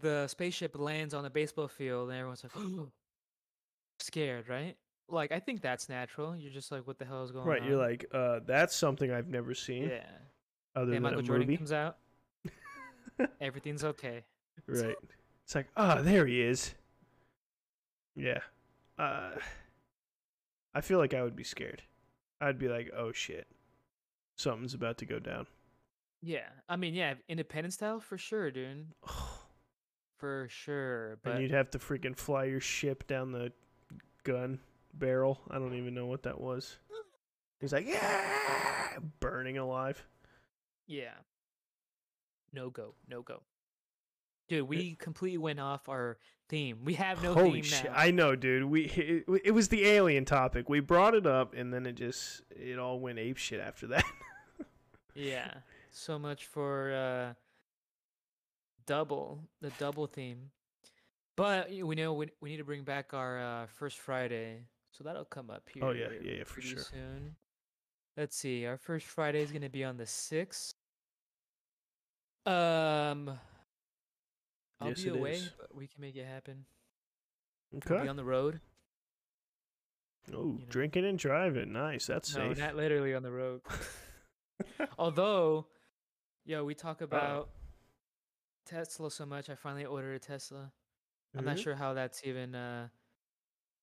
the 0.00 0.26
spaceship 0.28 0.78
lands 0.78 1.14
on 1.14 1.22
the 1.24 1.30
baseball 1.30 1.68
field 1.68 2.08
and 2.10 2.18
everyone's 2.18 2.44
like 2.44 2.52
scared, 4.00 4.48
right? 4.48 4.76
Like 5.08 5.32
I 5.32 5.40
think 5.40 5.60
that's 5.60 5.88
natural. 5.88 6.36
You're 6.36 6.52
just 6.52 6.72
like 6.72 6.86
what 6.86 6.98
the 6.98 7.04
hell 7.04 7.22
is 7.24 7.30
going 7.32 7.42
on? 7.44 7.48
Right, 7.48 7.64
you're 7.64 7.76
like, 7.78 8.06
uh, 8.12 8.40
that's 8.46 8.74
something 8.74 9.10
I've 9.12 9.28
never 9.28 9.54
seen 9.54 9.88
Yeah. 9.90 10.04
other 10.74 10.86
Then 10.86 10.94
than 10.94 11.02
Michael 11.02 11.18
a 11.20 11.22
Jordan 11.22 11.46
movie. 11.46 11.56
comes 11.58 11.72
out. 11.72 11.96
Everything's 13.40 13.84
okay. 13.84 14.24
right. 14.66 14.96
It's 15.44 15.54
like, 15.54 15.68
ah, 15.76 16.00
there 16.00 16.26
he 16.26 16.40
is. 16.40 16.74
Yeah. 18.16 18.38
Uh, 18.98 19.32
I 20.74 20.80
feel 20.80 20.98
like 20.98 21.12
I 21.14 21.22
would 21.22 21.36
be 21.36 21.44
scared. 21.44 21.82
I'd 22.40 22.58
be 22.58 22.68
like, 22.68 22.90
oh 22.96 23.12
shit, 23.12 23.46
something's 24.36 24.74
about 24.74 24.98
to 24.98 25.04
go 25.06 25.18
down. 25.18 25.46
Yeah. 26.22 26.48
I 26.68 26.76
mean, 26.76 26.94
yeah, 26.94 27.14
independent 27.28 27.74
style 27.74 28.00
for 28.00 28.16
sure, 28.16 28.50
dude. 28.50 28.86
For 30.18 30.46
sure. 30.48 31.18
But 31.22 31.34
and 31.34 31.42
you'd 31.42 31.50
have 31.50 31.70
to 31.72 31.78
freaking 31.78 32.16
fly 32.16 32.44
your 32.44 32.60
ship 32.60 33.06
down 33.08 33.32
the 33.32 33.52
gun 34.22 34.60
barrel. 34.94 35.40
I 35.50 35.58
don't 35.58 35.74
even 35.74 35.94
know 35.94 36.06
what 36.06 36.22
that 36.22 36.40
was. 36.40 36.76
He's 37.60 37.72
like, 37.72 37.86
yeah, 37.86 38.98
burning 39.20 39.58
alive. 39.58 40.04
Yeah. 40.86 41.14
No 42.52 42.70
go. 42.70 42.94
No 43.08 43.22
go. 43.22 43.42
Dude, 44.48 44.68
we 44.68 44.96
completely 44.96 45.38
went 45.38 45.60
off 45.60 45.88
our 45.88 46.18
theme. 46.48 46.80
We 46.84 46.94
have 46.94 47.22
no 47.22 47.32
Holy 47.32 47.52
theme 47.52 47.62
shit! 47.62 47.84
now. 47.84 47.94
I 47.96 48.10
know, 48.10 48.36
dude. 48.36 48.64
We 48.64 48.84
it, 48.84 49.24
it 49.44 49.50
was 49.52 49.68
the 49.68 49.86
alien 49.86 50.24
topic. 50.24 50.68
We 50.68 50.80
brought 50.80 51.14
it 51.14 51.26
up, 51.26 51.54
and 51.54 51.72
then 51.72 51.86
it 51.86 51.94
just 51.94 52.42
it 52.50 52.78
all 52.78 53.00
went 53.00 53.18
ape 53.18 53.38
shit 53.38 53.60
after 53.60 53.86
that. 53.88 54.04
Yeah. 55.14 55.52
So 55.92 56.18
much 56.18 56.46
for 56.46 56.92
uh 56.92 57.34
double, 58.86 59.40
the 59.60 59.70
double 59.78 60.06
theme. 60.06 60.50
But 61.36 61.70
we 61.70 61.94
know 61.94 62.12
we, 62.14 62.28
we 62.40 62.50
need 62.50 62.56
to 62.58 62.64
bring 62.64 62.82
back 62.82 63.14
our 63.14 63.40
uh, 63.40 63.66
first 63.66 63.98
Friday. 63.98 64.64
So 64.90 65.04
that'll 65.04 65.24
come 65.24 65.48
up 65.48 65.62
here. 65.72 65.82
Oh, 65.84 65.90
yeah, 65.92 66.08
yeah, 66.22 66.32
yeah, 66.38 66.44
for 66.44 66.54
pretty 66.54 66.68
sure. 66.68 66.80
Soon. 66.80 67.36
Let's 68.16 68.36
see. 68.36 68.66
Our 68.66 68.76
first 68.76 69.06
Friday 69.06 69.40
is 69.40 69.50
going 69.50 69.62
to 69.62 69.70
be 69.70 69.84
on 69.84 69.96
the 69.96 70.04
6th. 70.04 70.74
Um 72.44 73.38
I'll 74.80 74.88
Yes, 74.88 75.02
be 75.04 75.08
away, 75.10 75.32
is. 75.34 75.50
but 75.58 75.74
we 75.74 75.86
can 75.86 76.00
make 76.00 76.16
it 76.16 76.26
happen. 76.26 76.64
We'll 77.70 77.80
okay. 77.86 78.02
be 78.02 78.08
on 78.08 78.16
the 78.16 78.24
road. 78.24 78.60
Oh, 80.30 80.42
know. 80.42 80.58
drinking 80.68 81.04
and 81.06 81.18
driving. 81.18 81.72
Nice. 81.72 82.06
That's 82.06 82.34
No, 82.36 82.48
safe. 82.48 82.58
not 82.58 82.74
literally 82.76 83.14
on 83.14 83.22
the 83.22 83.30
road. 83.30 83.60
Although, 84.98 85.66
yo, 86.44 86.64
we 86.64 86.74
talk 86.74 87.00
about 87.00 87.48
Tesla 88.66 89.10
so 89.10 89.26
much. 89.26 89.50
I 89.50 89.54
finally 89.54 89.84
ordered 89.84 90.14
a 90.14 90.18
Tesla. 90.18 90.72
I'm 91.36 91.44
not 91.44 91.56
Mhm. 91.56 91.62
sure 91.62 91.74
how 91.74 91.94
that's 91.94 92.24
even. 92.26 92.54
Uh, 92.54 92.88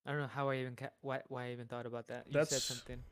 I 0.06 0.12
don't 0.12 0.22
know 0.22 0.28
how 0.28 0.50
I 0.50 0.58
even 0.58 0.76
ca- 0.76 0.92
why 1.02 1.22
why 1.28 1.48
I 1.48 1.52
even 1.52 1.68
thought 1.68 1.86
about 1.86 2.08
that. 2.08 2.28
You 2.28 2.34
That's- 2.34 2.50
said 2.50 2.62
something. 2.62 3.04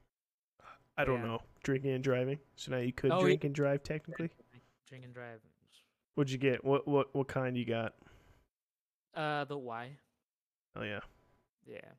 I 0.95 1.05
don't 1.05 1.21
yeah. 1.21 1.27
know. 1.27 1.43
Drinking 1.63 1.91
and 1.91 2.03
driving. 2.03 2.39
So 2.55 2.71
now 2.71 2.77
you 2.77 2.91
could 2.93 3.11
Oh, 3.11 3.17
yeah. 3.19 3.23
drink 3.25 3.43
and 3.43 3.53
drive 3.53 3.83
technically. 3.83 4.31
Drink 4.85 5.03
and 5.05 5.13
drive. 5.13 5.41
What'd 6.15 6.31
you 6.31 6.37
get? 6.39 6.63
What 6.63 6.87
what 6.87 7.13
what 7.13 7.27
kind 7.27 7.57
you 7.57 7.65
got? 7.65 7.95
Uh, 9.13 9.45
the 9.45 9.57
Y. 9.57 9.99
Oh 10.75 10.83
yeah. 10.83 11.01
Yeah, 11.65 11.95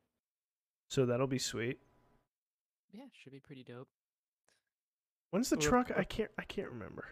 So 0.88 1.04
that'll 1.04 1.26
be 1.26 1.38
sweet. 1.38 1.78
yeah, 2.90 3.06
should 3.12 3.32
be 3.32 3.40
pretty 3.40 3.62
dope. 3.62 3.90
When's 5.30 5.50
the 5.50 5.58
truck? 5.58 5.90
I 5.90 6.04
can't 6.04 6.30
I 6.38 6.44
can't 6.44 6.70
remember. 6.70 7.06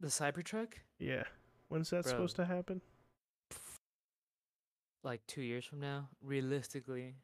The 0.00 0.08
Cybertruck, 0.08 0.74
Yeah. 0.98 1.24
When's 1.68 1.90
that 1.90 2.02
Bro. 2.04 2.12
supposed 2.12 2.36
to 2.36 2.44
happen? 2.44 2.80
like 5.02 5.24
two 5.28 5.42
years 5.42 5.64
from 5.64 5.78
now, 5.80 6.08
realistically, 6.20 7.14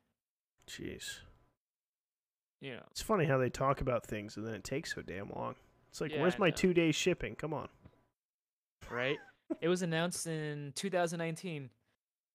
Jeez. 0.69 1.19
you 2.61 2.75
know. 2.75 2.83
It's 2.93 3.03
funny 3.03 3.25
how 3.25 3.39
they 3.39 3.51
talk 3.51 3.81
about 3.81 4.07
things 4.07 4.37
and 4.37 4.47
then 4.47 4.55
it 4.55 4.63
takes 4.65 4.95
so 4.95 5.03
damn 5.03 5.31
long. 5.31 5.57
It's 5.91 6.01
like, 6.01 6.13
Yeah, 6.13 6.21
where's 6.23 6.37
I 6.37 6.39
my 6.39 6.49
know. 6.51 6.57
two 6.57 6.73
days 6.75 6.95
shipping? 6.95 7.35
Come 7.35 7.53
on. 7.53 7.69
right? 8.91 9.17
it 9.61 9.69
was 9.69 9.83
announced 9.83 10.27
in 10.27 10.73
2019. 10.77 11.71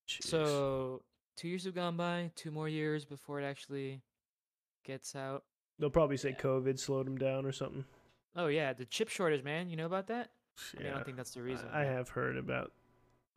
Jeez. 0.08 0.24
So 0.24 1.02
two 1.38 1.48
years 1.48 1.64
have 1.64 1.74
gone 1.76 1.96
by. 1.98 2.32
Two 2.36 2.52
more 2.52 2.68
years 2.70 3.06
before 3.06 3.40
it 3.42 3.46
actually 3.46 4.02
gets 4.86 5.16
out. 5.16 5.44
they'll 5.80 5.90
probably 5.90 6.18
say 6.18 6.30
yeah. 6.30 6.36
COVID 6.44 6.78
slowed 6.78 7.06
them 7.08 7.18
down 7.18 7.46
or 7.46 7.52
something. 7.54 7.86
Oh 8.38 8.48
yeah, 8.48 8.72
the 8.74 8.86
chip 8.86 9.10
shortage, 9.10 9.44
man. 9.44 9.70
You 9.70 9.76
know 9.76 9.86
about 9.86 10.08
that? 10.08 10.30
I, 10.76 10.84
mean, 10.84 10.92
I 10.92 10.96
don't 10.96 11.04
think 11.06 11.18
that's 11.18 11.32
the 11.34 11.42
reason. 11.42 11.68
I 11.72 11.84
but- 11.84 11.88
have 11.94 12.10
heard 12.10 12.38
about 12.38 12.72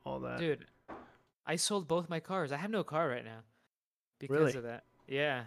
all 0.05 0.21
that. 0.21 0.39
Dude, 0.39 0.67
I 1.47 1.57
sold 1.57 1.89
both 1.89 2.09
my 2.09 2.21
cars. 2.21 2.53
I 2.53 2.57
have 2.57 2.71
no 2.71 2.85
car 2.85 3.09
right 3.09 3.25
now 3.25 3.41
because 4.19 4.37
Really? 4.39 4.55
of 4.55 4.63
that. 4.65 4.85
Yeah, 5.09 5.43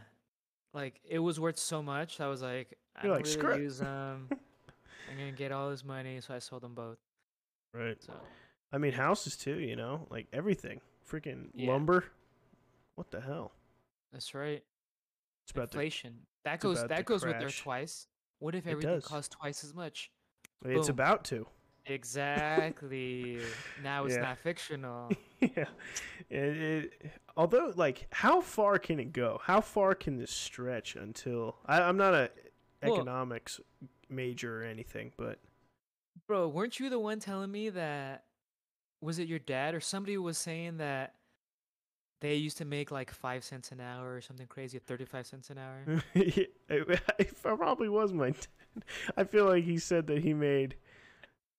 like 0.73 0.99
it 1.07 1.19
was 1.19 1.39
worth 1.39 1.57
so 1.57 1.81
much. 1.81 2.19
I 2.19 2.27
was 2.27 2.41
like, 2.41 2.77
I 2.95 3.05
You're 3.07 3.15
don't 3.15 3.25
like, 3.27 3.43
really 3.43 3.63
use 3.63 3.79
them. 3.79 4.27
I'm 5.11 5.17
gonna 5.17 5.31
get 5.31 5.51
all 5.51 5.69
this 5.69 5.83
money, 5.85 6.19
so 6.21 6.33
I 6.33 6.39
sold 6.39 6.63
them 6.63 6.73
both. 6.73 6.97
Right. 7.73 8.01
So 8.01 8.13
I 8.71 8.77
mean, 8.79 8.93
houses 8.93 9.35
too, 9.37 9.59
you 9.59 9.75
know? 9.75 10.07
Like 10.09 10.27
everything. 10.33 10.81
Freaking 11.09 11.49
Yeah. 11.53 11.71
lumber. 11.71 12.05
What 12.95 13.11
the 13.11 13.21
hell? 13.21 13.51
that's 14.11 14.33
right. 14.35 14.63
It's 15.43 15.51
about 15.51 15.63
Inflation. 15.73 16.19
that 16.43 16.59
goes 16.59 16.83
that 16.85 17.05
goes 17.05 17.23
with 17.23 17.33
there 17.33 17.41
crash. 17.49 17.61
twice. 17.61 18.07
What 18.43 18.55
if 18.55 18.67
everything 18.67 18.95
does. 18.95 19.05
costs 19.05 19.33
twice 19.33 19.63
as 19.63 19.73
much? 19.73 20.11
it's 20.65 20.87
boom. 20.87 20.93
about 20.93 21.23
to. 21.25 21.47
Exactly. 21.85 23.39
now 23.83 24.03
it's 24.03 24.15
Yeah. 24.15 24.21
not 24.21 24.37
fictional. 24.37 25.11
yeah. 25.39 25.65
It, 26.29 26.57
it, 26.57 27.11
although, 27.37 27.71
like, 27.77 28.07
how 28.11 28.41
far 28.41 28.79
can 28.79 28.99
it 28.99 29.13
go? 29.13 29.39
How 29.43 29.61
far 29.61 29.95
can 29.95 30.17
this 30.17 30.29
stretch 30.29 30.97
until. 30.97 31.55
I, 31.65 31.83
I'm 31.83 31.95
not 31.95 32.13
a 32.13 32.31
Well- 32.81 32.95
economics 32.95 33.61
major 34.09 34.61
or 34.61 34.65
anything, 34.65 35.13
but 35.15 35.39
Bro, 36.27 36.49
weren't 36.49 36.81
you 36.81 36.89
the 36.89 36.99
one 36.99 37.19
telling 37.21 37.49
me 37.49 37.69
that 37.69 38.25
was 38.99 39.19
it 39.19 39.29
your 39.29 39.39
dad 39.39 39.73
or 39.73 39.79
somebody 39.79 40.17
was 40.17 40.37
saying 40.37 40.77
that 40.77 41.15
they 42.23 42.35
used 42.35 42.57
to 42.59 42.65
make 42.65 42.89
like 42.89 43.11
five 43.11 43.43
cents 43.43 43.71
an 43.73 43.81
hour 43.81 44.15
or 44.15 44.21
something 44.21 44.47
crazy, 44.47 44.79
thirty 44.79 45.03
five 45.03 45.27
cents 45.27 45.49
an 45.49 45.57
hour? 45.57 46.01
it, 46.15 46.51
it 46.69 47.41
probably 47.43 47.89
was 47.89 48.13
my 48.13 48.29
dad. 48.29 48.47
I 49.17 49.25
feel 49.25 49.45
like 49.45 49.65
he 49.65 49.77
said 49.77 50.07
that 50.07 50.19
he 50.23 50.33
made. 50.33 50.75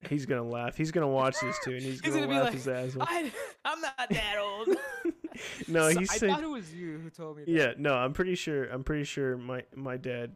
He's 0.09 0.27
gonna 0.27 0.43
laugh. 0.43 0.77
He's 0.77 0.91
gonna 0.91 1.09
watch 1.09 1.37
this 1.41 1.59
too, 1.63 1.73
and 1.73 1.83
he's, 1.83 2.01
He's 2.01 2.15
gonna, 2.15 2.27
gonna 2.27 2.39
laugh 2.39 2.45
like, 2.45 2.55
his 2.55 2.69
ass 2.69 2.97
off. 2.97 3.09
I, 3.11 3.31
I'm 3.65 3.81
not 3.81 4.09
that 4.11 4.37
old. 4.39 4.69
no, 5.69 5.91
So- 5.91 6.01
he 6.01 6.07
I 6.11 6.19
thought 6.19 6.43
it 6.43 6.49
was 6.51 6.75
you 6.75 6.99
who 6.99 7.11
told 7.11 7.37
me 7.37 7.45
that. 7.45 7.51
Yeah, 7.51 7.73
no, 7.79 7.95
I'm 7.95 8.13
pretty 8.13 8.35
sure. 8.35 8.65
I'm 8.65 8.85
pretty 8.85 9.05
sure 9.05 9.37
my 9.37 9.65
my 9.75 9.97
dad 9.99 10.35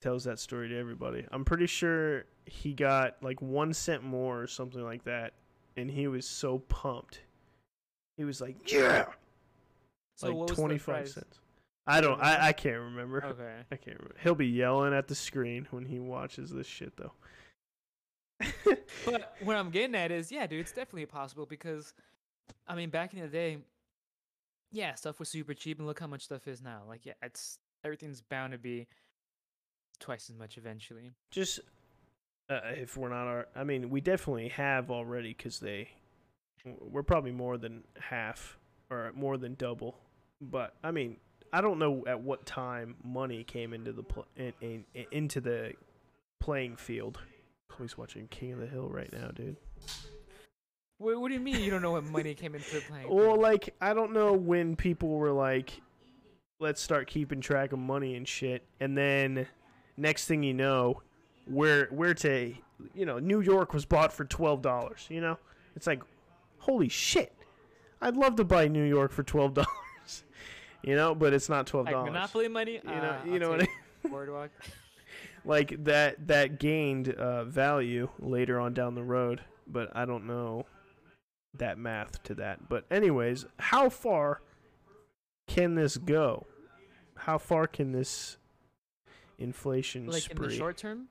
tells 0.00 0.24
that 0.24 0.38
story 0.38 0.68
to 0.68 0.78
everybody. 0.78 1.26
I'm 1.32 1.44
pretty 1.44 1.66
sure 1.66 2.24
he 2.46 2.72
got 2.74 3.22
like 3.22 3.40
one 3.42 3.72
cent 3.72 4.02
more 4.02 4.42
or 4.42 4.46
something 4.46 4.82
like 4.82 5.04
that, 5.04 5.32
and 5.76 5.90
he 5.90 6.06
was 6.06 6.26
so 6.26 6.58
pumped. 6.58 7.20
He 8.16 8.24
was 8.24 8.40
like, 8.40 8.70
"Yeah!" 8.70 9.06
So 10.20 10.28
what 10.28 10.40
like 10.40 10.48
was 10.50 10.58
twenty 10.58 10.78
five 10.78 11.08
cents. 11.08 11.38
I 11.86 12.00
don't. 12.00 12.20
I, 12.20 12.48
I 12.48 12.52
can't 12.52 12.78
remember. 12.78 13.24
Okay. 13.24 13.54
I 13.72 13.76
can't 13.76 13.96
remember. 13.98 14.16
He'll 14.22 14.34
be 14.34 14.46
yelling 14.46 14.92
at 14.92 15.08
the 15.08 15.14
screen 15.14 15.66
when 15.70 15.86
he 15.86 15.98
watches 15.98 16.50
this 16.50 16.66
shit, 16.66 16.92
though. 16.96 17.12
But 19.06 19.34
what 19.42 19.56
I'm 19.56 19.70
getting 19.70 19.94
at 19.94 20.10
is, 20.10 20.30
yeah, 20.30 20.46
dude, 20.46 20.60
it's 20.60 20.72
definitely 20.72 21.06
possible 21.06 21.46
because, 21.46 21.94
I 22.68 22.74
mean, 22.74 22.90
back 22.90 23.14
in 23.14 23.20
the 23.20 23.28
day, 23.28 23.58
yeah, 24.72 24.94
stuff 24.94 25.18
was 25.18 25.30
super 25.30 25.54
cheap, 25.54 25.78
and 25.78 25.86
look 25.86 26.00
how 26.00 26.06
much 26.06 26.22
stuff 26.22 26.46
is 26.46 26.60
now. 26.60 26.82
Like, 26.86 27.06
yeah, 27.06 27.14
it's 27.22 27.58
everything's 27.82 28.20
bound 28.20 28.52
to 28.52 28.58
be 28.58 28.86
twice 30.00 30.28
as 30.28 30.36
much 30.36 30.58
eventually. 30.58 31.12
just 31.30 31.60
uh, 32.50 32.60
if 32.76 32.96
we're 32.96 33.08
not 33.10 33.26
our 33.26 33.46
i 33.54 33.62
mean 33.62 33.90
we 33.90 34.00
definitely 34.00 34.48
have 34.48 34.90
already 34.90 35.34
because 35.34 35.60
they 35.60 35.88
we're 36.80 37.02
probably 37.02 37.30
more 37.32 37.56
than 37.58 37.84
half 37.98 38.58
or 38.90 39.12
more 39.14 39.36
than 39.38 39.54
double 39.54 39.98
but 40.40 40.74
i 40.82 40.90
mean 40.90 41.16
i 41.52 41.60
don't 41.60 41.78
know 41.78 42.02
at 42.06 42.20
what 42.20 42.44
time 42.46 42.94
money 43.04 43.44
came 43.44 43.72
into 43.72 43.92
the 43.92 44.02
pl- 44.02 44.26
in, 44.36 44.52
in, 44.60 44.84
in- 44.94 45.06
into 45.12 45.40
the 45.40 45.72
playing 46.40 46.76
field 46.76 47.18
chloe's 47.68 47.96
watching 47.98 48.26
king 48.28 48.52
of 48.52 48.58
the 48.60 48.66
hill 48.66 48.88
right 48.88 49.12
now 49.12 49.28
dude 49.28 49.56
What, 50.98 51.20
what 51.20 51.28
do 51.28 51.34
you 51.34 51.40
mean 51.40 51.60
you 51.60 51.70
don't 51.70 51.82
know 51.82 51.92
what 51.92 52.04
money 52.04 52.34
came 52.34 52.54
into 52.54 52.74
the 52.74 52.80
playing? 52.88 53.08
well 53.08 53.24
field? 53.32 53.40
like 53.40 53.74
i 53.80 53.92
don't 53.94 54.12
know 54.12 54.32
when 54.32 54.76
people 54.76 55.08
were 55.10 55.32
like 55.32 55.80
let's 56.58 56.80
start 56.82 57.06
keeping 57.06 57.40
track 57.40 57.72
of 57.72 57.78
money 57.78 58.14
and 58.16 58.26
shit 58.28 58.64
and 58.80 58.96
then 58.96 59.46
next 59.96 60.26
thing 60.26 60.42
you 60.42 60.54
know 60.54 61.00
where 61.46 61.86
where 61.86 62.14
to 62.14 62.54
you 62.94 63.04
know 63.06 63.18
new 63.18 63.40
york 63.40 63.72
was 63.74 63.84
bought 63.84 64.12
for 64.12 64.24
$12 64.24 65.10
you 65.10 65.20
know 65.20 65.36
it's 65.76 65.86
like 65.86 66.02
holy 66.58 66.88
shit 66.88 67.34
i'd 68.02 68.16
love 68.16 68.36
to 68.36 68.44
buy 68.44 68.68
new 68.68 68.84
york 68.84 69.10
for 69.12 69.22
$12 69.22 69.64
you 70.82 70.96
know 70.96 71.14
but 71.14 71.32
it's 71.32 71.48
not 71.48 71.66
$12 71.66 71.84
like 71.84 71.94
Monopoly 72.04 72.48
money. 72.48 72.74
you 72.74 72.80
know 72.84 72.92
uh, 72.92 73.18
you 73.24 73.32
I'll 73.34 73.40
know 73.40 73.50
what 73.50 73.62
I 73.62 74.08
Boardwalk. 74.08 74.50
like 75.44 75.84
that 75.84 76.26
that 76.26 76.58
gained 76.58 77.10
uh, 77.14 77.44
value 77.44 78.08
later 78.18 78.60
on 78.60 78.74
down 78.74 78.94
the 78.94 79.02
road 79.02 79.40
but 79.66 79.88
i 79.94 80.04
don't 80.04 80.26
know 80.26 80.66
that 81.54 81.78
math 81.78 82.22
to 82.22 82.34
that 82.34 82.68
but 82.68 82.84
anyways 82.90 83.46
how 83.58 83.88
far 83.88 84.42
can 85.48 85.74
this 85.74 85.96
go 85.96 86.46
how 87.16 87.38
far 87.38 87.66
can 87.66 87.92
this 87.92 88.36
inflation 89.40 90.06
like 90.06 90.22
spree 90.22 90.46
in 90.46 90.50
the 90.50 90.56
short 90.56 90.76
term. 90.76 91.08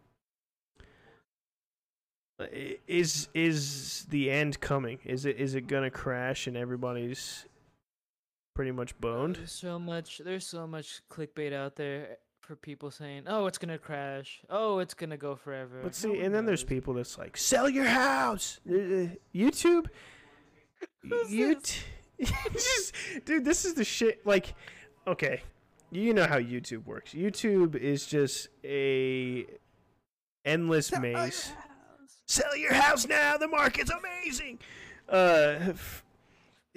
Is 2.87 3.27
is 3.33 4.05
the 4.09 4.31
end 4.31 4.61
coming 4.61 4.99
is 5.03 5.25
it 5.25 5.35
is 5.37 5.55
it 5.55 5.67
gonna 5.67 5.91
crash 5.91 6.47
and 6.47 6.55
everybody's 6.55 7.45
pretty 8.59 8.71
much 8.73 8.99
boned 8.99 9.37
There's 9.37 9.53
so 9.53 9.79
much. 9.79 10.17
There's 10.21 10.45
so 10.45 10.67
much 10.67 11.01
clickbait 11.09 11.53
out 11.53 11.77
there 11.77 12.17
for 12.41 12.57
people 12.57 12.91
saying, 12.91 13.23
"Oh, 13.25 13.45
it's 13.45 13.57
gonna 13.57 13.77
crash. 13.77 14.41
Oh, 14.49 14.79
it's 14.79 14.93
gonna 14.93 15.15
go 15.15 15.37
forever." 15.37 15.79
But 15.81 15.85
No 15.85 15.91
see, 15.93 16.09
one 16.09 16.19
and 16.23 16.35
then 16.35 16.45
there's 16.45 16.65
people 16.65 16.93
that's 16.95 17.17
like, 17.17 17.37
sell 17.37 17.69
your 17.69 17.85
house. 17.85 18.59
Uh, 18.69 18.73
uh, 18.73 19.07
YouTube, 19.33 19.85
Who's 21.09 21.31
you, 21.31 21.55
this? 21.55 21.83
just, 22.51 22.93
dude, 23.23 23.45
this 23.45 23.63
is 23.63 23.75
the 23.75 23.85
shit. 23.85 24.27
Like, 24.27 24.53
okay, 25.07 25.41
you 25.89 26.13
know 26.13 26.27
how 26.27 26.37
YouTube 26.37 26.85
works. 26.85 27.13
YouTube 27.13 27.77
is 27.77 28.05
just 28.05 28.49
a 28.65 29.45
endless 30.43 30.91
maze. 30.99 31.53
Sell 32.25 32.57
your 32.57 32.73
house 32.73 33.07
now. 33.07 33.37
The 33.37 33.47
market's 33.47 33.89
amazing. 33.89 34.59
uh, 35.07 35.55
f- 35.61 36.03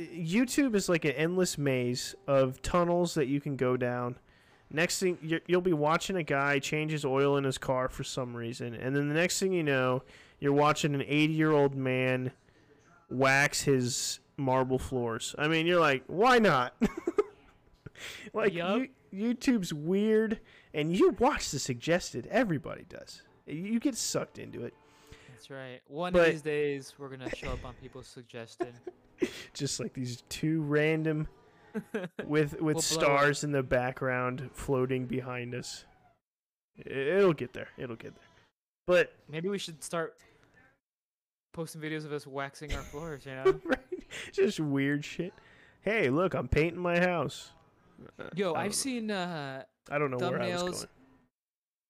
YouTube 0.06 0.74
is 0.74 0.88
like 0.88 1.04
an 1.04 1.12
endless 1.12 1.58
maze 1.58 2.14
of 2.26 2.60
tunnels 2.62 3.14
that 3.14 3.26
you 3.26 3.40
can 3.40 3.56
go 3.56 3.76
down. 3.76 4.18
Next 4.70 4.98
thing 5.00 5.18
you'll 5.46 5.60
be 5.60 5.72
watching 5.74 6.16
a 6.16 6.22
guy 6.22 6.58
change 6.58 6.92
his 6.92 7.04
oil 7.04 7.36
in 7.36 7.44
his 7.44 7.58
car 7.58 7.88
for 7.88 8.04
some 8.04 8.34
reason, 8.34 8.74
and 8.74 8.96
then 8.96 9.08
the 9.08 9.14
next 9.14 9.38
thing 9.38 9.52
you 9.52 9.62
know, 9.62 10.02
you're 10.40 10.52
watching 10.54 10.94
an 10.94 11.02
80 11.06 11.32
year 11.34 11.52
old 11.52 11.74
man 11.74 12.32
wax 13.10 13.60
his 13.62 14.20
marble 14.38 14.78
floors. 14.78 15.34
I 15.38 15.46
mean, 15.48 15.66
you're 15.66 15.78
like, 15.80 16.04
why 16.06 16.38
not? 16.38 16.74
like 18.32 18.54
Yup. 18.54 18.82
you, 19.12 19.34
YouTube's 19.34 19.74
weird, 19.74 20.40
and 20.72 20.96
you 20.96 21.10
watch 21.18 21.50
the 21.50 21.58
suggested. 21.58 22.26
Everybody 22.30 22.86
does. 22.88 23.22
You 23.46 23.78
get 23.78 23.96
sucked 23.96 24.38
into 24.38 24.64
it. 24.64 24.72
That's 25.30 25.50
right. 25.50 25.80
One 25.88 26.12
But- 26.14 26.28
of 26.28 26.32
these 26.32 26.42
days, 26.42 26.94
we're 26.98 27.08
gonna 27.08 27.34
show 27.34 27.50
up 27.50 27.64
on 27.64 27.74
people's 27.74 28.06
suggested. 28.06 28.72
Just 29.54 29.80
like 29.80 29.92
these 29.92 30.22
two 30.28 30.62
random 30.62 31.28
with 32.26 32.52
with 32.60 32.76
We'll 32.76 32.80
stars 32.82 33.44
in 33.44 33.52
the 33.52 33.62
background 33.62 34.50
floating 34.52 35.06
behind 35.06 35.54
us. 35.54 35.84
It'll 36.86 37.32
get 37.34 37.52
there. 37.52 37.68
It'll 37.78 37.96
get 37.96 38.14
there. 38.14 38.24
But 38.86 39.12
Maybe 39.30 39.48
we 39.48 39.58
should 39.58 39.82
start 39.84 40.16
posting 41.52 41.80
videos 41.80 42.04
of 42.04 42.12
us 42.12 42.26
waxing 42.26 42.72
our 42.74 42.82
floors. 42.82 43.24
You 43.26 43.32
know? 43.36 43.60
right, 43.64 43.78
just 44.32 44.58
weird 44.60 45.04
shit. 45.04 45.32
Hey, 45.82 46.10
look, 46.10 46.34
I'm 46.34 46.48
painting 46.48 46.80
my 46.80 46.98
house. 46.98 47.50
Yo, 48.34 48.54
I've 48.54 48.64
don't- 48.66 48.74
seen 48.74 49.10
uh, 49.10 49.62
I 49.90 49.98
don't 49.98 50.10
know 50.10 50.18
where 50.18 50.40
I 50.42 50.52
was 50.54 50.62
going. 50.62 50.74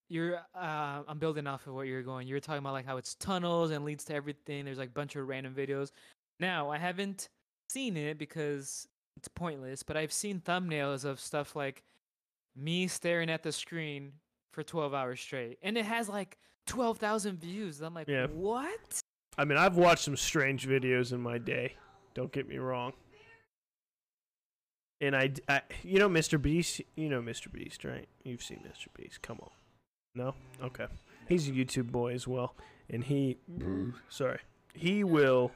you're. 0.09 0.37
Uh, 0.55 1.01
I'm 1.07 1.17
building 1.19 1.47
off 1.47 1.65
of 1.67 1.73
what 1.73 1.87
you're 1.87 2.03
going. 2.03 2.27
You're 2.27 2.39
talking 2.39 2.59
about 2.59 2.73
like 2.73 2.85
how 2.85 2.97
it's 2.97 3.15
tunnels 3.15 3.71
and 3.71 3.83
leads 3.85 4.03
to 4.05 4.15
everything. 4.15 4.65
There's 4.65 4.77
like 4.77 4.89
a 4.89 4.93
bunch 4.93 5.15
of 5.15 5.27
random 5.27 5.53
videos. 5.55 5.91
Now 6.39 6.69
I 6.71 6.77
haven't 6.77 7.29
seen 7.69 7.97
it 7.97 8.17
because 8.17 8.87
it's 9.17 9.27
pointless, 9.27 9.83
but 9.83 9.95
I've 9.97 10.11
seen 10.13 10.39
thumbnails 10.41 11.05
of 11.05 11.19
stuff 11.19 11.55
like 11.55 11.83
me 12.55 12.87
staring 12.87 13.29
at 13.29 13.43
the 13.43 13.51
screen 13.51 14.13
for 14.51 14.63
12 14.63 14.93
hours 14.93 15.19
straight, 15.19 15.57
and 15.63 15.77
it 15.77 15.85
has 15.85 16.07
like 16.09 16.37
12,000 16.67 17.39
views. 17.39 17.81
I'm 17.81 17.93
like, 17.93 18.07
Yeah. 18.07 18.27
what? 18.27 18.99
I 19.37 19.45
mean, 19.45 19.57
I've 19.57 19.77
watched 19.77 20.03
some 20.03 20.15
strange 20.17 20.67
videos 20.67 21.11
in 21.11 21.19
my 21.21 21.37
day. 21.39 21.73
Don't 22.13 22.31
get 22.31 22.47
me 22.47 22.57
wrong. 22.57 22.93
And 25.01 25.15
I, 25.15 25.31
I, 25.49 25.61
you 25.83 25.99
know, 25.99 26.07
Mr. 26.07 26.39
Beast. 26.41 26.81
You 26.95 27.09
know 27.09 27.21
Mr. 27.21 27.51
Beast, 27.51 27.83
right? 27.83 28.07
You've 28.23 28.43
seen 28.43 28.59
Mr. 28.59 28.87
Beast. 28.95 29.21
Come 29.21 29.39
on. 29.41 29.49
No? 30.15 30.35
Okay. 30.63 30.85
He's 31.27 31.49
a 31.49 31.51
YouTube 31.51 31.91
boy 31.91 32.13
as 32.13 32.27
well, 32.27 32.55
and 32.89 33.03
he, 33.03 33.37
sorry, 34.09 34.39
he 34.73 35.03
will. 35.03 35.51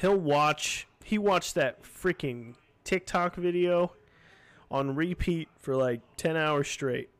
He'll 0.00 0.16
watch. 0.18 0.86
He 1.04 1.18
watched 1.18 1.54
that 1.56 1.82
freaking 1.82 2.54
TikTok 2.84 3.36
video 3.36 3.92
on 4.70 4.94
repeat 4.94 5.48
for 5.58 5.74
like 5.76 6.00
ten 6.16 6.36
hours 6.36 6.68
straight. 6.68 7.10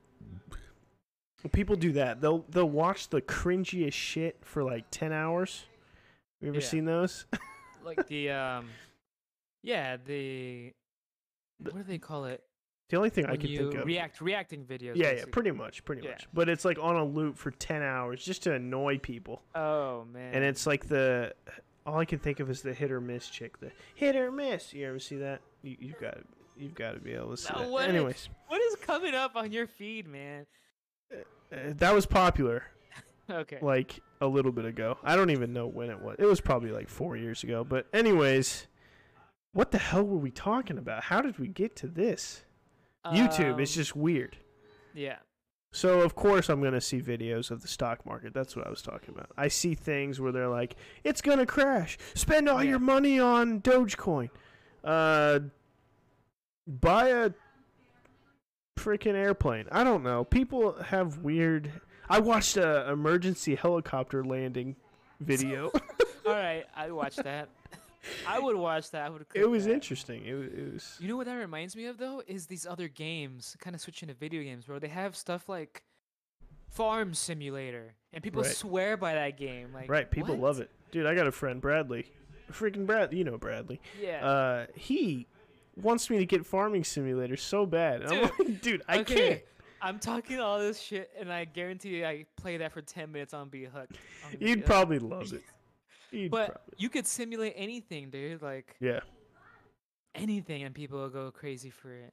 People 1.52 1.74
do 1.76 1.92
that. 1.92 2.20
They'll 2.20 2.44
they'll 2.50 2.68
watch 2.68 3.08
the 3.08 3.20
cringiest 3.22 3.92
shit 3.94 4.36
for 4.42 4.62
like 4.62 4.84
ten 4.90 5.12
hours. 5.12 5.64
Have 6.40 6.46
You 6.46 6.48
ever 6.50 6.60
Yeah. 6.60 6.66
seen 6.66 6.84
those? 6.84 7.26
Like 7.82 8.06
the 8.08 8.28
um, 8.30 8.68
yeah, 9.62 9.96
the 10.04 10.70
what 11.62 11.76
do 11.76 11.82
they 11.82 11.96
call 11.96 12.26
it? 12.26 12.42
The 12.90 12.98
only 12.98 13.08
thing 13.08 13.24
I 13.24 13.36
can 13.36 13.48
think 13.56 13.74
of. 13.74 13.86
react 13.86 14.20
reacting 14.20 14.66
videos. 14.66 14.96
yeah, 14.96 15.12
yeah, 15.12 15.24
pretty 15.32 15.50
much, 15.50 15.82
pretty 15.86 16.02
Yeah. 16.02 16.10
much. 16.10 16.28
But 16.34 16.50
it's 16.50 16.66
like 16.66 16.78
on 16.78 16.96
a 16.96 17.04
loop 17.04 17.38
for 17.38 17.50
ten 17.52 17.80
hours 17.82 18.22
just 18.22 18.42
to 18.42 18.52
annoy 18.52 18.98
people. 18.98 19.40
Oh 19.54 20.04
man. 20.12 20.34
And 20.34 20.44
it's 20.44 20.66
like 20.66 20.88
the 20.88 21.32
all 21.86 21.98
I 21.98 22.04
can 22.04 22.18
think 22.18 22.40
of 22.40 22.50
is 22.50 22.62
the 22.62 22.74
hit 22.74 22.90
or 22.92 23.00
miss 23.00 23.28
chick. 23.28 23.58
The 23.60 23.70
hit 23.94 24.16
or 24.16 24.30
miss. 24.30 24.72
You 24.72 24.86
ever 24.88 24.98
see 24.98 25.16
that? 25.16 25.40
You, 25.62 25.76
you 25.80 25.94
got 26.00 26.18
you've 26.56 26.74
got 26.74 26.92
to 26.92 27.00
be 27.00 27.12
able 27.12 27.30
to 27.30 27.36
see 27.36 27.52
No, 27.54 27.60
that. 27.60 27.70
what 27.70 27.88
is- 27.88 27.94
Anyways, 27.94 28.28
what 28.48 28.60
is 28.60 28.76
coming 28.76 29.14
up 29.14 29.36
on 29.36 29.50
your 29.52 29.66
feed, 29.66 30.06
man? 30.06 30.46
uh, 31.12 31.16
that 31.76 31.92
was 31.94 32.06
popular 32.06 32.64
Okay. 33.30 33.58
like 33.62 33.98
a 34.20 34.26
little 34.26 34.52
bit 34.52 34.64
ago. 34.64 34.98
I 35.02 35.16
don't 35.16 35.30
even 35.30 35.52
know 35.52 35.66
when 35.66 35.90
it 35.90 36.00
was. 36.00 36.16
It 36.18 36.26
was 36.26 36.40
probably 36.40 36.70
like 36.70 36.88
four 36.88 37.16
years 37.16 37.42
ago. 37.44 37.64
But 37.64 37.86
anyways, 37.92 38.66
what 39.52 39.70
the 39.70 39.78
hell 39.78 40.04
were 40.04 40.18
we 40.18 40.30
talking 40.30 40.78
about? 40.78 41.04
How 41.04 41.20
did 41.22 41.38
we 41.38 41.48
get 41.48 41.76
to 41.76 41.86
this? 41.86 42.42
YouTube 43.06 43.60
is 43.60 43.70
Um, 43.76 43.80
just 43.80 43.96
weird. 43.96 44.36
yeah. 44.94 45.16
So 45.72 46.00
of 46.00 46.14
course 46.16 46.48
I'm 46.48 46.62
gonna 46.62 46.80
see 46.80 47.00
videos 47.00 47.50
of 47.50 47.62
the 47.62 47.68
stock 47.68 48.04
market. 48.04 48.34
That's 48.34 48.56
what 48.56 48.66
I 48.66 48.70
was 48.70 48.82
talking 48.82 49.14
about. 49.14 49.30
I 49.36 49.48
see 49.48 49.74
things 49.74 50.20
where 50.20 50.32
they're 50.32 50.48
like, 50.48 50.76
"It's 51.04 51.20
gonna 51.20 51.46
crash. 51.46 51.96
Spend 52.14 52.48
all 52.48 52.62
Yeah. 52.62 52.70
your 52.70 52.78
money 52.80 53.20
on 53.20 53.60
Dogecoin. 53.60 54.30
Uh, 54.82 55.40
buy 56.66 57.08
a 57.08 57.30
freaking 58.76 59.14
airplane. 59.14 59.66
I 59.70 59.84
don't 59.84 60.02
know. 60.02 60.24
People 60.24 60.72
have 60.82 61.18
weird. 61.18 61.70
I 62.08 62.18
watched 62.18 62.56
a 62.56 62.90
emergency 62.90 63.54
helicopter 63.54 64.24
landing 64.24 64.74
video. 65.20 65.70
All 66.26 66.32
right, 66.32 66.64
I 66.74 66.90
watched 66.90 67.22
that. 67.22 67.48
I 68.26 68.38
would 68.38 68.56
watch 68.56 68.90
that. 68.92 69.02
I 69.06 69.08
would. 69.10 69.26
it 69.34 69.44
was 69.48 69.64
that. 69.66 69.72
interesting. 69.74 70.24
It, 70.24 70.34
wa- 70.34 70.40
it 70.42 70.72
was. 70.74 70.96
You 71.00 71.08
know 71.08 71.16
what 71.16 71.26
that 71.26 71.34
reminds 71.34 71.76
me 71.76 71.86
of 71.86 71.98
though 71.98 72.22
is 72.26 72.46
these 72.46 72.66
other 72.66 72.88
games, 72.88 73.56
kind 73.60 73.74
of 73.74 73.80
switching 73.82 74.08
to 74.08 74.14
video 74.14 74.42
games, 74.42 74.68
where 74.68 74.80
they 74.80 74.88
have 74.88 75.16
stuff 75.16 75.48
like 75.48 75.82
Farm 76.70 77.14
Simulator, 77.14 77.94
and 78.12 78.22
people 78.22 78.42
Right. 78.42 78.50
swear 78.52 78.96
by 78.96 79.14
that 79.14 79.36
game. 79.36 79.72
Like, 79.74 79.90
Right, 79.90 80.10
people 80.10 80.34
what? 80.36 80.42
love 80.46 80.60
it, 80.60 80.70
dude. 80.92 81.06
I 81.06 81.14
got 81.14 81.26
a 81.26 81.32
friend, 81.32 81.60
Bradley, 81.60 82.06
freaking 82.52 82.86
Brad. 82.86 83.12
You 83.12 83.24
know 83.24 83.38
Bradley. 83.38 83.80
Yeah. 84.00 84.24
uh, 84.26 84.66
he 84.74 85.26
wants 85.76 86.08
me 86.10 86.18
to 86.18 86.26
get 86.26 86.46
Farming 86.46 86.84
Simulator 86.84 87.36
so 87.36 87.66
bad. 87.66 88.02
And 88.02 88.12
I'm 88.12 88.22
like, 88.22 88.60
dude, 88.62 88.82
I 88.88 88.98
Okay, 89.00 89.14
can't. 89.28 89.40
I'm 89.82 89.98
talking 89.98 90.38
all 90.40 90.58
this 90.58 90.78
shit, 90.80 91.10
and 91.18 91.32
I 91.32 91.44
guarantee 91.46 91.96
you, 91.96 92.04
I 92.06 92.26
play 92.36 92.58
that 92.58 92.70
for 92.72 92.82
ten 92.82 93.10
minutes, 93.12 93.32
I'm 93.34 93.48
be 93.48 93.64
hooked. 93.64 93.92
I'm 94.24 94.32
gonna 94.32 94.38
be 94.38 94.46
You'd 94.46 94.58
hooked. 94.60 94.66
probably 94.66 94.98
love 94.98 95.32
it. 95.32 95.42
You'd 96.12 96.30
But 96.30 96.46
probably. 96.46 96.74
you 96.78 96.88
could 96.88 97.06
simulate 97.06 97.54
anything, 97.56 98.10
dude. 98.10 98.42
Like 98.42 98.76
Yeah. 98.80 99.00
anything, 100.14 100.62
and 100.62 100.74
people 100.74 100.98
will 100.98 101.08
go 101.10 101.30
crazy 101.30 101.70
for 101.70 101.92
it. 101.92 102.12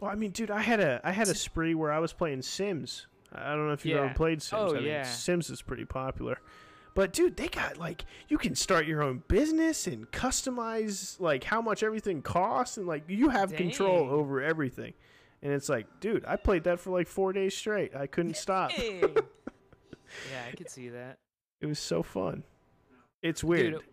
Well, 0.00 0.10
I 0.10 0.14
mean, 0.14 0.32
dude, 0.32 0.50
I 0.50 0.60
had 0.60 0.80
a 0.80 1.00
I 1.04 1.12
had 1.12 1.28
a 1.28 1.34
spree 1.34 1.74
where 1.74 1.92
I 1.92 1.98
was 1.98 2.12
playing 2.12 2.42
Sims. 2.42 3.06
I 3.32 3.54
don't 3.54 3.66
know 3.66 3.72
if 3.72 3.84
you've 3.84 3.98
ever 3.98 4.12
played 4.14 4.42
Sims. 4.42 4.72
Oh, 4.72 4.76
I 4.76 4.78
mean, 4.80 4.84
yeah. 4.88 5.02
Sims 5.04 5.50
is 5.50 5.62
pretty 5.62 5.84
popular. 5.84 6.38
But 6.94 7.12
dude, 7.12 7.36
they 7.36 7.48
got 7.48 7.78
like 7.78 8.04
you 8.28 8.38
can 8.38 8.54
start 8.54 8.86
your 8.86 9.02
own 9.02 9.22
business 9.28 9.86
and 9.86 10.10
customize 10.10 11.20
like 11.20 11.44
how 11.44 11.60
much 11.62 11.82
everything 11.82 12.22
costs 12.22 12.76
and 12.76 12.86
like 12.86 13.04
you 13.08 13.28
have 13.28 13.54
control 13.54 14.08
over 14.10 14.42
everything. 14.42 14.94
And 15.40 15.52
it's 15.52 15.68
like, 15.68 15.86
dude, 16.00 16.24
I 16.26 16.34
played 16.34 16.64
that 16.64 16.80
for 16.80 16.90
like 16.90 17.06
4 17.06 17.32
days 17.32 17.56
straight. 17.56 17.94
I 17.94 18.06
couldn't 18.08 18.36
stop. 18.36 18.72
Yeah, 20.32 20.42
I 20.50 20.56
could 20.56 20.70
see 20.70 20.88
that. 20.88 21.18
It 21.60 21.66
was 21.66 21.78
so 21.78 22.02
fun. 22.02 22.42
It's 23.22 23.42
weird. 23.42 23.74
Dude, 23.74 23.84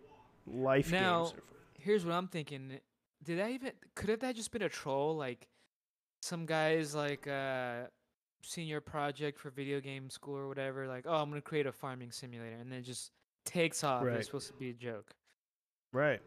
Life 0.48 0.92
now- 0.92 1.26
games 1.26 1.34
are. 1.38 1.42
Here's 1.80 2.06
what 2.06 2.14
I'm 2.16 2.28
thinking. 2.28 2.80
Did 3.24 3.40
that 3.40 3.50
even 3.52 3.72
could 3.96 4.10
have 4.10 4.20
that 4.22 4.36
just 4.36 4.52
been 4.52 4.62
a 4.64 4.70
troll? 4.70 5.16
Like 5.16 5.48
some 6.22 6.46
guys 6.46 6.96
like 6.96 7.28
uh 7.28 7.84
senior 8.44 8.80
project 8.82 9.40
for 9.40 9.50
video 9.50 9.80
game 9.80 10.10
school 10.10 10.36
or 10.38 10.48
whatever, 10.48 10.88
like, 10.88 11.06
oh 11.08 11.16
I'm 11.16 11.30
gonna 11.30 11.42
create 11.42 11.66
a 11.68 11.72
farming 11.72 12.12
simulator 12.12 12.56
and 12.56 12.72
then 12.72 12.80
it 12.80 12.84
just 12.84 13.12
takes 13.46 13.84
off. 13.84 14.04
Right. 14.04 14.18
It's 14.18 14.28
supposed 14.28 14.48
to 14.48 14.54
be 14.54 14.70
a 14.70 14.74
joke. 14.74 15.12
Right. 15.94 16.22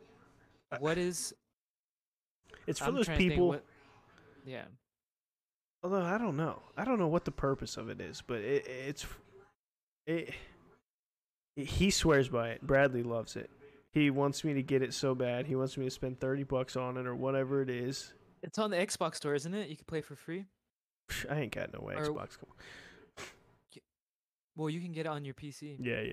Uh, 0.73 0.79
What 0.81 0.99
is 0.99 1.35
It's 2.67 2.79
for 2.81 2.87
I'm 2.87 2.95
those 2.95 3.07
trying 3.07 3.19
to 3.19 3.23
think 3.23 3.33
people. 3.33 3.49
what- 3.49 3.65
yeah. 4.45 4.65
Although 5.83 6.03
I 6.03 6.19
don't 6.19 6.37
know, 6.37 6.61
I 6.77 6.85
don't 6.85 6.99
know 6.99 7.07
what 7.09 7.25
the 7.25 7.31
purpose 7.31 7.77
of 7.77 7.89
it 7.89 8.01
is, 8.01 8.23
but 8.27 8.39
it, 8.41 8.67
it's 8.67 9.07
it. 10.07 10.35
He 11.67 11.91
swears 11.91 12.29
by 12.29 12.51
it. 12.51 12.63
Bradley 12.63 13.03
loves 13.03 13.35
it. 13.37 13.51
He 13.91 14.11
wants 14.11 14.45
me 14.45 14.55
to 14.55 14.63
get 14.63 14.83
it 14.83 14.95
so 14.95 15.15
bad. 15.15 15.47
He 15.47 15.57
wants 15.57 15.77
me 15.77 15.85
to 15.87 15.91
spend 15.91 16.21
thirty 16.21 16.45
bucks 16.45 16.77
on 16.77 16.97
it 16.97 17.07
or 17.07 17.15
whatever 17.15 17.63
it 17.63 17.71
is. 17.71 18.13
It's 18.43 18.59
on 18.59 18.71
the 18.71 18.77
Xbox 18.77 19.17
store, 19.17 19.35
isn't 19.35 19.53
it? 19.55 19.69
You 19.69 19.77
can 19.77 19.85
play 19.87 20.01
for 20.01 20.15
free. 20.15 20.45
I 21.29 21.41
ain't 21.41 21.53
got 21.55 21.73
no 21.73 21.81
Or- 21.81 21.93
Xbox. 21.95 22.39
Come 22.39 22.51
on. 22.51 22.57
Well, 24.57 24.69
you 24.71 24.81
can 24.81 24.93
get 24.93 25.07
it 25.07 25.09
on 25.09 25.25
your 25.25 25.35
PC. 25.35 25.77
Yeah, 25.81 26.01
yeah. 26.01 26.13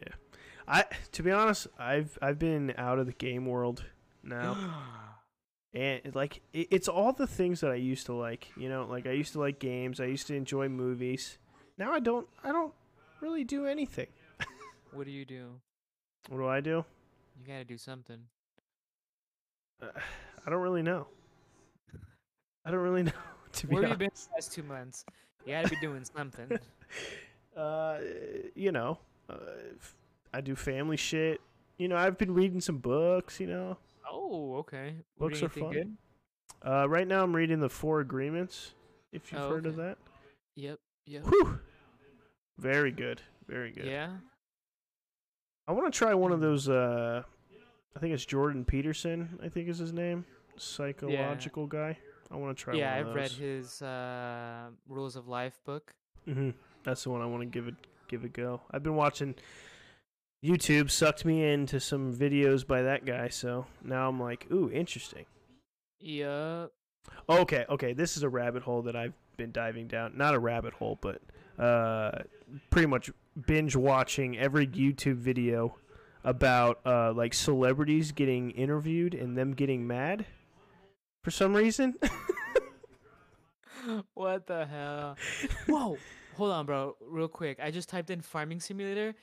I 0.68 0.86
to 1.14 1.24
be 1.24 1.32
honest, 1.32 1.68
I've 1.80 2.18
I've 2.22 2.40
been 2.40 2.74
out 2.78 3.00
of 3.00 3.06
the 3.08 3.14
game 3.14 3.46
world 3.46 3.84
now. 4.24 4.56
and 5.74 6.02
like 6.16 6.42
it, 6.54 6.68
it's 6.72 6.88
all 6.88 7.12
the 7.12 7.28
things 7.28 7.62
that 7.62 7.72
I 7.72 7.76
used 7.76 8.06
to 8.08 8.14
like. 8.14 8.48
You 8.58 8.70
know, 8.70 8.86
like 8.90 9.06
I 9.08 9.12
used 9.12 9.34
to 9.34 9.40
like 9.40 9.60
games. 9.60 10.00
I 10.00 10.06
used 10.06 10.28
to 10.28 10.36
enjoy 10.36 10.70
movies. 10.70 11.38
Now 11.78 11.92
I 11.92 12.00
don't. 12.00 12.28
I 12.44 12.52
don't 12.52 12.74
really 13.20 13.44
do 13.44 13.66
anything. 13.66 14.08
What 14.96 15.06
do 15.06 15.12
you 15.12 15.26
do? 15.26 15.50
What 16.30 16.38
do 16.38 16.48
I 16.48 16.62
do? 16.62 16.84
You 17.40 17.46
gotta 17.46 17.66
do 17.66 17.78
something. 17.78 18.20
Uh, 19.82 19.88
I 20.46 20.50
don't 20.50 20.62
really 20.62 20.82
know. 20.82 21.08
I 22.66 22.72
don't 22.72 22.80
really 22.80 23.04
know. 23.10 23.12
To 23.54 23.68
be 23.68 23.76
Where 23.76 23.84
have 23.84 23.92
you 23.92 23.98
been 23.98 24.08
honest, 24.08 24.30
the 24.30 24.36
last 24.36 24.54
two 24.54 24.64
months? 24.64 25.06
You 25.46 25.54
gotta 25.54 25.70
be 25.70 25.76
doing 25.82 26.04
something. 26.16 26.60
uh, 27.58 27.98
you 28.56 28.72
know, 28.72 28.98
uh, 29.30 29.36
I 30.34 30.42
do 30.42 30.56
family 30.56 30.98
shit. 30.98 31.42
You 31.78 31.88
know, 31.88 31.98
I've 31.98 32.18
been 32.18 32.34
reading 32.34 32.62
some 32.62 32.78
books. 32.78 33.40
You 33.40 33.48
know, 33.48 33.78
Oh, 34.10 34.56
okay. 34.58 34.96
Books 35.18 35.44
are 35.44 35.50
fun. 35.50 35.72
Good? 35.72 35.98
uh, 36.66 36.88
right 36.90 37.08
now 37.08 37.24
I'm 37.24 37.36
reading 37.36 37.60
the 37.60 37.70
Four 37.70 38.00
Agreements. 38.00 38.74
If 39.12 39.32
you've 39.32 39.42
Oh, 39.42 39.50
heard 39.50 39.66
of 39.66 39.76
that, 39.78 39.98
Yep. 40.56 40.80
Yep. 41.06 41.24
whew, 41.26 41.60
very 42.58 42.92
good, 42.92 43.22
very 43.48 43.72
good. 43.72 43.86
Yeah. 43.86 44.18
I 45.68 45.72
want 45.72 45.92
to 45.92 45.98
try 45.98 46.14
one 46.14 46.32
of 46.32 46.40
those. 46.42 46.70
Uh, 46.70 47.24
I 47.96 48.00
think 48.00 48.14
it's 48.14 48.26
Jordan 48.26 48.66
Peterson. 48.66 49.40
I 49.44 49.50
think 49.50 49.68
is 49.70 49.78
his 49.78 49.94
name. 49.94 50.26
Psychological 50.58 51.68
guy. 51.68 51.98
I 52.32 52.36
want 52.38 52.58
to 52.58 52.64
try. 52.64 52.76
yeah, 52.76 52.92
one 52.98 53.02
of 53.02 53.08
I've 53.10 53.16
read 53.16 53.32
his 53.32 53.82
uh, 53.82 54.68
Rules 54.88 55.16
of 55.16 55.28
Life 55.28 55.60
book. 55.66 55.94
hmm 56.26 56.52
That's 56.84 57.04
the 57.04 57.10
one 57.10 57.22
I 57.22 57.26
want 57.26 57.42
to 57.42 57.46
give 57.48 57.68
it 57.68 57.76
give 58.08 58.24
a 58.24 58.30
go. 58.30 58.62
I've 58.72 58.84
been 58.84 58.96
watching 58.96 59.36
YouTube 60.44 60.92
sucked 60.92 61.26
me 61.26 61.44
into 61.52 61.80
some 61.80 62.14
videos 62.14 62.66
by 62.66 62.84
that 62.84 63.06
guy, 63.06 63.30
so 63.30 63.66
now 63.84 64.08
I'm 64.08 64.20
like, 64.20 64.46
ooh, 64.52 64.70
interesting. 64.72 65.26
Yep. 66.00 66.72
Okay, 67.30 67.66
okay, 67.70 67.94
this 67.94 68.18
is 68.18 68.24
a 68.24 68.30
rabbit 68.30 68.64
hole 68.64 68.84
that 68.84 68.96
I've 68.96 69.14
been 69.38 69.52
diving 69.52 69.88
down. 69.88 70.18
Not 70.18 70.36
a 70.36 70.40
rabbit 70.40 70.74
hole, 70.74 70.98
but 71.02 71.22
uh, 71.60 72.20
pretty 72.70 72.88
much 72.88 73.10
binge 73.46 73.76
watching 73.76 74.38
every 74.38 74.68
YouTube 74.68 75.18
video 75.18 75.78
about 76.24 76.80
uh, 76.86 77.14
like 77.14 77.34
celebrities 77.34 78.12
getting 78.12 78.52
interviewed 78.52 79.14
and 79.14 79.38
them 79.38 79.54
getting 79.54 79.86
mad 79.86 80.26
for 81.22 81.32
some 81.32 81.54
reason. 81.54 81.96
what 84.14 84.48
the 84.48 84.66
hell? 84.66 85.18
Whoa. 85.68 85.98
Hold 86.36 86.52
on, 86.52 86.66
bro. 86.66 86.96
Real 87.02 87.28
quick. 87.28 87.60
I 87.62 87.72
just 87.72 87.90
typed 87.90 88.10
in 88.10 88.22
farming 88.22 88.60
simulator. 88.60 89.16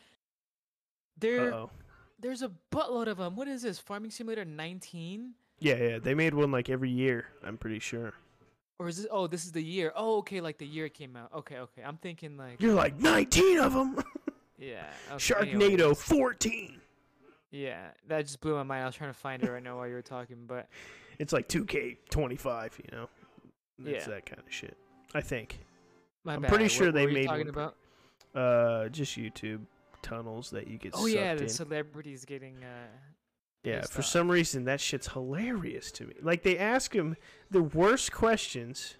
There, 1.18 1.52
oh. 1.52 1.70
there's 2.18 2.42
a 2.42 2.50
buttload 2.70 3.06
of 3.06 3.18
them. 3.18 3.36
What 3.36 3.48
is 3.48 3.62
this? 3.62 3.78
Farming 3.78 4.10
simulator 4.10 4.44
19? 4.44 5.34
Yeah, 5.58 5.76
yeah, 5.76 5.98
they 5.98 6.14
made 6.14 6.34
one 6.34 6.50
like 6.50 6.70
every 6.70 6.90
year. 6.90 7.26
I'm 7.44 7.58
pretty 7.58 7.78
sure. 7.78 8.14
Or 8.82 8.88
is 8.88 8.96
this? 8.96 9.06
Oh, 9.10 9.26
this 9.28 9.44
is 9.44 9.52
the 9.52 9.62
year. 9.62 9.92
Oh, 9.94 10.18
okay. 10.18 10.40
Like 10.40 10.58
the 10.58 10.66
year 10.66 10.86
it 10.86 10.94
came 10.94 11.14
out. 11.16 11.30
Okay, 11.32 11.58
okay. 11.58 11.82
I'm 11.84 11.96
thinking 11.98 12.36
like. 12.36 12.60
You're 12.60 12.74
like 12.74 12.98
19 12.98 13.58
of 13.58 13.72
them. 13.72 13.96
Yeah. 14.58 14.84
Okay, 15.10 15.16
Sharknado 15.16 15.72
anyways. 15.72 16.02
14. 16.02 16.80
Yeah, 17.50 17.80
that 18.06 18.22
just 18.26 18.40
blew 18.40 18.54
my 18.54 18.62
mind. 18.62 18.84
I 18.84 18.86
was 18.86 18.94
trying 18.94 19.10
to 19.10 19.18
find 19.18 19.42
it 19.42 19.50
right 19.50 19.60
now 19.62 19.76
while 19.78 19.88
you 19.88 19.94
were 19.94 20.02
talking, 20.02 20.44
but 20.46 20.68
It's 21.18 21.32
like 21.32 21.48
2K25, 21.48 22.78
you 22.78 22.96
know. 22.96 23.08
It's 23.84 24.06
Yeah. 24.06 24.14
that 24.14 24.26
kind 24.26 24.38
of 24.38 24.52
shit. 24.52 24.76
I 25.14 25.20
think. 25.20 25.58
my 26.22 26.34
I'm 26.34 26.42
bad. 26.42 26.48
pretty 26.48 26.64
What- 26.66 26.70
sure 26.70 26.86
what 26.86 26.94
they 26.94 27.02
were 27.06 27.08
you 27.10 27.14
made 27.14 27.26
talking 27.26 27.48
about. 27.48 27.76
Uh, 28.36 28.88
just 28.88 29.18
YouTube 29.18 29.62
tunnels 30.00 30.50
that 30.50 30.68
you 30.68 30.78
get 30.78 30.92
Oh 30.94 31.06
yeah, 31.06 31.30
sucked 31.30 31.38
the 31.38 31.44
in. 31.44 31.50
celebrities 31.50 32.24
getting. 32.24 32.62
uh 32.62 32.86
Yeah, 33.64 33.82
for 33.82 34.02
some 34.02 34.28
reason 34.30 34.64
that 34.64 34.80
shit's 34.80 35.08
hilarious 35.08 35.92
to 35.92 36.06
me. 36.06 36.14
Like 36.20 36.42
they 36.42 36.58
ask 36.58 36.94
him 36.94 37.16
the 37.50 37.62
worst 37.62 38.10
questions. 38.10 38.96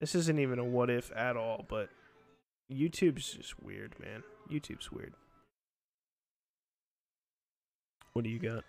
This 0.00 0.14
isn't 0.14 0.38
even 0.38 0.58
a 0.58 0.64
what 0.64 0.88
if 0.88 1.12
at 1.14 1.36
all, 1.36 1.66
but 1.68 1.90
YouTube's 2.72 3.32
just 3.32 3.62
weird, 3.62 3.96
man. 4.00 4.22
YouTube's 4.50 4.90
weird. 4.90 5.12
What 8.14 8.24
do 8.24 8.30
you 8.30 8.38
got? 8.38 8.64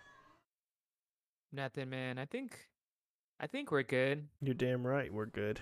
Nothing, 1.54 1.90
man. 1.90 2.18
I 2.18 2.26
think, 2.26 2.68
I 3.40 3.48
think 3.48 3.72
we're 3.72 3.84
good. 3.84 4.28
You're 4.42 4.54
damn 4.54 4.86
right. 4.86 5.12
We're 5.12 5.26
good. 5.26 5.60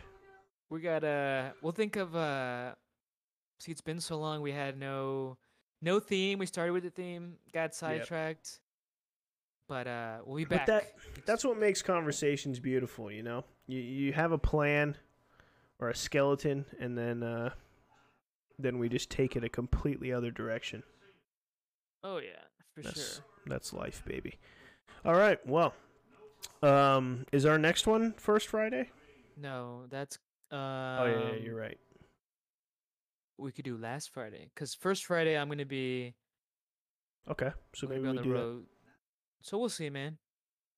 We 0.70 0.82
got 0.82 1.04
uh 1.04 1.50
we'll 1.62 1.72
think 1.72 1.96
of 1.96 2.16
uh 2.16 2.74
see 3.60 3.72
it's 3.72 3.82
been 3.82 4.00
so 4.00 4.20
long 4.20 4.42
we 4.42 4.52
had 4.52 4.78
no 4.78 5.38
no 5.82 6.00
theme. 6.00 6.40
We 6.40 6.46
started 6.46 6.74
with 6.74 6.84
the 6.84 6.92
theme, 6.92 7.36
got 7.54 7.74
sidetracked. 7.74 8.60
But 9.70 9.88
uh 9.88 10.18
we'll 10.26 10.36
be 10.38 10.46
back. 10.46 10.66
But 10.66 10.74
that- 10.74 11.26
That's 11.26 11.46
what 11.46 11.58
makes 11.58 11.82
conversations 11.82 12.60
beautiful, 12.60 13.10
you 13.12 13.24
know. 13.24 13.46
You 13.68 13.80
you 13.80 14.14
have 14.14 14.32
a 14.34 14.38
plan 14.38 14.98
or 15.80 15.90
a 15.90 15.96
skeleton, 15.96 16.66
and 16.80 16.98
then 16.98 17.24
uh, 17.24 17.52
then 18.58 18.80
we 18.80 18.90
just 18.90 19.10
take 19.10 19.36
it 19.38 19.44
a 19.46 19.50
completely 19.50 20.12
other 20.12 20.32
direction. 20.32 20.84
Oh 22.04 22.18
yeah, 22.18 22.42
for 22.74 22.82
That's 22.82 23.16
sure. 23.16 23.24
that's 23.46 23.72
life, 23.72 24.04
baby. 24.06 24.40
All 25.06 25.14
right. 25.16 25.40
Well, 25.48 25.74
um, 26.64 27.26
is 27.32 27.46
our 27.46 27.58
next 27.60 27.86
one 27.88 28.14
first 28.18 28.48
Friday? 28.48 28.90
No, 29.38 29.84
that's 29.90 30.18
um 30.52 30.58
oh 30.60 31.06
yeah, 31.06 31.30
yeah, 31.30 31.44
you're 31.44 31.56
right. 31.56 31.78
we 33.38 33.52
could 33.52 33.66
do 33.66 33.78
last 33.78 34.10
Friday. 34.10 34.50
Cause 34.56 34.74
first 34.74 35.06
Friday 35.06 35.38
I'm 35.38 35.48
gonna 35.48 35.66
be 35.66 36.16
Okay, 37.30 37.52
so 37.76 37.86
maybe 37.88 38.02
we 38.02 38.08
on 38.10 38.16
do 38.18 38.24
the 38.24 38.30
that. 38.40 38.64
Road. 39.40 39.46
So 39.46 39.58
we'll 39.58 39.70
see, 39.70 39.90
man. 39.90 40.18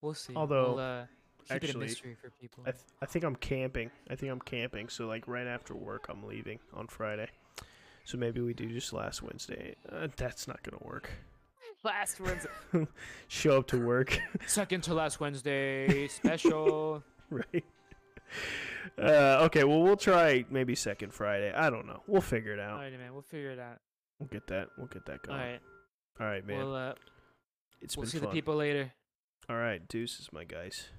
We'll 0.02 0.14
see. 0.14 0.34
Although, 0.36 0.74
we'll, 0.76 0.80
uh, 0.80 1.06
keep 1.48 1.58
it 1.58 1.64
a 1.64 1.68
actually, 1.68 1.86
mystery 1.86 2.16
for 2.20 2.30
people. 2.42 2.64
I, 2.66 2.72
th- 2.72 2.84
I 3.02 3.06
think 3.06 3.26
I'm 3.26 3.36
camping. 3.36 3.92
I 4.10 4.16
think 4.16 4.32
I'm 4.32 4.40
camping. 4.42 4.90
So 4.90 5.08
like 5.08 5.28
right 5.28 5.48
after 5.48 5.76
work, 5.76 6.08
I'm 6.10 6.24
leaving 6.24 6.60
on 6.74 6.88
Friday. 6.88 7.28
So 8.04 8.18
maybe 8.18 8.42
we 8.42 8.54
do 8.54 8.68
just 8.70 8.94
last 8.94 9.22
Wednesday. 9.22 9.76
Uh, 9.92 10.08
that's 10.16 10.48
not 10.48 10.62
gonna 10.64 10.82
work. 10.84 11.10
last 11.84 12.20
Wednesday, 12.20 12.50
Show 13.28 13.60
up 13.60 13.68
to 13.68 13.86
work, 13.86 14.20
second 14.48 14.82
to 14.84 14.94
last 14.94 15.20
Wednesday 15.20 16.08
special. 16.08 17.04
right? 17.30 17.64
Uh, 18.98 19.40
okay, 19.44 19.64
well 19.64 19.82
we'll 19.82 19.98
try 19.98 20.46
maybe 20.50 20.74
second 20.74 21.14
Friday. 21.14 21.54
I 21.54 21.70
don't 21.70 21.86
know. 21.86 22.02
We'll 22.08 22.22
figure 22.22 22.54
it 22.54 22.60
out. 22.60 22.80
Alrighty, 22.80 22.98
man. 22.98 23.14
We'll 23.14 23.22
figure 23.22 23.52
it 23.52 23.60
out. 23.60 23.78
We'll 24.20 24.30
get 24.30 24.48
that. 24.48 24.70
We'll 24.78 24.88
get 24.88 25.06
that 25.06 25.22
going. 25.24 25.40
right. 25.40 25.60
All 26.20 26.28
right, 26.28 26.46
man. 26.46 26.58
We'll 26.58 26.76
uh, 26.76 26.94
it's 27.82 27.98
we'll 27.98 28.04
been 28.04 28.12
see 28.12 28.20
fun. 28.20 28.30
the 28.30 28.34
people 28.34 28.56
later. 28.56 28.94
All 29.50 29.58
right, 29.58 29.86
deuces, 29.88 30.30
my 30.32 30.44
guys. 30.44 30.90